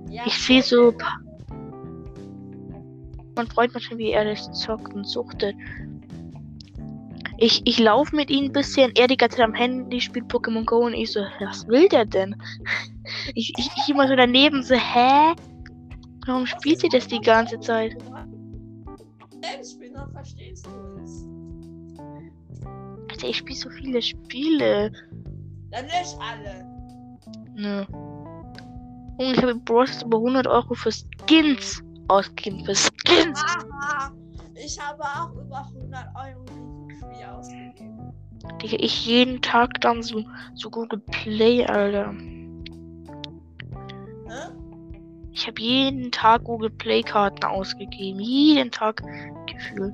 Ja, 0.10 0.24
Ich 0.26 0.38
sehe 0.38 0.62
so 0.62 0.94
man 3.36 3.48
freut 3.48 3.74
mich 3.74 3.84
schon, 3.84 3.98
wie 3.98 4.12
er 4.12 4.26
das 4.26 4.52
zockt 4.52 4.94
und 4.94 5.06
suchtet. 5.06 5.56
Ich, 7.38 7.62
ich 7.66 7.80
laufe 7.80 8.16
mit 8.16 8.30
ihm 8.30 8.46
ein 8.46 8.52
bisschen, 8.54 8.92
er 8.96 9.08
die 9.08 9.18
ganze 9.18 9.38
Zeit 9.38 9.46
am 9.46 9.54
Handy 9.54 10.00
spielt 10.00 10.32
Pokémon 10.32 10.64
Go 10.64 10.86
und 10.86 10.94
ich 10.94 11.12
so, 11.12 11.20
was 11.40 11.68
will 11.68 11.88
der 11.90 12.06
denn? 12.06 12.36
Ich, 13.36 13.54
ich, 13.56 13.70
ich 13.78 13.90
immer 13.90 14.08
so 14.08 14.16
daneben 14.16 14.64
so, 14.64 14.74
hä? 14.74 15.36
Warum 16.26 16.48
spielt 16.48 16.84
ihr 16.84 16.90
das 16.90 17.08
die 17.08 17.22
ganze 17.22 17.60
Zeit? 17.60 17.96
Selbstspieler, 19.44 20.10
verstehst 20.12 20.66
du? 20.66 20.95
Alter, 23.16 23.30
ich 23.30 23.38
spiele 23.38 23.60
so 23.60 23.70
viele 23.70 24.02
Spiele. 24.02 24.92
Dann 25.72 25.86
lösch 25.86 26.16
alle. 26.20 26.66
Nö. 27.56 27.86
Und 29.18 29.34
ich 29.34 29.38
habe 29.38 29.52
im 29.52 29.62
Stars 29.62 30.04
über 30.04 30.18
100 30.18 30.48
Euro 30.48 30.74
für 30.74 30.92
Skins 30.92 31.82
ausgegeben. 32.10 32.66
Für 32.66 32.76
Skins! 32.76 33.42
Haha. 33.42 34.12
Ich 34.56 34.78
habe 34.80 35.02
auch 35.04 35.32
über 35.32 35.66
100 35.74 36.08
Euro 36.16 36.44
diesem 36.44 36.90
Spiel 36.90 37.26
ausgegeben. 37.26 38.14
Digga, 38.62 38.78
ich 38.80 39.06
jeden 39.06 39.42
Tag 39.42 39.80
dann 39.80 40.04
so, 40.04 40.22
so 40.56 40.70
Google 40.70 41.00
Play, 41.12 41.66
Alter. 41.66 42.14
Hä? 44.28 44.52
Ich 45.32 45.48
habe 45.48 45.62
jeden 45.62 46.12
Tag 46.12 46.44
Google 46.44 46.70
Play 46.70 47.02
Karten 47.02 47.46
ausgegeben. 47.46 48.20
Jeden 48.20 48.72
Tag 48.72 49.02
gefühlt. 49.48 49.94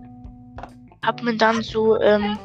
Hab 1.03 1.21
mir 1.21 1.37
dann 1.37 1.61
so, 1.61 1.99
ähm, 2.01 2.37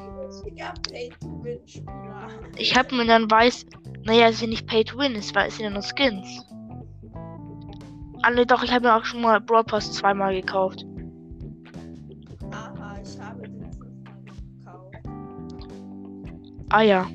Richtiger 0.47 0.73
Pay-to-Win-Spieler. 0.91 2.29
ich 2.57 2.77
hab 2.77 2.93
mir 2.93 3.05
dann 3.05 3.31
weiß, 3.31 3.67
naja, 4.05 4.29
es 4.29 4.37
ist 4.37 4.43
ja 4.43 4.47
nicht 4.47 4.67
Pay 4.67 4.85
to 4.85 4.97
Win, 4.99 5.17
es 5.17 5.29
sind 5.29 5.61
ja 5.61 5.71
nur 5.71 5.83
Skins. 5.83 6.45
Alle 8.23 8.47
doch, 8.47 8.63
ich 8.63 8.73
habe 8.73 8.87
mir 8.87 8.95
auch 8.95 9.05
schon 9.05 9.23
mal 9.23 9.41
Brawl 9.41 9.65
Pass 9.65 9.93
zweimal 9.93 10.35
gekauft. 10.35 10.85
Aha, 12.53 12.99
ich 13.03 13.21
habe 13.21 13.43
den 13.43 13.73
fünfmal 13.73 14.23
gekauft. 14.25 14.97
Ah 16.71 16.83
ja. 16.83 17.09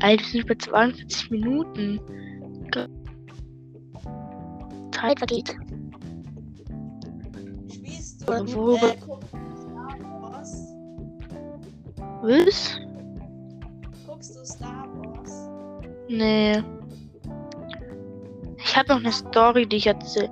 Alter, 0.00 0.24
wir 0.24 0.30
sind 0.30 0.46
bei 0.46 0.54
42 0.54 1.30
Minuten. 1.30 2.00
Zeit 4.92 5.18
vergeht. 5.18 5.56
Worüber- 8.26 8.88
äh, 8.88 8.96
Star 8.98 9.96
Wars? 10.20 10.74
Was? 12.22 12.80
Guckst 14.06 14.36
du 14.36 14.44
Star 14.44 14.86
Wars? 14.96 15.48
Nee. 16.08 16.62
Ich 18.64 18.76
habe 18.76 18.88
noch 18.90 19.00
eine 19.00 19.12
Story, 19.12 19.66
die 19.66 19.76
ich 19.76 19.86
erzähle. 19.86 20.30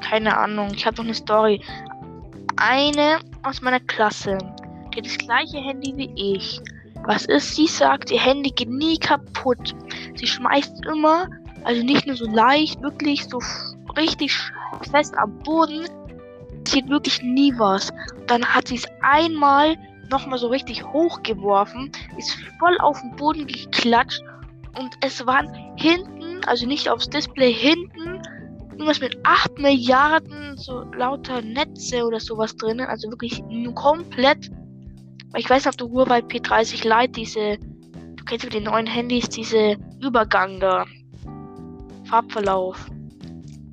Keine 0.00 0.36
Ahnung. 0.36 0.68
Ich 0.74 0.84
habe 0.86 0.96
noch 0.96 1.04
eine 1.04 1.14
Story. 1.14 1.60
Eine 2.56 3.18
aus 3.44 3.62
meiner 3.62 3.80
Klasse. 3.80 4.36
Die 4.92 4.98
hat 4.98 5.06
das 5.06 5.18
gleiche 5.18 5.58
Handy 5.58 5.92
wie 5.96 6.12
ich. 6.16 6.60
Was 7.04 7.24
ist? 7.26 7.54
Sie 7.54 7.66
sagt, 7.66 8.10
ihr 8.10 8.18
Handy 8.20 8.50
geht 8.50 8.68
nie 8.68 8.98
kaputt. 8.98 9.74
Sie 10.16 10.26
schmeißt 10.26 10.84
immer, 10.86 11.28
also 11.64 11.82
nicht 11.84 12.06
nur 12.06 12.16
so 12.16 12.26
leicht, 12.26 12.82
wirklich 12.82 13.24
so 13.28 13.38
richtig 13.96 14.36
fest 14.90 15.16
am 15.16 15.38
Boden. 15.38 15.86
Sieht 16.68 16.88
wirklich 16.88 17.22
nie 17.22 17.54
was. 17.56 17.90
Dann 18.26 18.44
hat 18.44 18.68
sie 18.68 18.76
es 18.76 18.86
einmal 19.00 19.76
nochmal 20.10 20.38
so 20.38 20.48
richtig 20.48 20.84
hochgeworfen, 20.84 21.90
ist 22.16 22.36
voll 22.58 22.76
auf 22.78 23.00
den 23.00 23.16
Boden 23.16 23.46
geklatscht 23.46 24.22
und 24.78 24.90
es 25.02 25.24
waren 25.26 25.48
hinten, 25.76 26.44
also 26.46 26.66
nicht 26.66 26.88
aufs 26.88 27.08
Display, 27.08 27.52
hinten 27.52 28.22
irgendwas 28.72 29.00
mit 29.00 29.18
8 29.24 29.58
Milliarden 29.58 30.56
so 30.56 30.84
lauter 30.94 31.42
Netze 31.42 32.04
oder 32.04 32.20
sowas 32.20 32.56
drinnen, 32.56 32.86
also 32.86 33.10
wirklich 33.10 33.42
komplett. 33.74 34.50
Ich 35.36 35.50
weiß 35.50 35.64
nicht, 35.64 35.74
ob 35.74 35.78
du 35.78 35.90
Huawei 35.90 36.20
P30 36.20 36.84
Lite 36.84 37.12
diese, 37.12 37.58
du 37.58 38.24
kennst 38.24 38.44
mit 38.44 38.54
den 38.54 38.64
neuen 38.64 38.86
Handys 38.86 39.28
diese 39.28 39.76
Übergang 40.00 40.60
da, 40.60 40.84
Farbverlauf. 42.04 42.86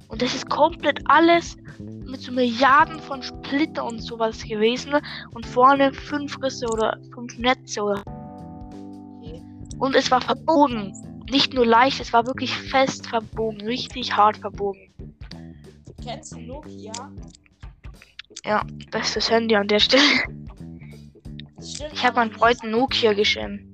Und 0.08 0.22
das 0.22 0.34
ist 0.34 0.50
komplett 0.50 1.00
alles 1.06 1.56
mit 2.16 2.22
so 2.24 2.32
Milliarden 2.32 2.98
von 3.02 3.22
Splitter 3.22 3.84
und 3.84 4.00
sowas 4.00 4.42
gewesen 4.42 4.94
und 5.34 5.46
vorne 5.46 5.92
fünf 5.92 6.42
Risse 6.42 6.66
oder 6.66 6.98
fünf 7.14 7.38
Netze 7.38 7.84
oder 7.84 8.02
Okay. 9.20 9.42
und 9.80 9.96
es 9.96 10.10
war 10.12 10.22
verbogen. 10.22 10.94
Nicht 11.30 11.54
nur 11.54 11.66
leicht, 11.66 12.00
es 12.00 12.14
war 12.14 12.26
wirklich 12.26 12.54
fest 12.54 13.06
verbogen, 13.08 13.60
richtig 13.62 14.16
hart 14.16 14.38
verbogen. 14.38 14.94
Kennst 16.02 16.34
du 16.34 16.40
Nokia? 16.40 16.94
Bestes 18.92 19.30
Handy 19.30 19.58
an 19.58 19.68
der 19.68 19.80
Stelle. 19.80 20.04
Stimmt 21.62 21.94
Ich 21.94 22.06
habe 22.06 22.22
aber 22.22 22.28
meinem 22.28 22.32
Freund 22.32 22.64
ein 22.64 22.72
Nokia 22.72 23.12
geschenkt. 23.12 23.66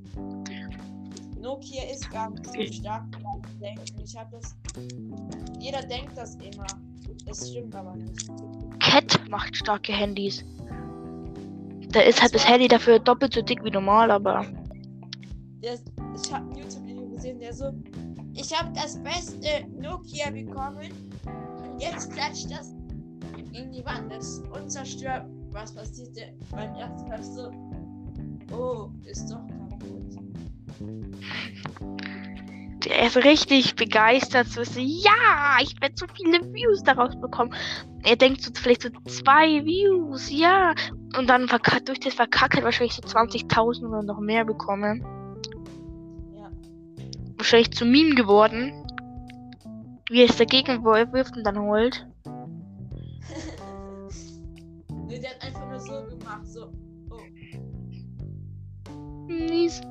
Nokia 1.39 1.83
ist 1.93 2.09
gar 2.09 2.31
nicht 2.31 2.45
so 2.47 2.73
stark, 2.81 3.03
wie 3.15 3.21
man 3.21 3.41
denkt. 3.59 3.93
Ich 4.03 4.17
habe 4.17 4.31
das. 4.31 4.55
Jeder 5.59 5.81
denkt 5.83 6.17
das 6.17 6.35
immer. 6.37 6.65
Es 7.26 7.49
stimmt 7.49 7.76
aber 7.76 7.95
nicht. 7.95 8.30
Cat 8.80 9.30
macht 9.30 9.55
starke 9.55 9.93
Handys. 9.93 10.43
Da 11.89 12.01
ist 12.01 12.22
halt 12.22 12.34
das 12.34 12.47
Handy 12.47 12.67
dafür 12.67 12.99
doppelt 12.99 13.34
so 13.34 13.41
dick 13.41 13.63
wie 13.63 13.72
normal, 13.72 14.11
aber 14.11 14.45
Der, 15.61 15.74
ich 15.74 16.34
habe 16.34 16.49
ein 16.49 16.57
YouTube-Video 16.57 17.07
gesehen, 17.09 17.39
der 17.39 17.53
so. 17.53 17.72
Ich 18.34 18.57
habe 18.57 18.72
das 18.74 18.97
beste 19.03 19.67
Nokia 19.78 20.32
bekommen. 20.32 20.89
Und 21.26 21.82
jetzt 21.82 22.11
klatscht 22.11 22.49
das 22.49 22.74
in 23.53 23.72
die 23.72 23.86
Wand 23.86 24.11
das 24.11 24.41
und 24.53 24.72
zerstört. 24.72 25.26
Was 25.51 25.74
passierte? 25.74 26.34
Mein 26.51 26.74
erster 26.76 27.22
so. 27.22 27.51
Oh, 28.55 28.89
ist 29.05 29.30
doch 29.30 29.45
kaputt. 29.69 30.17
Der 32.91 33.07
ist 33.07 33.17
richtig 33.17 33.75
begeistert. 33.75 34.47
So, 34.47 34.63
so 34.63 34.79
ja, 34.79 35.57
ich 35.61 35.79
werde 35.81 35.95
so 35.97 36.05
viele 36.13 36.41
Views 36.53 36.83
daraus 36.83 37.19
bekommen. 37.19 37.55
Er 38.03 38.17
denkt 38.17 38.41
so 38.41 38.51
vielleicht 38.53 38.83
so 38.83 38.89
zwei 39.07 39.63
Views, 39.63 40.29
ja. 40.29 40.73
Und 41.17 41.29
dann 41.29 41.47
durch 41.85 41.99
das 41.99 42.13
Verkacken 42.13 42.63
wahrscheinlich 42.63 42.95
so 42.95 43.01
20.000 43.01 43.87
oder 43.87 44.03
noch 44.03 44.19
mehr 44.19 44.43
bekommen. 44.43 45.05
Ja. 46.35 46.51
Wahrscheinlich 47.37 47.71
zu 47.71 47.85
Meme 47.85 48.15
geworden. 48.15 48.73
Wie 50.09 50.23
er 50.23 50.29
es 50.29 50.35
dagegen 50.35 50.83
wirft 50.83 51.37
und 51.37 51.45
dann 51.45 51.59
holt. 51.59 52.05
nee, 55.07 55.19
der 55.19 55.29
hat 55.29 55.41
einfach 55.41 55.69
nur 55.69 55.79
so 55.79 56.03
gemacht. 56.09 56.45
So. 56.45 56.73
Oh. 57.09 57.21
Mies. 59.27 59.81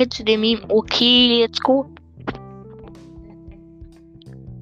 Kennst 0.00 0.18
du 0.18 0.24
den 0.24 0.40
Meme? 0.40 0.62
Okay, 0.70 1.42
let's 1.42 1.60
go. 1.60 1.84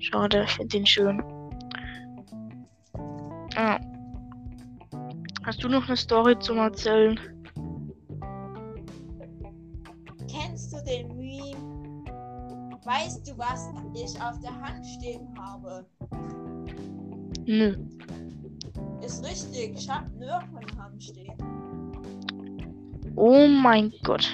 Schade, 0.00 0.42
ich 0.42 0.50
finde 0.50 0.78
den 0.78 0.84
schön. 0.84 1.22
Ja. 3.54 3.78
Hast 5.44 5.62
du 5.62 5.68
noch 5.68 5.86
eine 5.86 5.96
Story 5.96 6.36
zum 6.40 6.58
Erzählen? 6.58 7.20
Kennst 10.28 10.72
du 10.72 10.84
den 10.84 11.16
Meme? 11.16 12.02
Weißt 12.84 13.28
du, 13.28 13.38
was 13.38 13.68
ich 13.94 14.20
auf 14.20 14.40
der 14.40 14.60
Hand 14.60 14.84
stehen 14.84 15.28
habe? 15.38 15.86
Nö. 17.46 17.76
Ist 19.02 19.24
richtig, 19.24 19.78
ich 19.78 19.88
habe 19.88 20.10
Hand 20.80 21.00
stehen. 21.00 21.32
Oh 23.14 23.46
mein 23.46 23.92
Gott. 24.02 24.28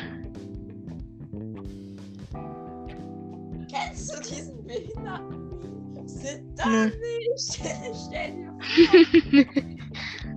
Sind 6.24 6.56
nicht? 6.56 7.60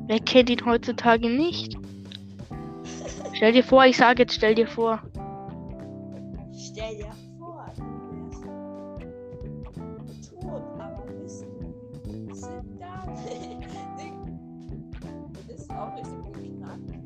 Wer 0.07 0.19
kennt 0.19 0.49
ihn 0.49 0.65
heutzutage 0.65 1.29
nicht? 1.29 1.77
Stell 3.31 3.53
dir 3.53 3.63
vor, 3.63 3.85
ich 3.85 3.95
sage 3.95 4.23
jetzt, 4.23 4.35
stell 4.35 4.53
dir 4.53 4.67
vor. 4.67 5.01
Stell 6.51 6.97
dir 6.97 7.13
vor, 7.39 7.71
du 7.77 7.85
wärst 10.05 10.33
tot, 10.41 10.61
aber 10.77 11.05
bist 11.21 11.45
du 11.45 11.73
sind 12.35 12.81
da 12.81 13.05
nicht. 13.23 13.65
Ist 15.47 15.71
auch 15.71 15.95
richtig 15.95 16.21
beknackt. 16.33 16.99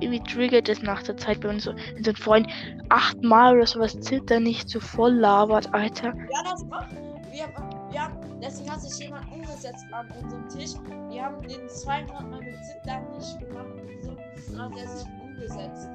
Irgendwie 0.00 0.22
triggert 0.22 0.70
es 0.70 0.80
nach 0.80 1.02
der 1.02 1.18
Zeit 1.18 1.42
bei 1.42 1.50
uns 1.50 1.64
so, 1.64 1.74
wenn 1.74 2.02
so 2.02 2.12
ein 2.12 2.16
Freund 2.16 2.48
achtmal 2.88 3.56
oder 3.56 3.66
sowas 3.66 4.00
Zitter 4.00 4.40
nicht 4.40 4.70
so 4.70 4.80
voll 4.80 5.12
labert, 5.12 5.74
Alter. 5.74 6.14
Ja, 6.14 6.44
das 6.50 6.64
macht. 6.64 6.88
Wir, 7.30 7.46
wir 7.90 8.02
haben, 8.02 8.40
deswegen 8.42 8.70
hat 8.70 8.80
sich 8.82 8.98
jemand 9.04 9.30
umgesetzt 9.32 9.86
an 9.92 10.08
unserem 10.22 10.48
Tisch. 10.48 10.70
Wir 11.08 11.24
haben 11.24 11.40
den 11.42 11.68
200 11.68 12.30
Mal 12.30 12.40
mit 12.40 12.56
Zittern 12.64 13.04
nicht 13.16 13.38
gemacht 13.38 13.66
und 13.66 14.02
so. 14.02 14.52
Und 14.52 14.62
hat 14.62 14.72
er 14.78 14.88
sich 14.88 15.06
umgesetzt. 15.22 15.88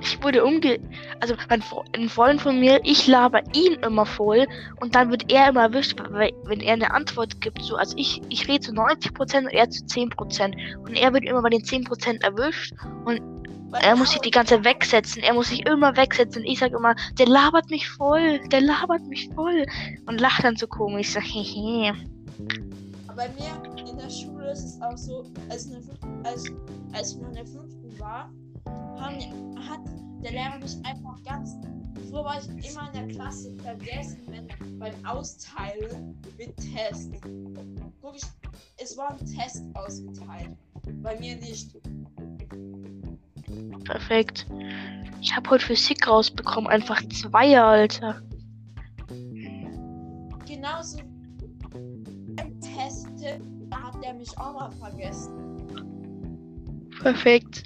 Ich 0.00 0.22
wurde 0.22 0.44
umge... 0.44 0.80
Also 1.20 1.34
ein, 1.48 1.62
Fre- 1.62 1.84
ein 1.96 2.08
Freund 2.08 2.40
von 2.40 2.58
mir, 2.58 2.80
ich 2.82 3.06
laber 3.06 3.40
ihn 3.54 3.74
immer 3.74 4.04
voll 4.04 4.48
und 4.80 4.96
dann 4.96 5.10
wird 5.10 5.30
er 5.30 5.50
immer 5.50 5.62
erwischt, 5.62 5.96
weil, 6.10 6.32
wenn 6.46 6.58
er 6.60 6.72
eine 6.72 6.90
Antwort 6.92 7.40
gibt. 7.40 7.62
So, 7.62 7.76
also 7.76 7.96
ich, 7.96 8.20
ich 8.28 8.48
rede 8.48 8.58
zu 8.58 8.72
90% 8.72 9.44
und 9.44 9.52
er 9.52 9.70
zu 9.70 9.84
10%. 9.84 10.76
Und 10.78 10.94
er 10.94 11.12
wird 11.12 11.22
immer 11.24 11.42
bei 11.42 11.50
den 11.50 11.62
10% 11.62 12.24
erwischt 12.24 12.74
Weil 13.04 13.20
Er 13.80 13.96
muss 13.96 14.10
sich 14.10 14.20
die 14.20 14.30
ganze 14.30 14.56
Zeit 14.56 14.64
wegsetzen. 14.64 15.22
Er 15.22 15.34
muss 15.34 15.48
sich 15.48 15.66
immer 15.66 15.96
wegsetzen. 15.96 16.44
Ich 16.44 16.58
sag 16.58 16.72
immer, 16.72 16.94
der 17.18 17.26
labert 17.26 17.70
mich 17.70 17.88
voll. 17.88 18.40
Der 18.48 18.60
labert 18.60 19.02
mich 19.06 19.28
voll. 19.34 19.64
Und 20.06 20.20
lacht 20.20 20.44
dann 20.44 20.56
so 20.56 20.66
komisch. 20.66 21.08
Ich 21.08 21.12
sag, 21.12 21.22
hehe. 21.24 21.94
Bei 23.14 23.28
mir 23.28 23.86
in 23.88 23.98
der 23.98 24.10
Schule 24.10 24.52
ist 24.52 24.64
es 24.64 24.82
auch 24.82 24.96
so, 24.96 25.24
als, 25.50 25.66
fünften, 25.66 25.98
als, 26.24 26.50
als 26.92 27.12
ich 27.12 27.18
noch 27.18 27.28
in 27.28 27.34
der 27.34 27.46
fünften 27.46 28.00
war, 28.00 28.30
haben, 28.98 29.58
hat 29.68 29.80
der 30.22 30.32
Lehrer 30.32 30.58
mich 30.58 30.76
einfach 30.84 31.22
ganz. 31.24 31.56
Früher 32.08 32.24
war 32.24 32.38
ich 32.38 32.70
immer 32.70 32.90
in 32.92 33.08
der 33.08 33.16
Klasse 33.16 33.54
vergessen, 33.62 34.20
wenn 34.28 34.48
beim 34.78 34.94
Austeilen 35.04 36.20
mit 36.38 36.56
Test. 36.56 37.12
Guck 38.00 38.16
ich, 38.16 38.22
es 38.76 38.96
war 38.96 39.10
ein 39.10 39.26
Test 39.26 39.64
ausgeteilt. 39.74 40.56
Bei 41.02 41.18
mir 41.18 41.36
nicht. 41.36 41.76
Perfekt. 43.84 44.46
Ich 45.20 45.34
habe 45.36 45.50
heute 45.50 45.64
Physik 45.64 46.06
rausbekommen. 46.08 46.68
Einfach 46.68 47.00
zwei, 47.08 47.60
Alter. 47.60 48.22
Genauso 50.46 50.98
beim 52.36 52.60
Testen, 52.60 53.68
da 53.70 53.82
hat 53.82 54.02
der 54.02 54.14
mich 54.14 54.36
auch 54.38 54.54
mal 54.54 54.70
vergessen. 54.72 55.30
Perfekt. 57.00 57.64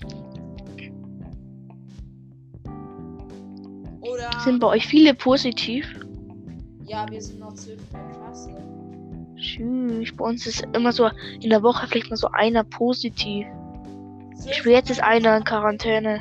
Oder. 4.01 4.31
Sind 4.45 4.61
bei 4.61 4.67
euch 4.69 4.87
viele 4.87 5.15
positiv? 5.15 5.87
Ja, 6.87 7.07
wir 7.11 7.21
sind 7.21 7.41
noch 7.41 7.55
zwölf 7.55 7.81
in 7.93 7.99
der 7.99 8.17
Klasse. 8.17 8.57
Tschüss. 9.37 10.17
Bei 10.17 10.25
uns 10.25 10.47
ist 10.47 10.67
immer 10.73 10.93
so 10.93 11.11
in 11.41 11.51
der 11.51 11.63
Woche 11.63 11.87
vielleicht 11.87 12.11
mal 12.11 12.17
so 12.17 12.29
einer 12.29 12.65
positiv. 12.65 13.47
Ich 14.45 14.65
will 14.65 14.73
jetzt 14.73 14.91
ist 14.91 15.03
einer 15.03 15.39
in 15.39 15.45
Quarantäne. 15.45 16.21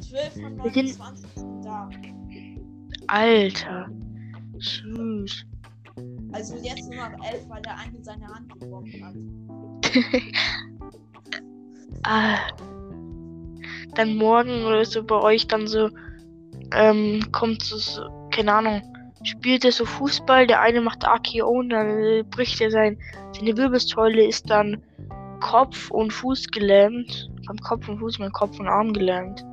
12 0.00 0.32
von 0.34 0.64
Wir 0.64 0.72
sind- 0.72 0.98
29 0.98 1.30
sind 1.34 1.64
da. 1.64 1.88
Alter. 3.08 3.88
Tschüss. 4.58 5.44
Also 6.32 6.56
jetzt 6.62 6.90
nur 6.90 7.08
noch 7.08 7.24
11, 7.32 7.48
weil 7.48 7.62
der 7.62 7.78
eine 7.78 8.02
seine 8.02 8.26
Hand 8.26 8.52
gebrochen 8.52 9.04
hat. 9.04 9.14
Ah. 12.06 12.36
Dann 13.94 14.16
morgen 14.16 14.64
oder 14.66 14.84
so 14.84 15.02
bei 15.02 15.14
euch 15.14 15.46
dann 15.46 15.66
so, 15.66 15.88
ähm, 16.72 17.20
kommt 17.32 17.62
so, 17.62 17.78
so 17.78 18.28
keine 18.30 18.52
Ahnung, 18.52 18.82
spielt 19.22 19.64
er 19.64 19.72
so 19.72 19.86
Fußball, 19.86 20.46
der 20.46 20.60
eine 20.60 20.82
macht 20.82 21.06
AKO 21.06 21.46
und 21.60 21.70
dann 21.70 22.28
bricht 22.28 22.60
er 22.60 22.70
sein, 22.70 22.98
seine 23.32 23.56
Wirbelsäule 23.56 24.26
ist 24.26 24.50
dann 24.50 24.82
Kopf 25.44 25.90
und 25.90 26.10
Fuß 26.10 26.48
gelähmt. 26.48 27.30
Beim 27.46 27.58
Kopf 27.58 27.86
und 27.86 27.98
Fuß, 27.98 28.18
mein 28.18 28.32
Kopf 28.32 28.58
und 28.58 28.66
Arm 28.66 28.94
gelähmt. 28.94 29.44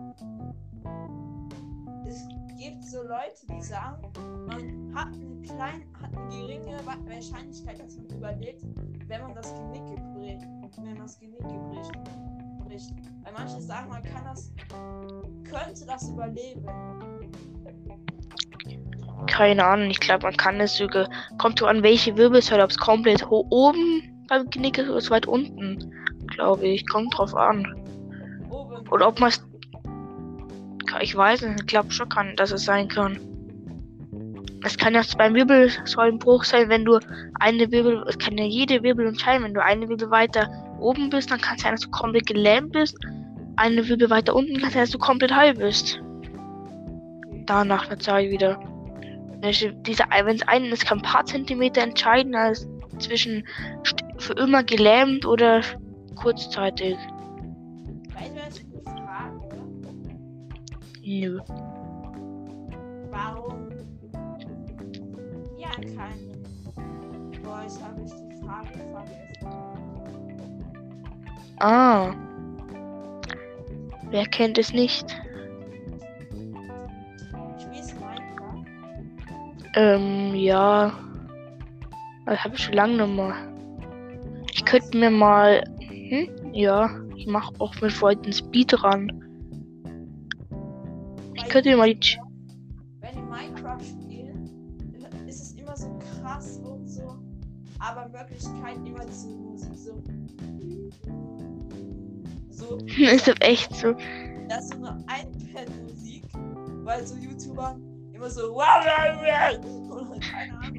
Es 2.08 2.26
gibt 2.58 2.82
so 2.86 3.04
Leute, 3.04 3.46
die 3.50 3.62
sagen, 3.62 4.02
man 4.48 4.96
hat 4.96 5.14
eine 5.14 5.42
kleine, 5.42 5.84
hat 6.02 6.16
eine 6.18 6.30
geringe 6.30 6.80
Wa- 6.86 6.96
Wahrscheinlichkeit, 7.06 7.78
dass 7.80 7.98
man 7.98 8.06
überlebt, 8.18 8.64
wenn 9.08 9.22
man 9.22 9.36
das 9.36 9.54
Genick 9.54 9.84
bricht. 10.16 10.42
Wenn 10.78 10.86
man 10.86 10.98
das 11.00 11.20
Genick 11.20 11.40
bricht. 11.40 11.92
bricht. 12.66 12.94
Weil 13.24 13.34
manche 13.38 13.60
sagen, 13.60 13.90
man 13.90 14.02
kann 14.02 14.24
das, 14.24 14.50
könnte 15.44 15.86
das 15.86 16.10
überleben. 16.10 16.66
Keine 19.28 19.66
Ahnung, 19.66 19.90
ich 19.90 20.00
glaube, 20.00 20.24
man 20.24 20.38
kann 20.38 20.62
es 20.62 20.78
sogar. 20.78 21.10
Kommt 21.38 21.60
so 21.60 21.66
an 21.66 21.84
welche 21.84 22.16
Wirbelsäule, 22.16 22.64
ob 22.64 22.70
es 22.70 22.78
komplett 22.78 23.30
ho 23.30 23.46
oben 23.50 24.11
beim 24.32 24.50
Knick 24.50 24.78
ist 24.78 25.12
weit 25.12 25.28
unten. 25.28 25.92
Glaube 26.28 26.66
ich. 26.66 26.88
Kommt 26.88 27.18
drauf 27.18 27.36
an. 27.36 27.68
Oder 28.90 29.10
ob 29.10 29.20
man 29.20 29.30
es. 29.30 29.46
Ich 31.02 31.16
weiß 31.16 31.42
nicht, 31.42 31.60
ich 31.60 31.68
glaube 31.68 31.92
schon 31.92 32.08
kann, 32.08 32.36
dass 32.38 32.52
es 32.52 32.64
sein 32.64 32.88
kann. 32.88 33.20
Es 34.64 34.78
kann 34.78 34.94
ja 34.94 35.02
beim 35.18 35.34
Wirbelsäulenbruch 35.34 36.46
sein, 36.46 36.70
wenn 36.70 36.86
du 36.86 37.00
eine 37.40 37.72
Wirbel. 37.72 38.06
Es 38.08 38.18
kann 38.18 38.38
ja 38.38 38.46
jede 38.46 38.82
Wirbel 38.84 39.08
entscheiden. 39.08 39.44
Wenn 39.44 39.54
du 39.54 39.62
eine 39.64 39.90
Wirbel 39.90 40.10
weiter 40.12 40.50
oben 40.80 41.10
bist, 41.10 41.30
dann 41.30 41.42
kann 41.42 41.58
es 41.58 41.64
sein, 41.64 41.74
dass 41.74 41.82
du 41.82 41.90
komplett 41.90 42.28
gelähmt 42.28 42.72
bist. 42.72 42.98
Eine 43.58 43.88
Wirbel 43.90 44.10
weiter 44.10 44.34
unten 44.34 44.62
kann 44.62 44.72
sein, 44.72 44.84
dass 44.84 44.92
du 44.92 44.98
komplett 44.98 45.36
heil 45.36 45.56
bist. 45.56 46.02
Danach 47.48 47.88
eine 47.88 47.98
Zeit 47.98 48.30
wieder. 48.30 48.60
Welche- 49.42 49.74
Dieser, 49.74 50.06
wenn 50.24 50.36
es 50.38 50.48
einen 50.48 50.72
ist, 50.72 50.86
kann 50.86 51.00
ein 51.00 51.04
paar 51.04 51.26
Zentimeter 51.26 51.82
entscheiden, 51.82 52.36
als 52.36 52.68
zwischen 53.02 53.48
für 54.18 54.34
immer 54.34 54.64
gelähmt 54.64 55.26
oder 55.26 55.62
kurzzeitig. 56.16 56.96
Weißt 58.14 58.36
du, 58.36 58.40
was 58.40 58.58
ich 58.60 58.66
mich 58.68 58.84
frage? 58.84 59.40
Nö. 61.04 61.40
Warum? 63.10 63.70
Ja, 65.58 65.72
keine. 65.72 66.32
Boah, 67.44 67.64
ich 67.68 67.84
habe 67.84 68.02
ich 68.06 68.12
die 68.12 68.46
Frage 68.46 68.70
vergessen. 68.92 69.32
Ah. 71.60 72.14
Wer 74.10 74.26
kennt 74.26 74.58
es 74.58 74.74
nicht? 74.74 75.06
Ähm, 79.74 80.36
ja. 80.36 80.92
Das 82.26 82.44
habe 82.44 82.56
ich 82.56 82.64
schon 82.64 82.74
lange 82.74 83.08
nicht 83.08 83.16
mehr. 83.16 83.36
Ich 84.54 84.66
könnte 84.66 84.98
mir 84.98 85.10
mal. 85.10 85.64
Hm? 85.80 86.30
Ja, 86.54 86.90
ich 87.16 87.28
mache 87.28 87.54
auch 87.60 87.74
mit 87.82 87.92
Freunden 87.92 88.34
Speedrun. 88.34 89.12
Ich 91.36 91.46
könnte 91.46 91.70
mir 91.70 91.78
mal 91.78 91.94
die. 91.96 92.18
Wenn 93.00 93.16
die 93.16 93.22
Minecraft 93.22 93.82
spielen, 93.82 94.50
ist 95.28 95.42
es 95.42 95.52
immer 95.54 95.76
so 95.76 95.98
krass 96.00 96.60
und 96.64 96.88
so. 96.88 97.18
Aber 97.80 98.06
in 98.06 98.14
Wirklichkeit 98.14 98.78
immer 98.86 99.06
diese 99.06 99.30
Musik 99.30 99.72
so. 99.76 100.04
So, 102.50 102.78
Ist 103.00 103.28
das 103.28 103.36
echt 103.40 103.76
so? 103.76 103.96
das 104.52 104.66
ist 104.66 104.74
so 104.74 104.86
eine 104.86 105.00
iPad-Musik, 105.02 106.24
weil 106.84 107.08
so 107.08 107.16
YouTuber 107.16 107.80
immer 108.14 108.30
so. 108.30 108.54
Oder 108.54 108.70
keine 110.20 110.60
Ahnung. 110.60 110.71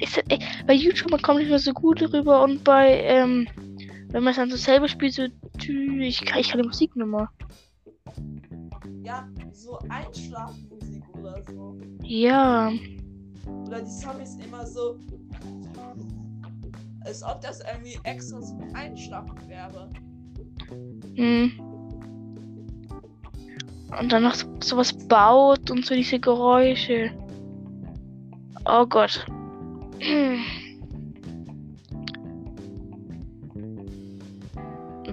Ist 0.00 0.22
echt? 0.28 0.66
Bei 0.66 0.74
YouTube 0.74 1.20
kommt 1.22 1.38
nicht 1.38 1.48
mehr 1.48 1.58
so 1.58 1.72
gut 1.72 2.02
rüber 2.02 2.42
und 2.42 2.64
bei, 2.64 3.00
ähm, 3.02 3.48
wenn 4.08 4.22
man 4.22 4.30
es 4.30 4.36
dann 4.36 4.50
so 4.50 4.56
selber 4.56 4.88
spielt, 4.88 5.14
so. 5.14 5.26
tü, 5.58 6.02
Ich 6.02 6.24
kann, 6.24 6.40
ich 6.40 6.48
kann 6.48 6.60
die 6.60 6.66
Musik 6.66 6.94
nicht 6.96 7.06
mehr. 7.06 7.28
Ja, 9.02 9.28
so 9.52 9.78
Einschlafmusik 9.88 11.02
oder 11.14 11.42
so. 11.44 11.78
Ja. 12.02 12.72
Oder 13.66 13.80
die 13.80 13.90
Zombies 13.90 14.36
immer 14.44 14.66
so. 14.66 14.98
Als 17.04 17.22
ob 17.22 17.40
das 17.40 17.60
irgendwie 17.60 17.98
extra 18.02 18.40
zum 18.40 18.74
Einschlafen 18.74 19.48
wäre. 19.48 19.90
Hm. 21.14 21.52
Und 23.98 24.12
dann 24.12 24.24
noch 24.24 24.34
so, 24.34 24.46
sowas 24.62 24.92
baut 25.06 25.70
und 25.70 25.86
so 25.86 25.94
diese 25.94 26.18
Geräusche. 26.18 27.12
Oh 28.66 28.84
Gott. 28.86 29.24
Hm. 30.00 30.44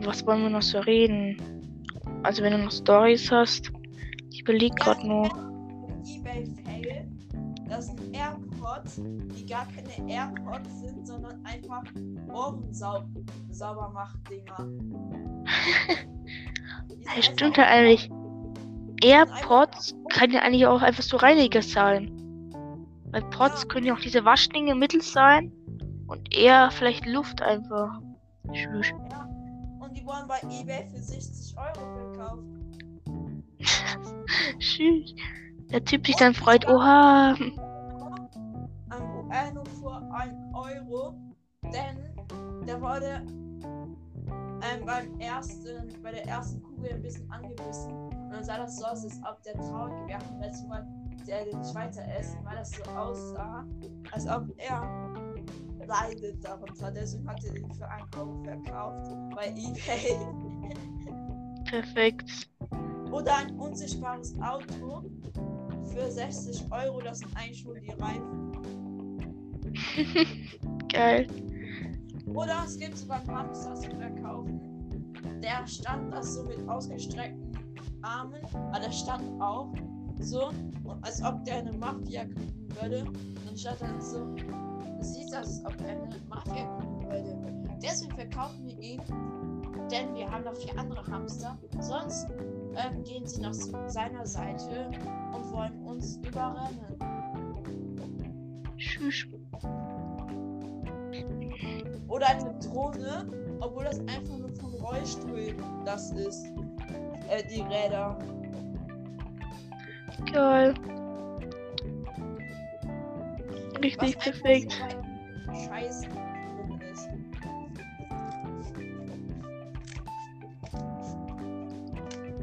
was 0.05 0.25
wollen 0.25 0.43
wir 0.43 0.49
noch 0.49 0.61
so 0.61 0.79
reden? 0.79 1.38
Also 2.23 2.41
wenn 2.43 2.53
du 2.53 2.59
noch 2.59 2.71
Stories 2.71 3.29
hast, 3.31 3.71
ich 4.31 4.41
überlege 4.41 4.75
gerade 4.75 5.05
nur. 5.07 5.27
eBay 6.05 6.45
Fail. 6.63 7.07
Das 7.67 7.88
sind 7.88 7.99
AirPods, 8.13 9.01
die 9.01 9.45
gar 9.45 9.67
keine 9.67 9.89
AirPods 10.11 10.81
sind, 10.81 11.07
sondern 11.07 11.43
einfach 11.45 11.84
Ohrensaubermach-Dinger. 12.31 14.57
Das 17.15 17.25
stimmt 17.25 17.57
ja 17.57 17.65
eigentlich. 17.65 18.09
AirPods 19.03 19.93
kann 20.09 20.31
ja 20.31 20.41
eigentlich 20.41 20.65
auch 20.65 20.81
einfach 20.81 21.03
so 21.03 21.17
Reiniger 21.17 21.61
sein. 21.61 22.22
Weil 23.14 23.22
Pods 23.30 23.61
Ja. 23.61 23.68
können 23.68 23.86
ja 23.86 23.93
auch 23.93 23.99
diese 23.99 24.26
Waschdinge 24.26 24.74
mittels 24.74 25.11
sein 25.14 25.51
und 26.07 26.36
eher 26.36 26.72
vielleicht 26.72 27.05
Luft 27.05 27.43
einfach. 27.43 28.01
Tschüss. 28.51 28.91
Und 29.80 29.95
die 29.95 30.03
wurden 30.03 30.28
bei 30.28 30.39
eBay 30.49 30.88
für 30.89 30.97
60 30.97 31.55
Euro 31.55 32.14
verkauft. 32.16 32.43
Tschüss. 34.59 35.14
Der 35.72 35.86
Typ 35.86 36.07
sich 36.07 36.16
dann 36.16 36.34
freut, 36.34 36.68
oha. 36.68 37.36
Ein 37.36 37.53
Bueno 39.28 39.64
für 39.80 40.11
1 40.11 40.34
Euro, 40.53 41.14
denn 41.72 42.66
der 42.66 42.82
wurde 42.82 43.22
ähm, 44.18 44.86
beim 44.86 45.20
ersten, 45.20 45.93
bei 46.01 46.11
der 46.11 46.28
ersten 46.28 46.64
Kugel 46.64 46.93
ein 46.93 47.01
bisschen 47.03 47.32
angebissen. 47.32 47.91
Und 47.91 48.32
dann 48.32 48.43
sah 48.43 48.57
das 48.57 48.78
so 48.78 48.86
aus, 48.86 49.03
als 49.03 49.22
ob 49.24 49.43
der 49.43 49.53
traurig 49.53 50.07
wäre 50.07 50.24
der 51.28 51.45
nicht 51.45 51.76
weiter 51.76 52.03
essen, 52.17 52.39
weil 52.43 52.57
das 52.57 52.71
so 52.71 52.84
aussah, 52.91 53.65
als 54.11 54.28
ob 54.28 54.53
er 54.57 55.13
leidet 55.86 56.43
darunter. 56.43 56.91
Deswegen 56.91 57.28
hat 57.28 57.43
er 57.43 57.53
den 57.53 57.71
für 57.71 57.88
1 57.89 58.03
Euro 58.17 58.43
verkauft 58.43 59.11
bei 59.36 59.49
Ebay. 59.49 60.17
Perfekt. 61.65 62.49
Oder 63.11 63.38
ein 63.38 63.55
unsichtbares 63.57 64.36
Auto 64.41 65.03
für 65.91 66.11
60 66.11 66.71
Euro, 66.71 66.99
das 67.01 67.19
sind 67.19 67.36
eigentlich 67.36 67.65
nur 67.65 67.76
die 67.80 67.91
Reifen. 67.91 68.51
Geil. 70.91 71.28
Oder 72.34 72.63
es 72.65 72.78
gibt 72.78 72.97
sogar 72.97 73.19
einen 73.19 73.32
Hamster 73.32 73.76
zu 73.76 73.89
verkaufen. 73.91 74.59
Der 75.41 75.67
stand 75.67 76.13
da 76.13 76.24
so 76.24 76.43
mit 76.43 76.67
ausgestreckten 76.67 77.51
Armen, 78.01 78.41
aber 78.53 78.80
der 78.80 78.91
stand 78.91 79.41
auch 79.41 79.74
so, 80.24 80.49
als 81.01 81.24
ob 81.24 81.43
der 81.45 81.57
eine 81.57 81.74
Mafia 81.74 82.24
gründen 82.24 82.67
würde. 82.82 83.05
Und 83.05 83.65
dann 83.82 84.01
so, 84.01 84.36
sieht 85.01 85.32
das, 85.32 85.63
als 85.63 85.65
ob 85.65 85.82
er 85.82 86.01
eine 86.01 86.09
Mafia 86.30 86.65
gründen 86.78 87.03
würde. 87.09 87.53
Deswegen 87.82 88.15
verkaufen 88.15 88.65
wir 88.65 88.80
ihn, 88.80 89.01
denn 89.91 90.15
wir 90.15 90.32
haben 90.32 90.45
noch 90.45 90.55
vier 90.55 90.78
andere 90.80 91.05
Hamster. 91.07 91.57
Sonst 91.80 92.28
ähm, 92.76 93.03
gehen 93.03 93.26
sie 93.28 93.41
nach 93.41 93.53
seiner 93.53 94.26
Seite 94.26 94.89
und 95.36 95.51
wollen 95.51 95.78
uns 95.86 96.17
überrennen. 96.17 96.97
Tschüss. 98.78 99.28
Oder 102.07 102.28
eine 102.28 102.53
Drohne, 102.59 103.28
obwohl 103.59 103.84
das 103.84 103.99
einfach 103.99 104.38
nur 104.38 104.49
vom 104.55 104.74
Rollstuhl 104.76 105.55
das 105.86 106.11
ist. 106.11 106.45
Äh, 107.30 107.43
die 107.49 107.61
Räder. 107.61 108.17
Geil. 110.32 110.74
Richtig 113.82 114.18
perfekt. 114.18 114.72
so 114.72 115.51
ein 115.51 115.68
Scheiß 115.68 116.01
drin 116.01 116.82
ist. 116.91 117.09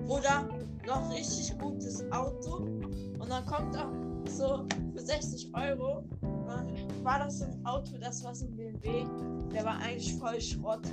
Oder 0.06 0.48
noch 0.86 1.10
richtig 1.12 1.58
gutes 1.58 2.04
Auto. 2.12 2.56
Und 3.18 3.28
dann 3.28 3.46
kommt 3.46 3.74
da 3.74 3.90
so 4.26 4.66
für 4.92 5.00
60 5.00 5.50
Euro. 5.54 6.04
Dann 6.20 6.68
war 7.04 7.20
das 7.20 7.38
so 7.38 7.44
ein 7.46 7.64
Auto, 7.64 7.96
das 7.98 8.24
war 8.24 8.34
so 8.34 8.46
ein 8.46 8.56
BMW. 8.56 9.04
Der 9.52 9.64
war 9.64 9.78
eigentlich 9.78 10.14
voll 10.16 10.40
Schrott. 10.40 10.86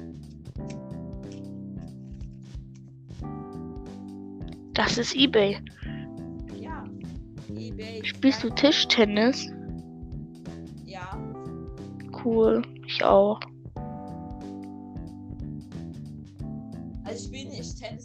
Das 4.73 4.97
ist 4.97 5.15
Ebay. 5.15 5.59
Spielst 8.03 8.43
du 8.43 8.49
Tischtennis? 8.49 9.49
Ja. 10.85 11.17
Cool. 12.23 12.61
Ich 12.85 13.03
auch. 13.03 13.39
Also 17.03 17.19
ich 17.19 17.23
spiele 17.23 17.49
nicht 17.49 17.79
Tennis. 17.79 18.03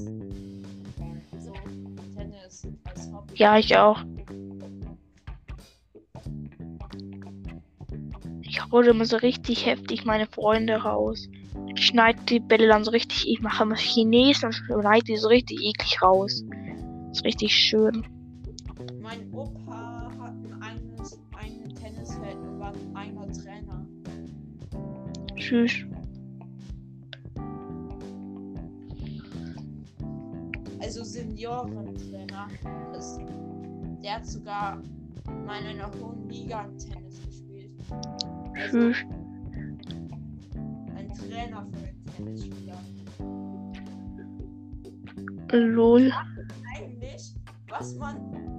So, 1.38 1.53
Tennis 2.16 2.66
als 2.84 3.12
Hobby. 3.12 3.34
Ja, 3.34 3.59
ich 3.59 3.76
auch. 3.76 4.01
Ich 8.43 8.70
hole 8.70 8.90
immer 8.90 9.07
so 9.07 9.16
richtig 9.16 9.66
heftig 9.66 10.05
meine 10.05 10.26
Freunde 10.26 10.76
raus. 10.76 11.28
Ich 11.74 11.86
schneide 11.86 12.22
die 12.28 12.40
Bälle 12.40 12.68
dann 12.68 12.84
so 12.84 12.90
richtig, 12.93 13.28
ich 13.28 13.40
mache 13.40 13.64
immer 13.64 13.76
Chines 13.76 14.45
und 14.45 14.55
schneide 14.55 15.05
die 15.05 15.16
so 15.16 15.28
richtig 15.28 15.59
eklig 15.62 16.01
raus. 16.01 16.45
ist 17.11 17.24
richtig 17.24 17.55
schön. 17.55 18.05
Mein 19.13 19.31
Opa 19.35 20.11
hat 20.21 20.33
ein 20.33 20.63
eigenes 20.63 21.21
ein 21.37 21.69
Tennisfeld 21.75 22.35
und 22.35 22.59
war 22.59 22.73
ein 22.73 22.97
eigener 22.97 23.31
Trainer. 23.31 23.87
Tschüss. 25.37 25.85
Also 30.81 31.05
Seniorentrainer. 31.05 32.49
Das, 32.95 33.19
der 34.03 34.15
hat 34.15 34.27
sogar 34.27 34.81
mal 35.45 35.61
in 35.61 35.79
einer 35.79 35.91
hohen 36.01 36.31
Liga 36.31 36.67
Tennis 36.79 37.21
gespielt. 37.27 37.73
Also 38.55 38.93
Tschüss. 38.93 38.97
ein 40.97 41.13
Trainer 41.13 41.67
für 41.67 41.87
den 41.87 42.07
Tennisspieler. 42.17 42.79
Lol. 45.53 46.11
Eigentlich, 46.75 47.35
was 47.69 47.95
man 47.97 48.52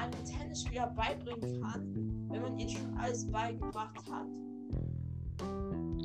einem 0.00 0.24
Tennisspieler 0.24 0.88
beibringen 0.88 1.60
kann, 1.62 2.28
wenn 2.28 2.42
man 2.42 2.58
ihm 2.58 2.68
schon 2.68 2.96
alles 2.98 3.30
beigebracht 3.30 3.98
hat. 4.10 4.26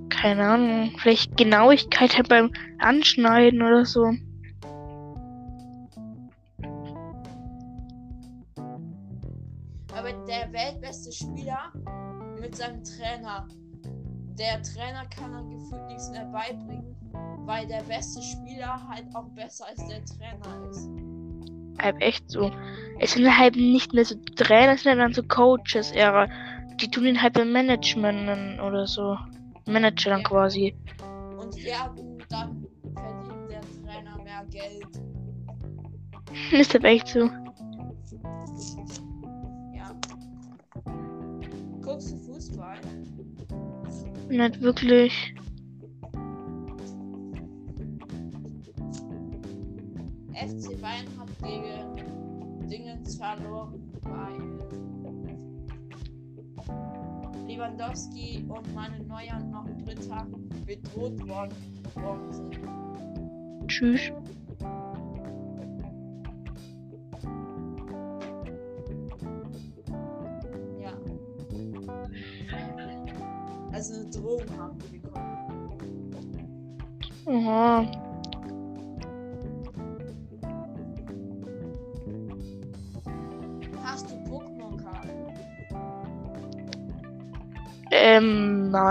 Keine 0.09 0.45
Ahnung. 0.45 0.91
Vielleicht 0.97 1.35
Genauigkeit 1.37 2.15
halt 2.15 2.29
beim 2.29 2.51
Anschneiden 2.79 3.61
oder 3.61 3.85
so. 3.85 4.11
Aber 9.93 10.11
der 10.27 10.51
weltbeste 10.51 11.11
Spieler 11.11 11.71
mit 12.39 12.55
seinem 12.55 12.83
Trainer. 12.83 13.47
Der 14.37 14.61
Trainer 14.61 15.05
kann 15.05 15.31
dann 15.31 15.49
gefühlt 15.49 15.85
nichts 15.87 16.09
mehr 16.09 16.25
beibringen, 16.25 16.95
weil 17.45 17.65
der 17.67 17.83
beste 17.83 18.21
Spieler 18.21 18.85
halt 18.89 19.05
auch 19.15 19.29
besser 19.29 19.67
als 19.67 19.87
der 19.87 20.03
Trainer 20.03 20.69
ist. 20.69 21.04
Halt 21.85 22.01
echt 22.01 22.31
so. 22.31 22.51
Es 22.99 23.13
sind 23.13 23.37
halt 23.37 23.55
nicht 23.55 23.93
mehr 23.93 24.05
so 24.05 24.15
Trainer, 24.35 24.73
es 24.73 24.81
sind 24.81 24.97
dann 24.97 25.13
so 25.13 25.21
Coaches 25.21 25.91
eher. 25.91 26.27
Die 26.81 26.89
tun 26.89 27.03
den 27.03 27.21
halt 27.21 27.33
beim 27.33 27.51
Management 27.51 28.59
oder 28.59 28.87
so. 28.87 29.15
Manager 29.67 30.09
dann 30.09 30.21
Ja. 30.21 30.27
quasi. 30.27 30.75
Und 31.39 31.55
ja, 31.63 31.87
gut, 31.95 32.25
dann 32.29 32.65
verdient 32.95 33.51
der 33.51 33.61
Trainer 33.83 34.17
mehr 34.23 34.43
Geld. 34.49 34.87
Ist 36.59 36.73
halt 36.73 36.85
echt 36.85 37.07
so. 37.09 37.29
Ja. 39.71 39.91
Guckst 41.83 42.13
du 42.13 42.17
Fußball? 42.17 42.79
Nicht 44.29 44.59
wirklich. 44.59 45.35
FC 50.33 50.81
Bayern 50.81 51.14
gegen 51.41 52.67
Dingens 52.67 53.15
verloren, 53.15 53.91
weil 54.01 54.55
Lewandowski 57.47 58.43
und 58.47 58.75
meine 58.75 58.99
Neuer 59.03 59.39
noch 59.39 59.65
Dritter 59.83 60.27
bedroht 60.65 61.27
worden, 61.27 61.55
worden 61.95 62.33
sind. 62.33 62.59
Tschüss. 63.67 64.11
Ja. 70.79 70.93
Also 73.71 73.93
eine 73.93 74.09
Drohung 74.09 74.57
haben 74.57 74.77
die 74.91 74.94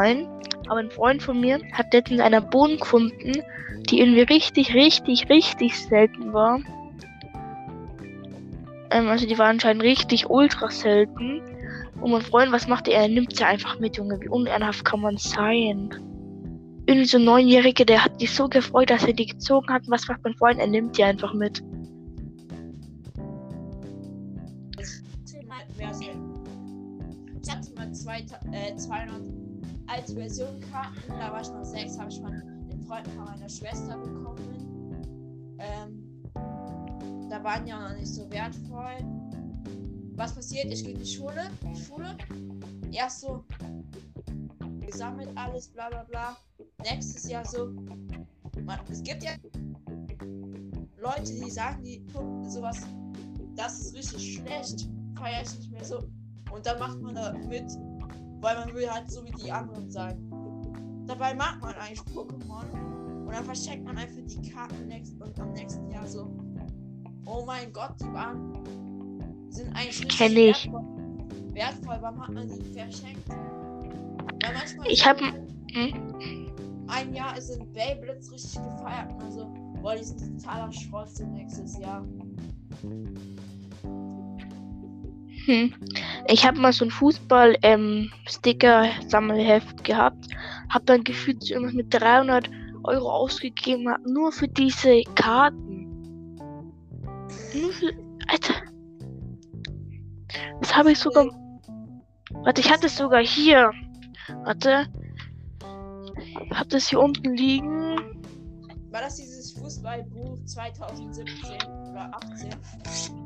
Nein. 0.04 0.28
Aber 0.68 0.80
ein 0.80 0.90
Freund 0.90 1.22
von 1.22 1.40
mir 1.40 1.60
hat 1.72 1.94
letztens 1.94 2.20
einer 2.20 2.42
Bohnen 2.42 2.78
gefunden, 2.78 3.32
die 3.88 4.00
irgendwie 4.00 4.20
richtig, 4.20 4.74
richtig, 4.74 5.30
richtig 5.30 5.78
selten 5.78 6.34
war. 6.34 6.60
Ähm, 8.90 9.08
also 9.08 9.26
die 9.26 9.38
war 9.38 9.46
anscheinend 9.46 9.82
richtig 9.82 10.28
ultra 10.28 10.70
selten. 10.70 11.40
Und 12.02 12.10
mein 12.10 12.20
Freund, 12.20 12.52
was 12.52 12.68
macht 12.68 12.86
er? 12.86 13.00
Er 13.00 13.08
nimmt 13.08 13.34
sie 13.34 13.44
einfach 13.44 13.80
mit, 13.80 13.96
Junge. 13.96 14.20
Wie 14.20 14.28
unehrenhaft 14.28 14.84
kann 14.84 15.00
man 15.00 15.16
sein? 15.16 15.88
Irgendwie 16.86 17.06
so 17.06 17.16
ein 17.16 17.24
Neunjähriger, 17.24 17.86
der 17.86 18.04
hat 18.04 18.20
sich 18.20 18.30
so 18.30 18.46
gefreut, 18.46 18.90
dass 18.90 19.04
er 19.04 19.14
die 19.14 19.26
gezogen 19.26 19.72
hat. 19.72 19.84
Was 19.86 20.06
macht 20.06 20.20
mein 20.22 20.34
Freund? 20.34 20.60
Er 20.60 20.66
nimmt 20.66 20.98
die 20.98 21.04
einfach 21.04 21.32
mit. 21.32 21.62
Ich 27.42 27.50
hatte 27.50 27.74
mal 27.74 27.92
zwei, 27.92 28.20
äh, 28.52 28.76
200 28.76 29.43
als 29.86 30.12
Version 30.12 30.60
Karten, 30.70 31.02
da 31.08 31.32
war 31.32 31.40
ich 31.40 31.48
noch 31.48 31.64
sechs, 31.64 31.98
habe 31.98 32.10
ich 32.10 32.20
von 32.20 32.32
den 32.32 32.80
Freunden 32.82 33.10
von 33.12 33.24
meiner 33.24 33.48
Schwester 33.48 33.98
bekommen. 33.98 35.56
Ähm, 35.58 36.22
da 37.30 37.42
waren 37.42 37.66
ja 37.66 37.88
noch 37.88 37.96
nicht 37.96 38.12
so 38.12 38.30
wertvoll. 38.30 38.96
Was 40.16 40.34
passiert? 40.34 40.66
Ich 40.66 40.84
gehe 40.84 40.94
in 40.94 41.00
die 41.00 41.06
Schule, 41.06 41.50
die 41.62 41.80
Schule, 41.80 42.16
erst 42.92 43.20
so 43.20 43.44
gesammelt 44.80 45.30
alles, 45.34 45.68
bla 45.68 45.88
bla 45.88 46.04
bla. 46.04 46.36
Nächstes 46.82 47.28
Jahr 47.28 47.44
so, 47.44 47.70
man, 48.64 48.78
es 48.90 49.02
gibt 49.02 49.22
ja 49.22 49.32
Leute, 50.98 51.32
die 51.32 51.50
sagen, 51.50 51.82
die 51.82 52.04
gucken 52.12 52.48
sowas, 52.48 52.80
das 53.56 53.80
ist 53.80 53.94
richtig 53.94 54.36
schlecht, 54.36 54.88
feiere 55.18 55.42
ich 55.42 55.58
nicht 55.58 55.72
mehr 55.72 55.84
so. 55.84 55.98
Und 56.52 56.64
dann 56.64 56.78
macht 56.78 57.00
man 57.00 57.14
da 57.14 57.32
mit, 57.32 57.70
weil 58.44 58.56
man 58.56 58.74
will 58.74 58.90
halt 58.90 59.10
so 59.10 59.24
wie 59.24 59.30
die 59.42 59.50
anderen 59.50 59.90
sein. 59.90 60.16
Dabei 61.06 61.34
mag 61.34 61.60
man 61.62 61.74
eigentlich 61.76 62.00
Pokémon 62.14 63.24
und 63.24 63.32
dann 63.32 63.44
verschenkt 63.44 63.86
man 63.86 63.96
einfach 63.96 64.20
die 64.26 64.50
Karten 64.50 64.86
next 64.86 65.18
und 65.20 65.40
am 65.40 65.52
nächsten 65.52 65.90
Jahr 65.90 66.06
so. 66.06 66.30
Oh 67.24 67.42
mein 67.46 67.72
Gott, 67.72 67.94
die 68.00 68.12
waren 68.12 68.62
sind 69.48 69.68
eigentlich 69.74 70.04
nicht 70.04 70.18
Kenn 70.18 70.32
ich. 70.32 70.66
wertvoll. 70.66 71.54
wertvoll. 71.54 71.98
Warum 72.00 72.22
hat 72.22 72.34
man 72.34 72.48
die 72.48 72.78
verschenkt? 72.78 73.28
Weil 73.28 74.52
manchmal 74.52 74.90
Ich 74.90 75.06
habe 75.06 75.20
hm? 75.72 76.84
ein 76.88 77.14
Jahr 77.14 77.38
ist 77.38 77.48
in 77.48 77.72
Beyblitz 77.72 78.30
richtig 78.30 78.54
gefeiert 78.54 79.10
und 79.22 79.32
so, 79.32 79.46
boah, 79.80 79.96
die 79.96 80.04
sind 80.04 80.20
totaler 80.20 80.70
Schrott 80.70 81.08
nächstes 81.32 81.78
Jahr. 81.78 82.04
Hm. 85.46 85.74
Ich 86.28 86.46
habe 86.46 86.58
mal 86.58 86.72
so 86.72 86.86
ein 86.86 86.90
Fußball-Sticker-Sammelheft 86.90 89.84
gehabt. 89.84 90.26
Hab 90.70 90.86
dann 90.86 91.04
gefühlt 91.04 91.50
irgendwas 91.50 91.74
mit 91.74 91.92
300 91.92 92.48
Euro 92.84 93.10
ausgegeben, 93.10 93.94
nur 94.06 94.32
für 94.32 94.48
diese 94.48 95.02
Karten. 95.14 95.84
Nur 97.54 97.72
für. 97.72 97.92
Alter. 98.28 98.54
Das 100.60 100.76
habe 100.76 100.92
ich 100.92 100.98
sogar. 100.98 101.26
Warte, 102.30 102.60
ich 102.60 102.70
hatte 102.72 102.86
es 102.86 102.96
sogar 102.96 103.22
hier. 103.22 103.70
Warte. 104.44 104.86
Ich 106.50 106.58
hab 106.58 106.68
das 106.70 106.88
hier 106.88 107.00
unten 107.00 107.36
liegen. 107.36 107.98
War 108.90 109.02
das 109.02 109.16
dieses 109.16 109.43
Fußballbuch 109.64 110.44
2017 110.44 111.56
oder 111.90 112.10
18? 112.22 112.50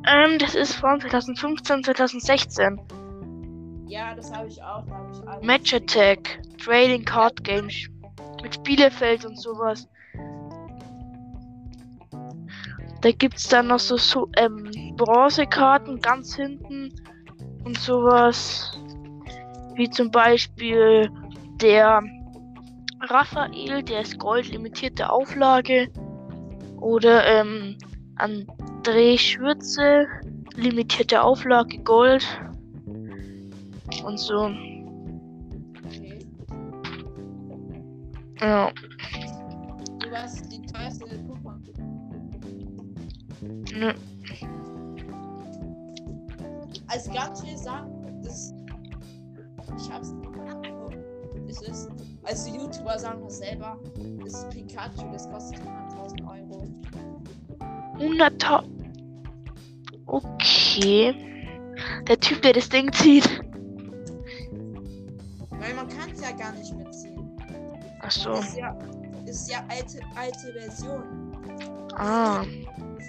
Ähm, 0.06 0.38
das 0.38 0.54
ist 0.54 0.74
von 0.74 1.00
2015, 1.00 1.82
2016. 1.82 2.80
Ja, 3.88 4.14
das 4.14 4.32
habe 4.32 4.46
ich 4.46 4.62
auch. 4.62 4.86
Da 4.86 4.94
habe 4.94 5.10
ich 5.12 5.28
alles. 5.28 5.44
Match 5.44 5.74
Attack, 5.74 6.40
Trading 6.62 7.04
Card 7.04 7.42
Games 7.42 7.88
mit 8.40 8.54
Spielefeld 8.54 9.24
und 9.24 9.36
sowas. 9.36 9.88
Da 13.00 13.10
gibt's 13.10 13.48
dann 13.48 13.66
noch 13.66 13.80
so, 13.80 13.96
so 13.96 14.28
ähm, 14.36 14.70
Bronzekarten 14.96 15.98
ganz 16.00 16.36
hinten 16.36 16.94
und 17.64 17.78
sowas. 17.78 18.78
Wie 19.74 19.90
zum 19.90 20.12
Beispiel 20.12 21.10
der 21.60 22.00
Raphael, 23.00 23.82
der 23.82 24.02
ist 24.02 24.20
Gold 24.20 24.48
limitierte 24.48 25.10
Auflage. 25.10 25.90
Oder 26.80 27.26
ähm, 27.26 27.76
André 28.16 29.18
Schürze, 29.18 30.06
limitierte 30.56 31.22
Auflage 31.22 31.78
Gold. 31.78 32.24
Und 34.04 34.18
so. 34.18 34.50
Okay. 35.86 36.18
Ja. 38.40 38.70
Du 40.00 40.10
warst 40.10 40.52
die 40.52 40.62
teuerste 40.62 41.04
Pokémon. 41.04 41.58
Ne. 43.78 43.94
Also 46.88 47.12
ganz 47.12 47.42
viel 47.42 47.56
sagen, 47.56 48.22
das. 48.22 48.54
Ich 49.76 49.92
hab's. 49.92 50.14
Es 51.48 51.62
ist. 51.62 51.90
Also 52.24 52.50
YouTuber 52.50 52.98
sagen 52.98 53.22
das 53.24 53.38
selber. 53.38 53.78
Das 54.22 54.34
ist 54.34 54.50
Pikachu, 54.50 55.10
das 55.12 55.30
kostet 55.30 55.60
100.000 55.60 55.66
Euro. 55.66 55.77
100.000. 57.98 58.64
Okay. 60.06 61.14
Der 62.08 62.18
Typ, 62.18 62.42
der 62.42 62.52
das 62.54 62.68
Ding 62.68 62.92
zieht. 62.92 63.28
Weil 65.50 65.74
man 65.74 65.88
kann 65.88 66.10
es 66.12 66.20
ja 66.20 66.30
gar 66.32 66.52
nicht 66.52 66.74
mehr 66.74 66.90
ziehen. 66.90 67.36
Ach 68.00 68.10
so. 68.10 68.32
Ist 68.32 68.56
ja, 68.56 68.78
ist 69.26 69.50
ja 69.50 69.64
alte, 69.68 70.00
alte 70.14 70.52
Version. 70.52 71.02
Ah. 71.96 72.42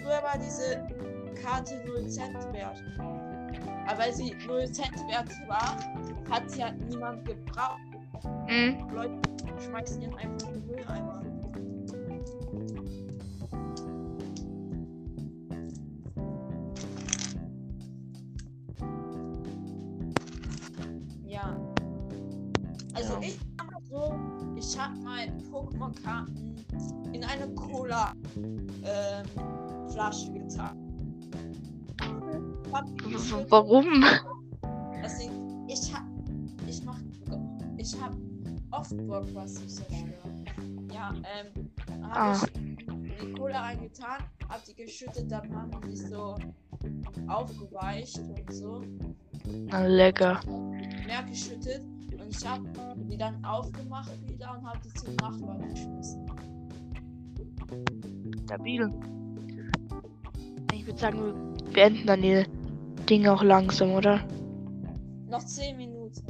Früher 0.01 0.23
war 0.23 0.37
diese 0.37 0.83
Karte 1.41 1.81
0 1.85 2.07
Cent 2.09 2.35
wert. 2.53 2.83
Aber 3.87 3.99
weil 3.99 4.13
sie 4.13 4.35
0 4.45 4.71
Cent 4.71 4.95
wert 5.07 5.29
war, 5.47 5.77
hat 6.29 6.49
sie 6.49 6.63
halt 6.63 6.79
niemand 6.89 7.25
gebraucht. 7.25 7.79
Hm. 8.47 8.87
Leute 8.93 9.19
schmeißen 9.65 10.01
ihn 10.01 10.13
einfach 10.15 10.47
in 10.49 10.53
den 10.53 10.67
Mülleimer. 10.67 11.21
Pokémon-Karten 25.79 26.55
in 27.13 27.23
eine 27.23 27.47
Cola 27.55 28.13
ähm, 28.35 29.25
Flasche 29.91 30.31
getan. 30.33 30.77
Warum? 33.49 34.03
Deswegen, 35.03 35.67
ich 35.67 35.93
hab. 35.93 36.03
Ich 36.67 36.83
mach. 36.83 36.97
Ich 37.77 37.99
hab 38.01 38.13
oft 38.71 38.95
Bock, 39.07 39.25
was 39.33 39.55
zu 39.55 39.67
zerstören. 39.67 40.45
Ja, 40.93 41.13
ähm. 41.13 41.69
Hab 42.03 42.17
Ah. 42.17 42.41
ich 42.43 43.17
die 43.21 43.33
Cola 43.33 43.61
reingetan, 43.61 44.23
hab 44.47 44.63
die 44.65 44.73
geschüttet, 44.73 45.31
dann 45.31 45.53
haben 45.55 45.71
die 45.87 45.95
so 45.95 46.35
aufgeweicht 47.27 48.19
und 48.19 48.53
so. 48.53 48.81
Na, 49.45 49.85
lecker. 49.85 50.39
Mehr 50.47 51.23
geschüttet. 51.23 51.81
Ich 52.29 52.47
hab 52.47 52.59
die 53.09 53.17
dann 53.17 53.43
aufgemacht 53.43 54.11
wieder 54.27 54.55
und 54.55 54.65
hab 54.65 54.81
die 54.83 54.93
zum 54.93 55.15
Nachbarn 55.15 55.67
geschmissen. 55.69 56.25
Stabil. 58.45 58.93
Ich 60.73 60.85
würde 60.85 60.99
sagen, 60.99 61.19
wir 61.19 61.33
beenden 61.73 62.05
dann 62.05 62.21
die 62.21 62.45
Dinge 63.09 63.33
auch 63.33 63.43
langsam, 63.43 63.91
oder? 63.91 64.19
Noch 65.27 65.43
10 65.43 65.77
Minuten. 65.77 66.23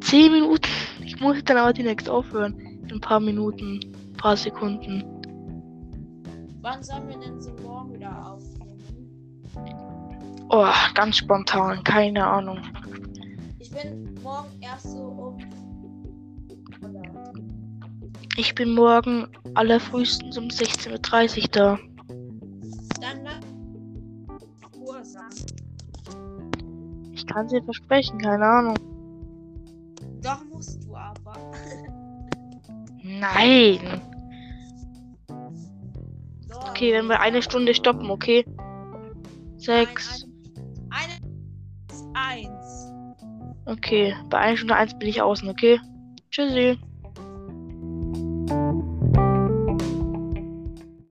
10 0.00 0.32
Minuten. 0.32 0.70
Ich 1.04 1.20
muss 1.20 1.42
dann 1.44 1.56
aber 1.56 1.72
direkt 1.72 2.08
aufhören. 2.08 2.58
In 2.58 2.92
ein 2.92 3.00
paar 3.00 3.20
Minuten, 3.20 3.80
ein 3.82 4.12
paar 4.16 4.36
Sekunden. 4.36 5.04
Wann 6.60 6.82
sollen 6.82 7.08
wir 7.08 7.18
denn 7.18 7.40
so 7.40 7.50
morgen 7.62 7.92
wieder 7.94 8.32
aufnehmen? 8.32 8.62
Oh, 10.48 10.66
ganz 10.94 11.16
spontan, 11.16 11.82
keine 11.82 12.24
Ahnung. 12.24 12.60
Ich 13.74 13.82
bin 13.82 14.14
morgen 14.22 14.60
erst 14.60 14.90
so 14.90 14.98
um. 14.98 15.38
Oder 16.82 17.32
Ich 18.36 18.54
bin 18.54 18.74
morgen 18.74 19.26
allerfrühestens 19.54 20.36
um 20.36 20.48
16.30 20.48 21.42
Uhr 21.42 21.48
da. 21.48 21.78
dann 23.00 23.24
lass 23.24 23.40
Uhr 24.78 25.02
sagen. 25.02 25.34
Ich 27.12 27.26
kann 27.26 27.48
dir 27.48 27.62
versprechen, 27.62 28.18
keine 28.18 28.44
Ahnung. 28.44 28.76
Doch 30.22 30.44
musst 30.44 30.84
du 30.84 30.94
aber. 30.94 31.32
Nein. 33.02 34.02
Doch. 36.48 36.68
Okay, 36.68 36.92
wenn 36.92 37.06
wir 37.06 37.20
eine 37.20 37.40
Stunde 37.40 37.74
stoppen, 37.74 38.10
okay? 38.10 38.44
Sechs. 39.56 40.26
Eine, 40.90 41.14
eine, 42.12 42.48
eins. 42.48 42.61
Okay, 43.64 44.14
bei 44.28 44.38
einer 44.38 44.56
Stunde 44.56 44.74
eins 44.74 44.98
bin 44.98 45.08
ich 45.08 45.22
außen, 45.22 45.48
okay? 45.48 45.80
Tschüssi. 46.30 46.78